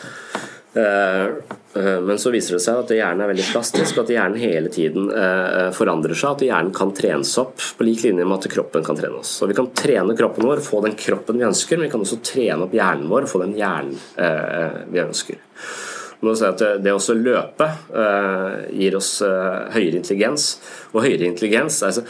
Eh, 0.77 1.25
eh, 1.73 2.01
men 2.01 2.19
så 2.19 2.31
viser 2.31 2.57
det 2.57 2.61
seg 2.61 2.81
at 2.83 2.91
hjernen 2.93 3.23
er 3.23 3.31
veldig 3.31 3.47
plastisk, 3.49 3.97
at 4.01 4.11
hjernen 4.13 4.39
hele 4.41 4.69
tiden 4.73 5.09
eh, 5.09 5.69
forandrer 5.75 6.17
seg. 6.17 6.35
At 6.35 6.45
hjernen 6.45 6.73
kan 6.75 6.93
trenes 6.97 7.33
opp 7.41 7.57
på 7.77 7.87
lik 7.87 8.03
linje 8.05 8.25
med 8.25 8.37
at 8.37 8.49
kroppen 8.53 8.85
kan 8.85 8.99
trene 8.99 9.21
oss. 9.21 9.37
Så 9.39 9.49
Vi 9.49 9.57
kan 9.57 9.71
trene 9.77 10.17
kroppen 10.17 10.47
vår, 10.47 10.61
få 10.65 10.83
den 10.85 10.97
kroppen 10.99 11.39
vi 11.39 11.47
ønsker, 11.47 11.79
men 11.79 11.87
vi 11.87 11.93
kan 11.95 12.05
også 12.05 12.21
trene 12.25 12.67
opp 12.67 12.75
hjernen 12.77 13.09
vår 13.11 13.29
få 13.31 13.43
den 13.45 13.55
hjernen 13.57 13.97
vi 14.91 15.01
ønsker. 15.01 15.41
Det 16.17 16.93
å 16.93 17.13
løpe 17.13 17.67
gir 18.73 18.95
oss 18.97 19.11
høyere 19.21 19.99
intelligens. 19.99 20.47
Og 20.95 21.03
høyere 21.05 21.29
intelligens 21.29 21.77
altså, 21.85 22.07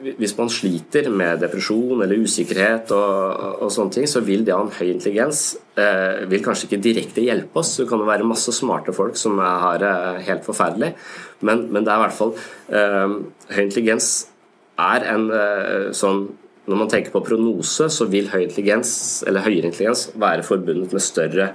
hvis 0.00 0.34
man 0.38 0.50
sliter 0.52 1.08
med 1.12 1.42
depresjon 1.42 2.00
eller 2.00 2.22
usikkerhet 2.24 2.92
og, 2.96 3.44
og, 3.64 3.68
sånne 3.72 3.94
ting, 3.94 4.08
så 4.08 4.22
vil 4.24 4.44
det 4.46 4.54
å 4.54 4.60
ha 4.60 4.66
en 4.66 4.74
høy 4.74 4.88
intelligens 4.92 5.42
eh, 5.80 6.24
vil 6.30 6.42
kanskje 6.44 6.68
ikke 6.68 6.80
direkte 6.84 7.24
hjelpe 7.24 7.60
oss. 7.60 7.76
Det 7.80 7.88
kan 7.90 8.02
være 8.06 8.28
masse 8.28 8.54
smarte 8.56 8.94
folk 8.96 9.18
som 9.20 9.38
har 9.40 9.80
det 9.82 9.94
helt 10.28 10.46
forferdelig, 10.46 10.94
men, 11.44 11.66
men, 11.68 11.84
det 11.84 11.92
er 11.92 12.00
i 12.00 12.04
hvert 12.04 12.16
fall 12.16 12.34
eh, 12.36 13.18
Høy 13.50 13.62
intelligens 13.64 14.10
er 14.80 15.06
en 15.14 15.28
eh, 15.32 15.90
sånn 15.96 16.26
Når 16.70 16.78
man 16.78 16.90
tenker 16.92 17.10
på 17.10 17.22
prognose, 17.24 17.88
så 17.90 18.04
vil 18.06 18.28
høy 18.30 18.44
intelligens, 18.44 18.90
eller 19.26 19.42
høyere 19.42 19.70
intelligens 19.72 20.10
være 20.20 20.44
forbundet 20.46 20.92
med 20.94 21.02
større 21.02 21.46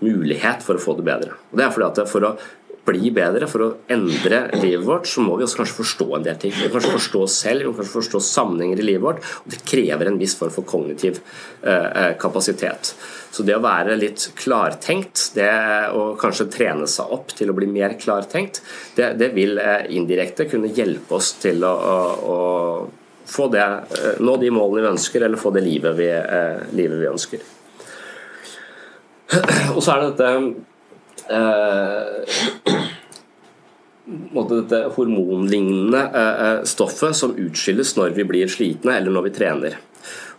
mulighet 0.00 0.62
for 0.64 0.78
å 0.78 0.82
få 0.82 0.94
det 0.98 1.04
bedre. 1.06 1.34
Og 1.50 1.58
det 1.58 1.66
er 1.66 1.74
fordi 1.74 1.88
at 1.90 2.10
For 2.10 2.28
å 2.28 2.30
bli 2.84 3.10
bedre, 3.14 3.46
for 3.48 3.64
å 3.64 3.68
endre 3.92 4.42
livet 4.58 4.84
vårt, 4.86 5.08
så 5.08 5.22
må 5.24 5.38
vi 5.38 5.46
også 5.46 5.62
kanskje 5.62 5.78
forstå 5.78 6.06
en 6.16 6.24
del 6.26 6.38
ting. 6.40 6.52
Vi 6.52 6.66
må 6.66 6.74
kanskje 6.74 6.94
forstå 6.98 7.22
oss 7.24 7.36
selv, 7.44 7.62
vi 7.62 7.70
må 7.70 7.76
kanskje 7.78 7.96
forstå 7.96 8.20
sammenhenger 8.26 8.82
i 8.82 8.86
livet 8.86 9.04
vårt. 9.04 9.22
og 9.42 9.54
Det 9.54 9.60
krever 9.68 10.10
en 10.10 10.18
viss 10.20 10.36
form 10.38 10.52
for 10.54 10.68
kognitiv 10.68 11.20
eh, 11.62 11.70
eh, 11.70 12.10
kapasitet. 12.20 12.92
Så 13.34 13.46
det 13.46 13.56
å 13.56 13.62
være 13.64 13.96
litt 13.98 14.26
klartenkt, 14.38 15.30
det 15.38 15.48
å 15.96 16.10
kanskje 16.20 16.50
trene 16.52 16.88
seg 16.90 17.14
opp 17.16 17.32
til 17.36 17.50
å 17.50 17.56
bli 17.56 17.70
mer 17.70 17.96
klartenkt, 18.00 18.60
det, 18.98 19.14
det 19.20 19.32
vil 19.36 19.58
eh, 19.62 19.88
indirekte 19.96 20.48
kunne 20.50 20.72
hjelpe 20.74 21.18
oss 21.18 21.34
til 21.42 21.64
å, 21.64 21.72
å, 21.72 21.96
å 22.34 22.38
få 23.30 23.48
det, 23.52 23.64
nå 24.20 24.36
de 24.42 24.52
målene 24.52 24.84
vi 24.84 24.92
ønsker, 24.92 25.24
eller 25.24 25.40
få 25.40 25.54
det 25.56 25.64
livet 25.64 25.96
vi, 25.96 26.12
livet 26.76 27.00
vi 27.00 27.10
ønsker. 27.10 27.50
Og 29.74 29.80
så 29.80 29.94
er 29.94 30.02
det 30.02 30.12
dette 30.12 30.72
eh, 31.30 32.74
dette 34.50 34.80
hormonlignende 34.96 36.02
eh, 36.14 36.46
eh, 36.46 36.62
stoffet 36.68 37.16
som 37.16 37.36
utskilles 37.36 37.94
når 37.96 38.14
vi 38.18 38.26
blir 38.28 38.50
slitne 38.52 38.98
eller 38.98 39.14
når 39.14 39.28
vi 39.28 39.34
trener. 39.38 39.78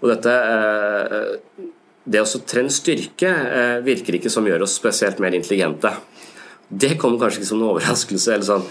Og 0.02 0.10
dette 0.12 0.34
eh, 0.34 1.64
det 2.06 2.22
å 2.22 2.42
trene 2.46 2.70
styrke 2.70 3.32
virker 3.82 4.20
ikke 4.20 4.30
som 4.30 4.46
gjør 4.46 4.68
oss 4.68 4.76
spesielt 4.78 5.18
mer 5.24 5.34
intelligente. 5.34 5.90
Det 6.70 7.00
kommer 7.02 7.18
kanskje 7.18 7.42
ikke 7.42 7.50
som 7.50 7.64
en 7.64 7.72
overraskelse. 7.72 8.34
eller 8.34 8.46
sånn 8.46 8.68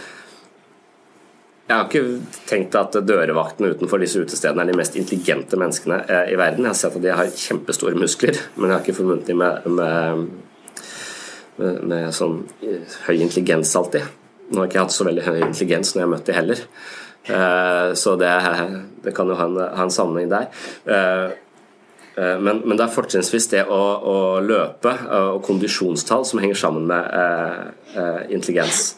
jeg 1.64 1.74
har 1.74 1.88
ikke 1.88 2.44
tenkt 2.46 2.74
at 2.76 2.98
dørevaktene 3.08 3.72
utenfor 3.72 3.98
disse 3.98 4.20
utestedene 4.20 4.62
er 4.62 4.70
de 4.70 4.76
mest 4.76 4.98
intelligente 5.00 5.56
menneskene 5.58 5.96
i 6.28 6.36
verden. 6.36 6.66
Jeg 6.68 6.74
har 6.74 6.78
sett 6.78 6.98
at 6.98 7.02
de 7.02 7.14
har 7.16 7.30
kjempestore 7.32 7.98
muskler, 7.98 8.38
men 8.54 8.68
jeg 8.68 8.76
har 8.76 8.84
ikke 8.84 8.96
forbundet 9.00 9.30
dem 9.32 9.40
med, 9.40 9.66
med 9.80 10.26
med, 11.60 11.80
med 11.90 12.10
sånn 12.16 12.42
eh, 12.64 12.98
høy 13.06 13.16
intelligens 13.18 13.74
alltid. 13.78 14.06
Nå 14.50 14.58
har 14.58 14.66
jeg 14.66 14.72
ikke 14.72 14.84
hatt 14.84 14.96
så 14.96 15.06
veldig 15.08 15.24
høy 15.24 15.38
intelligens 15.40 15.94
når 15.94 16.00
jeg 16.00 16.06
har 16.06 16.12
møtt 16.12 16.26
de 16.28 16.36
heller, 16.36 16.60
uh, 17.30 17.88
så 17.96 18.12
det, 18.20 18.32
det, 19.06 19.14
kan 19.16 19.30
jo 19.30 19.38
ha 19.38 19.46
en, 19.48 19.56
ha 19.78 19.86
en 19.86 19.94
sammenheng 19.94 20.28
der. 20.32 20.50
Uh, 20.84 21.40
men, 22.14 22.60
men, 22.62 22.76
det 22.76 22.84
er 22.84 22.92
fortrinnsvis 22.94 23.48
det 23.50 23.64
å, 23.66 23.78
å, 24.06 24.18
løpe 24.38 24.92
og 25.16 25.40
kondisjonstall 25.42 26.22
som 26.28 26.38
henger 26.38 26.60
sammen 26.60 26.84
med 26.86 28.28
intelligens. 28.30 28.92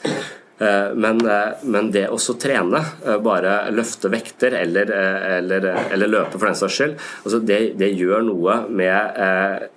Eh, 0.59 0.94
men, 0.94 1.20
eh, 1.28 1.48
men, 1.62 1.90
det 1.92 2.07
å 2.09 2.16
trene, 2.40 2.80
eh, 3.04 3.18
bare 3.20 3.70
løfte 3.76 4.09
vekter 4.09 4.54
eller, 4.57 4.90
eller, 5.36 5.66
eller 5.92 6.09
løpe 6.09 6.38
for 6.38 6.48
den 6.48 6.57
saks 6.57 6.78
skyld, 6.78 6.94
altså 7.24 7.40
det, 7.44 7.59
det, 7.76 7.90
gjør 7.96 8.24
noe 8.24 8.57
med 8.68 9.20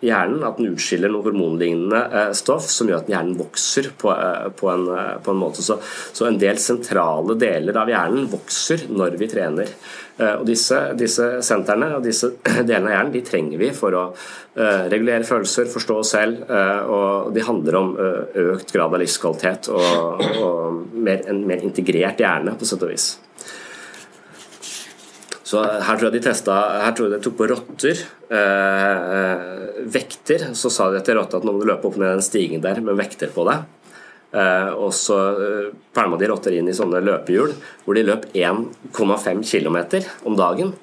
hjernen. 0.04 0.44
At 0.48 0.60
den 0.60 0.74
utskiller 0.74 1.12
noe 1.12 1.26
hormonlignende 1.28 2.30
stoff 2.38 2.70
som 2.72 2.90
gjør 2.90 3.04
at 3.04 3.12
hjernen 3.12 3.38
vokser 3.40 3.92
på, 4.00 4.14
på, 4.60 4.72
en, 4.72 4.86
på 5.24 5.34
en, 5.34 5.42
måte. 5.42 5.64
Så, 5.66 5.80
så 6.16 6.30
en 6.30 6.40
del 6.40 6.60
sentrale 6.64 7.36
deler 7.40 7.80
av 7.80 7.92
hjernen 7.92 8.30
vokser 8.32 8.88
når 8.92 9.20
vi 9.20 9.30
trener. 9.32 9.76
Eh, 10.20 10.36
og 10.36 10.44
disse, 10.48 10.78
disse 11.00 11.28
sentrene 11.46 11.94
og 11.96 12.04
disse 12.04 12.34
delene 12.68 12.90
av 12.90 12.96
hjernen 12.96 13.14
de 13.14 13.24
trenger 13.26 13.62
vi 13.62 13.70
for 13.76 13.96
å 13.96 14.04
uh, 14.12 14.84
regulere 14.92 15.24
følelser, 15.28 15.70
forstå 15.72 15.96
oss 16.02 16.12
selv, 16.18 16.44
uh, 16.50 16.82
og 16.92 17.32
de 17.36 17.46
handler 17.46 17.78
om 17.80 17.94
økt 18.50 18.74
grad 18.76 18.92
av 18.92 19.00
livskvalitet 19.00 19.72
og, 19.72 20.24
og 20.44 21.00
mer, 21.00 21.24
en 21.32 21.42
mer 21.48 21.64
integrert 21.64 22.20
hjerne, 22.20 22.58
på 22.60 22.68
sett 22.68 22.84
og 22.84 22.92
vis. 22.92 23.08
Så 25.50 25.64
her 25.64 25.96
tror 25.96 26.10
jeg 26.10 26.20
de 26.20 26.26
testa, 26.28 26.56
her 26.84 26.92
tror 26.94 27.08
jeg 27.08 27.16
de 27.16 27.26
tok 27.26 27.38
på 27.40 27.48
rotter, 27.50 28.02
vekter. 29.96 30.44
Så 30.54 30.70
sa 30.70 30.92
de 30.94 31.00
til 31.02 31.18
rotta 31.18 31.40
at 31.40 31.48
nå 31.48 31.56
må 31.56 31.64
du 31.64 31.66
løpe 31.72 31.90
opp 31.90 31.98
ned 31.98 32.12
den 32.12 32.22
stigen 32.22 32.62
der 32.62 32.84
med 32.86 33.00
vekter 33.00 33.32
på 33.34 33.48
deg. 33.48 33.64
Uh, 34.30 34.76
og 34.78 34.92
så 34.94 35.16
uh, 35.34 35.72
pælma 35.98 36.20
de 36.22 36.28
rotter 36.30 36.54
inn 36.54 36.68
i 36.70 36.76
sånne 36.78 37.02
løpehjul 37.02 37.56
hvor 37.82 37.98
de 37.98 38.04
løp 38.06 38.28
1,5 38.38 39.42
km 39.42 39.80
om 40.30 40.38
dagen. 40.38 40.76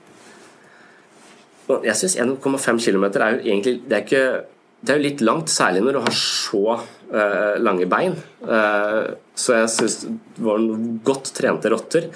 Og 1.71 1.87
jeg 1.87 1.99
syns 1.99 2.19
1,5 2.25 2.83
km 2.83 3.07
er 3.07 3.37
jo 3.37 3.45
egentlig 3.45 3.77
det 3.87 3.95
er, 4.01 4.03
ikke, 4.03 4.25
det 4.83 4.93
er 4.93 4.99
jo 4.99 5.07
litt 5.07 5.23
langt, 5.23 5.51
særlig 5.55 5.85
når 5.87 5.95
du 5.95 6.03
har 6.09 6.19
så 6.19 6.65
uh, 6.75 7.55
lange 7.63 7.87
bein. 7.91 8.19
så 9.37 9.61
jeg 9.61 9.71
syns 9.71 9.97
det 10.07 10.43
var 10.43 10.59
noen 10.63 10.99
godt 11.07 11.31
trente 11.35 11.71
rotter. 11.71 12.07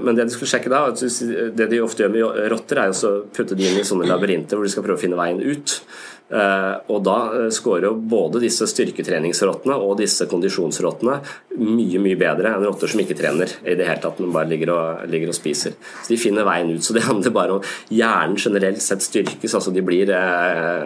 men 0.00 0.16
det 0.16 0.28
de 0.28 0.34
skulle 0.34 0.50
sjekke 0.50 0.72
da, 0.72 0.82
det 0.92 1.68
de 1.70 1.80
ofte 1.84 2.04
gjør 2.04 2.12
med 2.12 2.42
rotter, 2.52 2.80
er 2.80 2.92
å 2.92 3.14
putte 3.28 3.56
de 3.56 3.68
inn 3.68 3.80
i 3.80 3.84
sånne 3.84 4.08
labyrinter 4.08 4.56
hvor 4.56 4.64
de 4.64 4.72
skal 4.72 4.84
prøve 4.84 5.00
å 5.00 5.04
finne 5.04 5.20
veien 5.20 5.40
ut. 5.40 5.80
Eh, 6.26 6.76
og 6.90 7.04
da 7.06 7.16
scorer 7.54 7.54
skårer 7.54 7.84
jo 7.86 7.92
både 8.10 8.40
disse 8.42 8.66
styrketreningsrottene 8.66 9.76
og 9.78 9.98
disse 10.00 10.26
kondisjonsrottene 10.26 11.20
mye 11.60 12.00
mye 12.02 12.18
bedre 12.18 12.50
enn 12.50 12.64
rotter 12.66 12.90
som 12.90 13.02
ikke 13.02 13.14
trener 13.18 13.52
i 13.62 13.76
det 13.78 13.86
hele 13.86 14.02
tatt, 14.02 14.18
men 14.18 14.32
bare 14.34 14.50
ligger 14.50 14.72
og, 14.74 15.04
ligger 15.10 15.30
og, 15.30 15.36
spiser. 15.38 15.76
Så 16.02 16.08
De 16.10 16.18
finner 16.18 16.48
veien 16.48 16.72
ut. 16.72 16.82
Så 16.82 16.96
det 16.96 17.06
handler 17.06 17.34
bare 17.34 17.58
om 17.58 17.62
hjernen 17.94 18.38
generelt 18.42 18.82
sett 18.82 19.02
styrkes. 19.06 19.54
altså 19.54 19.70
De 19.74 19.84
blir 19.86 20.10
eh, 20.10 20.84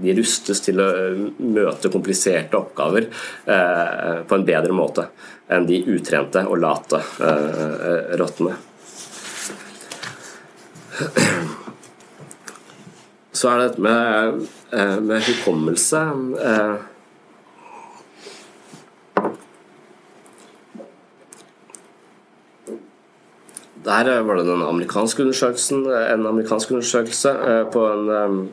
de 0.00 0.14
rustes 0.16 0.64
til 0.64 0.80
å 0.80 0.88
møte 1.44 1.92
kompliserte 1.92 2.56
oppgaver 2.56 3.04
på 3.44 4.36
en 4.38 4.46
bedre 4.48 4.72
måte 4.72 5.04
enn 5.52 5.66
de 5.68 5.82
utrente 5.92 6.40
og 6.48 6.56
late 6.62 7.02
rottene. 8.16 8.56
Så 13.34 13.50
er 13.50 13.58
det 13.58 13.68
dette 13.72 13.82
med, 13.82 14.44
med 15.02 15.24
hukommelse. 15.26 16.02
Der 23.84 24.20
var 24.22 24.34
det 24.34 24.46
den 24.46 24.62
amerikanske 24.62 25.22
undersøkelsen, 25.22 25.86
en 25.86 26.26
amerikansk 26.26 26.70
undersøkelse 26.70 27.30
eh, 27.30 27.64
på 27.72 27.82
en 27.92 28.48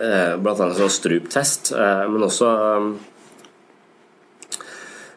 eh, 0.00 0.34
blant 0.42 0.60
annet 0.60 0.74
en 0.74 0.80
sånn 0.82 0.92
struptest, 0.92 1.72
eh, 1.72 2.02
men 2.10 2.26
også 2.26 2.50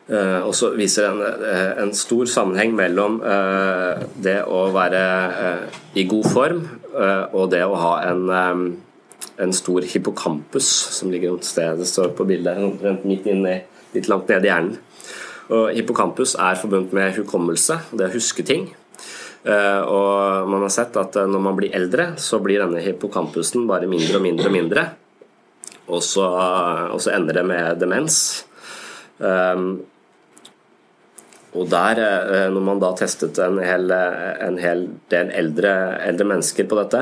også 0.09 0.71
viser 0.73 1.05
en, 1.05 1.19
en, 1.83 1.91
stor 1.93 2.25
sammenheng 2.25 2.71
mellom 2.73 3.19
det 4.17 4.39
å 4.49 4.63
være 4.73 5.01
i 5.93 6.07
god 6.09 6.29
form 6.33 6.63
og 6.97 7.51
det 7.53 7.61
å 7.61 7.77
ha 7.77 7.91
en, 8.07 8.23
en 9.37 9.53
stor 9.53 9.85
hippocampus 9.85 10.65
som 10.97 11.13
ligger 11.13 11.37
et 11.37 11.45
sted 11.45 11.77
det 11.77 11.85
står 11.91 12.15
på 12.17 12.25
bildet, 12.25 12.57
midt 13.05 13.29
inni, 13.29 13.59
litt 13.93 14.09
langt 14.09 14.33
nede 14.33 14.49
i 14.49 14.51
hjernen. 14.51 14.79
Og 15.49 15.71
hippocampus 15.73 16.35
er 16.37 16.57
forbundet 16.61 16.93
med 16.93 17.15
hukommelse, 17.17 17.79
det 17.97 18.09
å 18.09 18.13
huske 18.13 18.45
ting. 18.45 18.67
Eh, 19.43 19.81
og 19.87 20.49
man 20.51 20.65
har 20.65 20.73
sett 20.73 20.97
at 20.99 21.15
eh, 21.17 21.29
når 21.29 21.41
man 21.41 21.55
blir 21.57 21.75
eldre, 21.75 22.11
så 22.19 22.41
blir 22.43 22.61
denne 22.61 22.83
hippocampusen 22.83 23.65
bare 23.69 23.87
mindre 23.89 24.19
og 24.19 24.25
mindre 24.25 24.49
og 24.49 24.55
mindre. 24.55 24.83
Og 25.89 26.03
så, 26.05 26.25
og 26.93 26.99
så 27.01 27.15
ender 27.15 27.39
det 27.39 27.45
med 27.49 27.79
demens. 27.81 28.19
Um, 29.17 29.79
og 31.57 31.69
der, 31.71 31.99
når 32.53 32.61
man 32.61 32.81
da 32.81 32.91
testet 32.97 33.39
en 33.41 33.57
hel, 33.63 33.89
en 33.89 34.59
hel 34.61 34.83
del 35.09 35.31
eldre, 35.33 35.71
eldre, 36.05 36.27
mennesker 36.29 36.67
på 36.69 36.77
dette, 36.77 37.01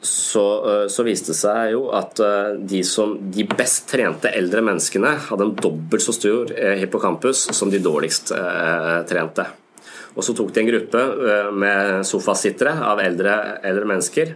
så, 0.00 0.44
så, 0.86 1.04
viste 1.04 1.32
det 1.32 1.38
seg 1.40 1.72
jo 1.72 1.88
at 1.98 2.22
de, 2.62 2.84
som, 2.86 3.16
de 3.34 3.42
best 3.50 3.88
trente 3.90 4.30
eldre 4.30 4.62
menneskene 4.70 5.16
hadde 5.26 5.48
en 5.48 5.56
dobbelt 5.58 6.06
så 6.06 6.14
stor 6.14 6.54
hippocampus 6.78 7.48
som 7.58 7.74
de 7.74 7.82
dårligst 7.82 8.30
trente. 9.10 9.48
Og 10.18 10.26
så 10.26 10.34
tok 10.36 10.50
de 10.54 10.62
en 10.62 10.70
gruppe 10.70 11.00
eh, 11.00 11.50
med 11.54 12.06
sofasittere 12.08 12.74
av 12.86 13.02
eldre, 13.02 13.36
eldre 13.66 13.90
mennesker. 13.92 14.34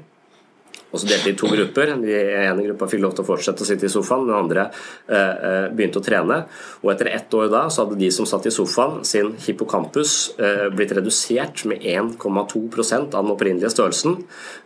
Og 0.95 1.01
så 1.03 1.09
delte 1.11 1.27
de 1.27 1.35
i 1.35 1.39
to 1.39 1.51
grupper. 1.51 1.91
Den 1.91 2.05
ene 2.07 2.67
gruppa 2.69 2.87
fikk 2.91 3.03
lov 3.03 3.17
til 3.17 3.25
å 3.25 3.29
fortsette 3.33 3.65
å 3.65 3.67
sitte 3.67 3.89
i 3.89 3.93
sofaen, 3.93 4.29
den 4.29 4.39
andre 4.39 4.69
eh, 4.69 5.19
eh, 5.19 5.67
begynte 5.75 5.99
å 5.99 6.05
trene. 6.07 6.39
Og 6.85 6.93
etter 6.95 7.11
ett 7.11 7.35
år 7.35 7.51
da 7.51 7.65
så 7.67 7.83
hadde 7.83 7.99
de 7.99 8.11
som 8.15 8.29
satt 8.31 8.47
i 8.47 8.55
sofaen, 8.55 9.03
sin 9.09 9.33
hippocampus 9.43 10.15
eh, 10.39 10.69
blitt 10.75 10.95
redusert 10.95 11.65
med 11.71 11.83
1,2% 11.83 13.19
av 13.19 13.27
den 13.27 13.35
opprinnelige 13.35 13.73
størrelsen, 13.75 14.21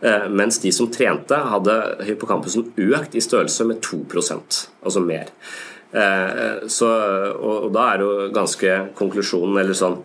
eh, 0.05 0.29
mens 0.29 0.61
de 0.61 0.73
som 0.75 0.91
trente, 0.93 1.41
hadde 1.49 1.79
hippocampusen 2.05 2.69
økt 2.77 3.17
i 3.17 3.25
størrelse 3.25 3.65
med 3.65 3.81
2% 3.85 4.61
altså 4.85 5.01
mer. 5.03 5.33
Eh, 5.89 6.67
så, 6.69 6.89
og, 7.33 7.55
og 7.65 7.71
da 7.73 7.87
er 7.93 8.03
jo 8.05 8.11
ganske 8.35 8.75
konklusjonen, 8.99 9.57
eller 9.63 9.77
sånn 9.77 9.97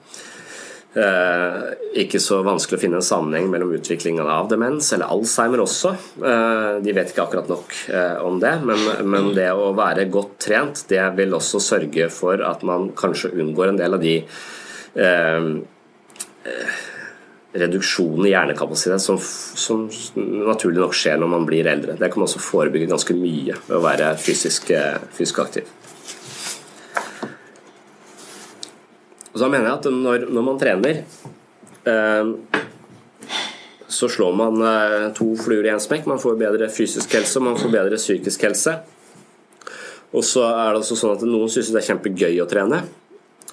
ikke 0.94 2.20
så 2.22 2.40
vanskelig 2.46 2.78
å 2.78 2.82
finne 2.82 2.98
en 3.00 3.06
sammenheng 3.06 3.48
mellom 3.50 3.72
utviklingen 3.74 4.28
av 4.30 4.48
demens, 4.50 4.92
eller 4.94 5.10
Alzheimer 5.10 5.62
også. 5.64 5.94
Eh, 6.22 6.70
de 6.84 6.94
vet 6.94 7.10
ikke 7.10 7.24
akkurat 7.24 7.50
nok 7.50 7.74
eh, 7.90 8.16
om 8.22 8.40
det, 8.42 8.54
men, 8.66 8.82
men, 9.02 9.30
det 9.36 9.50
å 9.54 9.72
være 9.76 10.08
godt 10.12 10.36
trent, 10.46 10.84
det 10.90 11.02
vil 11.18 11.34
også 11.34 11.62
sørge 11.62 12.08
for 12.14 12.42
at 12.46 12.62
man 12.66 12.92
kanskje 12.98 13.32
unngår 13.34 13.72
en 13.72 13.80
del 13.80 13.98
av 13.98 14.02
de 14.02 14.16
eh, 14.94 15.48
reduksjonen 17.54 18.26
i 18.26 18.34
hjernekapasitet 18.34 19.02
som, 19.02 19.18
som, 19.18 19.86
naturlig 20.18 20.82
nok 20.82 20.98
skjer 20.98 21.18
når 21.22 21.34
man 21.36 21.46
blir 21.48 21.70
eldre. 21.70 21.98
Det 21.98 22.10
kan 22.10 22.22
man 22.22 22.30
også 22.30 22.42
forebygge 22.42 22.90
ganske 22.90 23.14
mye 23.18 23.54
ved 23.66 23.78
å 23.78 23.82
være 23.84 24.14
fysisk, 24.20 24.74
fysisk 25.14 25.42
aktiv. 25.42 25.70
Og 29.34 29.40
så 29.42 29.50
mener 29.50 29.66
jeg 29.66 29.80
at 29.80 29.90
når, 29.90 30.26
når 30.30 30.46
man 30.46 30.58
trener, 30.62 31.02
eh, 31.90 32.60
så 33.94 34.08
slår 34.10 34.34
man 34.38 34.62
eh, 34.62 35.08
to 35.18 35.32
fluer 35.38 35.66
i 35.66 35.72
én 35.74 35.82
smekk. 35.82 36.06
Man 36.10 36.22
får 36.22 36.38
bedre 36.38 36.70
fysisk 36.72 37.16
helse, 37.18 37.40
og 37.40 37.48
man 37.50 37.58
får 37.58 37.72
bedre 37.74 37.98
psykisk 38.00 38.46
helse. 38.46 38.76
Og 40.14 40.22
så 40.22 40.44
er 40.46 40.74
det 40.74 40.84
også 40.84 40.98
sånn 40.98 41.16
at 41.16 41.24
noen 41.26 41.50
syns 41.50 41.72
det 41.74 41.82
er 41.82 41.88
kjempegøy 41.88 42.38
å 42.44 42.48
trene. 42.50 42.84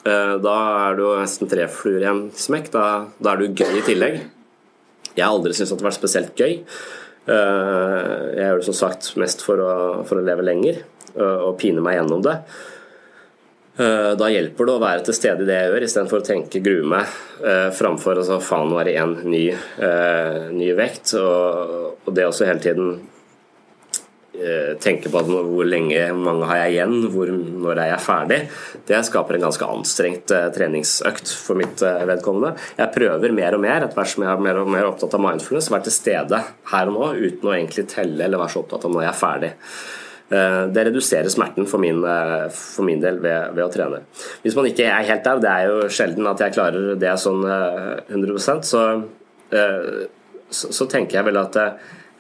Eh, 0.02 0.36
da 0.42 0.56
er 0.86 0.98
det 0.98 1.04
jo 1.04 1.16
nesten 1.18 1.50
tre 1.50 1.68
fluer 1.70 2.06
i 2.06 2.10
en 2.10 2.24
smekk. 2.38 2.72
Da, 2.74 2.86
da, 3.18 3.34
er 3.34 3.42
du 3.42 3.62
gøy 3.64 3.82
i 3.82 3.86
tillegg. 3.86 4.20
Jeg 5.12 5.26
har 5.26 5.34
aldri 5.34 5.54
syntes 5.54 5.74
at 5.74 5.80
det 5.80 5.86
har 5.86 5.90
vært 5.90 6.00
spesielt 6.00 6.38
gøy. 6.38 6.60
Eh, 7.30 8.22
jeg 8.38 8.46
gjør 8.46 8.62
det 8.62 8.70
som 8.70 8.78
sagt 8.78 9.12
mest 9.22 9.42
for 9.46 9.62
å, 9.62 9.74
for 10.10 10.22
å 10.22 10.26
leve 10.26 10.46
lenger 10.46 10.82
eh, 10.82 11.42
og 11.46 11.58
pine 11.62 11.84
meg 11.86 12.00
gjennom 12.00 12.24
det. 12.26 12.38
Eh, 13.80 14.14
da 14.20 14.28
hjelper 14.28 14.68
det 14.68 14.74
å 14.76 14.82
være 14.84 15.04
til 15.08 15.16
stede 15.16 15.46
i 15.46 15.48
det 15.48 15.56
jeg 15.56 15.70
gjør, 15.72 15.86
istedenfor 15.88 16.20
å 16.20 16.26
tenke 16.28 16.60
grue 16.64 16.88
meg 16.92 17.14
eh, 17.40 17.70
framfor 17.72 18.20
altså, 18.20 18.42
faen 18.44 18.74
være 18.76 18.98
én 19.00 19.14
ny, 19.24 19.46
eh, 19.56 20.50
ny, 20.52 20.74
vekt. 20.76 21.14
Og, 21.20 22.04
og 22.04 22.12
det 22.18 22.28
også 22.28 22.50
hele 22.50 22.64
tiden 22.64 23.00
tenke 24.82 25.10
på 25.12 25.20
hvor 25.28 25.68
lenge 25.70 26.00
mange 26.18 26.48
har 26.50 26.64
jeg 26.64 26.72
igjen, 26.74 26.94
hvor, 27.14 27.30
når 27.30 27.82
er 27.84 27.90
jeg 27.92 28.02
ferdig, 28.02 28.38
det 28.90 29.02
skaper 29.06 29.38
en 29.38 29.44
ganske 29.44 29.68
anstrengt 29.70 30.34
treningsøkt 30.56 31.30
for 31.44 31.60
mitt 31.60 31.84
vedkommende. 31.84 32.56
Jeg 32.80 32.94
prøver 32.96 33.36
mer 33.38 33.60
og 33.60 33.62
mer, 33.62 33.86
etter 33.86 34.00
hvert 34.00 34.14
som 34.16 34.26
jeg 34.26 34.32
er 34.32 34.42
mer 34.48 34.64
og 34.64 34.72
mer 34.72 34.88
opptatt 34.88 35.14
av 35.20 35.22
mindfulness, 35.28 35.70
være 35.70 35.86
til 35.92 35.98
stede 36.00 36.42
her 36.72 36.90
og 36.90 36.96
nå 36.96 37.12
uten 37.20 37.52
å 37.52 37.54
egentlig 37.54 37.86
telle 37.92 38.26
eller 38.26 38.42
være 38.42 38.56
så 38.56 38.64
opptatt 38.64 38.88
av 38.88 38.96
når 38.96 39.06
jeg 39.06 39.12
er 39.12 39.20
ferdig. 39.20 39.52
Eh, 40.32 40.66
det 40.72 40.86
reduserer 40.88 41.28
smerten 41.30 41.66
for 41.68 41.82
min, 41.84 42.04
eh, 42.08 42.48
for 42.56 42.88
min 42.88 43.02
del 43.04 43.18
ved, 43.20 43.52
ved, 43.52 43.66
å 43.66 43.72
trene. 43.72 43.98
Hvis 44.46 44.56
man 44.56 44.70
ikke 44.70 44.86
er 44.88 45.08
helt 45.10 45.26
der, 45.28 45.42
det 45.44 45.50
er 45.52 45.66
jo 45.68 45.90
sjelden 45.92 46.30
at 46.30 46.40
jeg 46.40 46.56
klarer 46.56 46.94
det 47.00 47.16
sånn 47.20 47.44
100 47.44 48.32
eh, 48.32 48.62
så, 48.64 48.86
så, 49.52 50.72
så 50.72 50.88
tenker 50.88 51.20
jeg 51.20 51.28
vel 51.28 51.42
at 51.42 51.60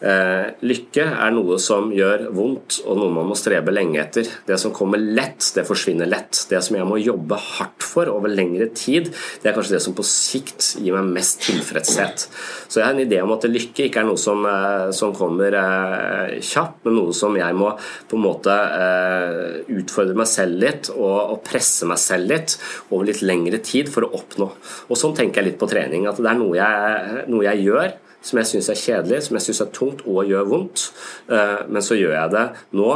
lykke 0.01 1.03
er 1.05 1.33
noe 1.35 1.59
som 1.61 1.91
gjør 1.93 2.23
vondt, 2.33 2.79
og 2.89 2.97
noe 2.97 3.13
man 3.13 3.27
må 3.29 3.35
strebe 3.37 3.73
lenge 3.73 3.99
etter. 4.01 4.25
Det 4.47 4.57
som 4.57 4.73
kommer 4.73 4.97
lett, 5.01 5.45
det 5.53 5.65
forsvinner 5.67 6.09
lett. 6.09 6.45
Det 6.49 6.61
som 6.65 6.77
jeg 6.77 6.87
må 6.89 6.97
jobbe 6.97 7.37
hardt 7.37 7.85
for 7.85 8.09
over 8.09 8.31
lengre 8.31 8.71
tid, 8.73 9.11
det 9.11 9.51
er 9.51 9.55
kanskje 9.57 9.75
det 9.75 9.83
som 9.85 9.95
på 9.97 10.05
sikt 10.07 10.71
gir 10.81 10.95
meg 10.97 11.11
mest 11.19 11.43
tilfredshet. 11.45 12.25
Så 12.67 12.81
jeg 12.81 12.87
har 12.87 12.95
en 12.95 13.03
idé 13.03 13.21
om 13.21 13.33
at 13.35 13.45
lykke 13.49 13.87
ikke 13.87 14.01
er 14.01 14.07
noe 14.07 14.19
som, 14.19 14.45
eh, 14.45 14.89
som 14.95 15.13
kommer 15.15 15.55
eh, 15.57 16.37
kjapt, 16.41 16.83
men 16.85 16.97
noe 16.97 17.15
som 17.15 17.35
jeg 17.37 17.57
må 17.57 17.71
på 18.09 18.17
en 18.17 18.25
måte 18.25 18.53
eh, 18.53 19.61
utfordre 19.77 20.17
meg 20.17 20.29
selv 20.29 20.61
litt 20.61 20.91
og, 20.93 21.17
og, 21.21 21.41
presse 21.45 21.87
meg 21.89 21.99
selv 22.01 22.29
litt 22.31 22.55
over 22.89 23.07
litt 23.09 23.23
lengre 23.25 23.61
tid 23.65 23.89
for 23.91 24.05
å 24.05 24.13
oppnå. 24.21 24.47
Og 24.89 24.99
sånn 24.99 25.17
tenker 25.17 25.41
jeg 25.41 25.51
litt 25.51 25.61
på 25.61 25.69
trening, 25.71 26.07
at 26.09 26.21
det 26.21 26.31
er 26.31 26.39
noe 26.39 26.57
jeg, 26.57 27.27
noe 27.31 27.45
jeg 27.49 27.67
gjør 27.67 27.91
som 28.21 28.39
jeg 28.39 28.49
syns 28.51 28.69
er 28.69 28.79
kjedelig, 28.79 29.21
som 29.25 29.37
jeg 29.37 29.45
syns 29.47 29.61
er 29.63 29.71
tungt 29.73 30.03
og 30.05 30.29
gjør 30.29 30.49
vondt. 30.49 30.85
Eh, 31.31 31.63
men 31.71 31.85
så 31.85 31.97
gjør 31.97 32.13
jeg 32.15 32.33
det 32.35 32.45
nå 32.77 32.89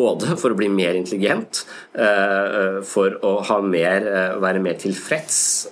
både 0.00 0.36
for 0.40 0.54
å 0.54 0.58
bli 0.58 0.70
mer 0.72 0.96
intelligent, 0.98 1.64
eh, 1.94 2.80
for 2.86 3.18
å 3.26 3.60
mer, 3.60 4.06
eh, 4.06 4.38
være 4.40 4.62
mer 4.62 4.78
tilfreds, 4.80 5.68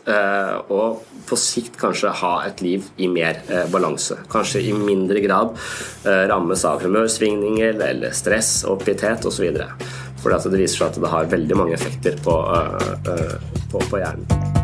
og 0.69 1.05
på 1.27 1.37
sikt 1.37 1.79
kanskje 1.79 2.11
ha 2.11 2.43
et 2.47 2.61
liv 2.63 2.85
i 2.99 3.07
mer 3.07 3.41
balanse. 3.71 4.17
Kanskje 4.29 4.63
i 4.69 4.73
mindre 4.73 5.21
grad 5.21 5.57
rammes 6.05 6.65
av 6.65 6.83
humørsvingninger 6.83 7.81
eller 7.81 8.11
stress, 8.11 8.65
oppgitthet 8.65 9.25
osv. 9.25 9.57
For 10.23 10.31
det 10.31 10.59
viser 10.59 10.77
seg 10.77 10.89
at 10.89 11.01
det 11.01 11.13
har 11.13 11.33
veldig 11.33 11.57
mange 11.57 11.75
effekter 11.75 12.17
på, 12.25 12.39
på, 13.73 13.79
på 13.79 14.03
hjernen. 14.03 14.58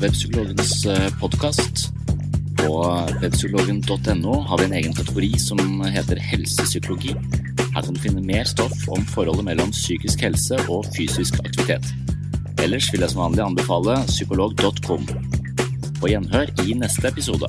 Webpsykologens 0.00 0.86
eh, 0.86 1.18
podkast. 1.20 1.88
På 2.56 2.84
webpsykologen.no 3.22 4.40
har 4.40 4.58
vi 4.58 4.64
en 4.64 4.72
egen 4.72 4.94
kategori 4.94 5.38
som 5.38 5.80
heter 5.80 6.16
helsepsykologi. 6.16 7.14
Her 7.74 7.82
kan 7.82 7.94
du 7.94 8.00
finne 8.00 8.24
mer 8.24 8.44
stoff 8.44 8.88
om 8.88 9.06
forholdet 9.14 9.46
mellom 9.48 9.72
psykisk 9.72 10.26
helse 10.26 10.58
og 10.68 10.84
fysisk 10.96 11.40
aktivitet. 11.44 11.88
Ellers 12.60 12.90
vil 12.92 13.04
jeg 13.04 13.14
som 13.14 13.24
vanlig 13.24 13.46
anbefale 13.46 13.96
psykolog.com. 14.10 15.08
På 16.00 16.12
gjenhør 16.12 16.52
i 16.66 16.76
neste 16.76 17.08
episode. 17.08 17.48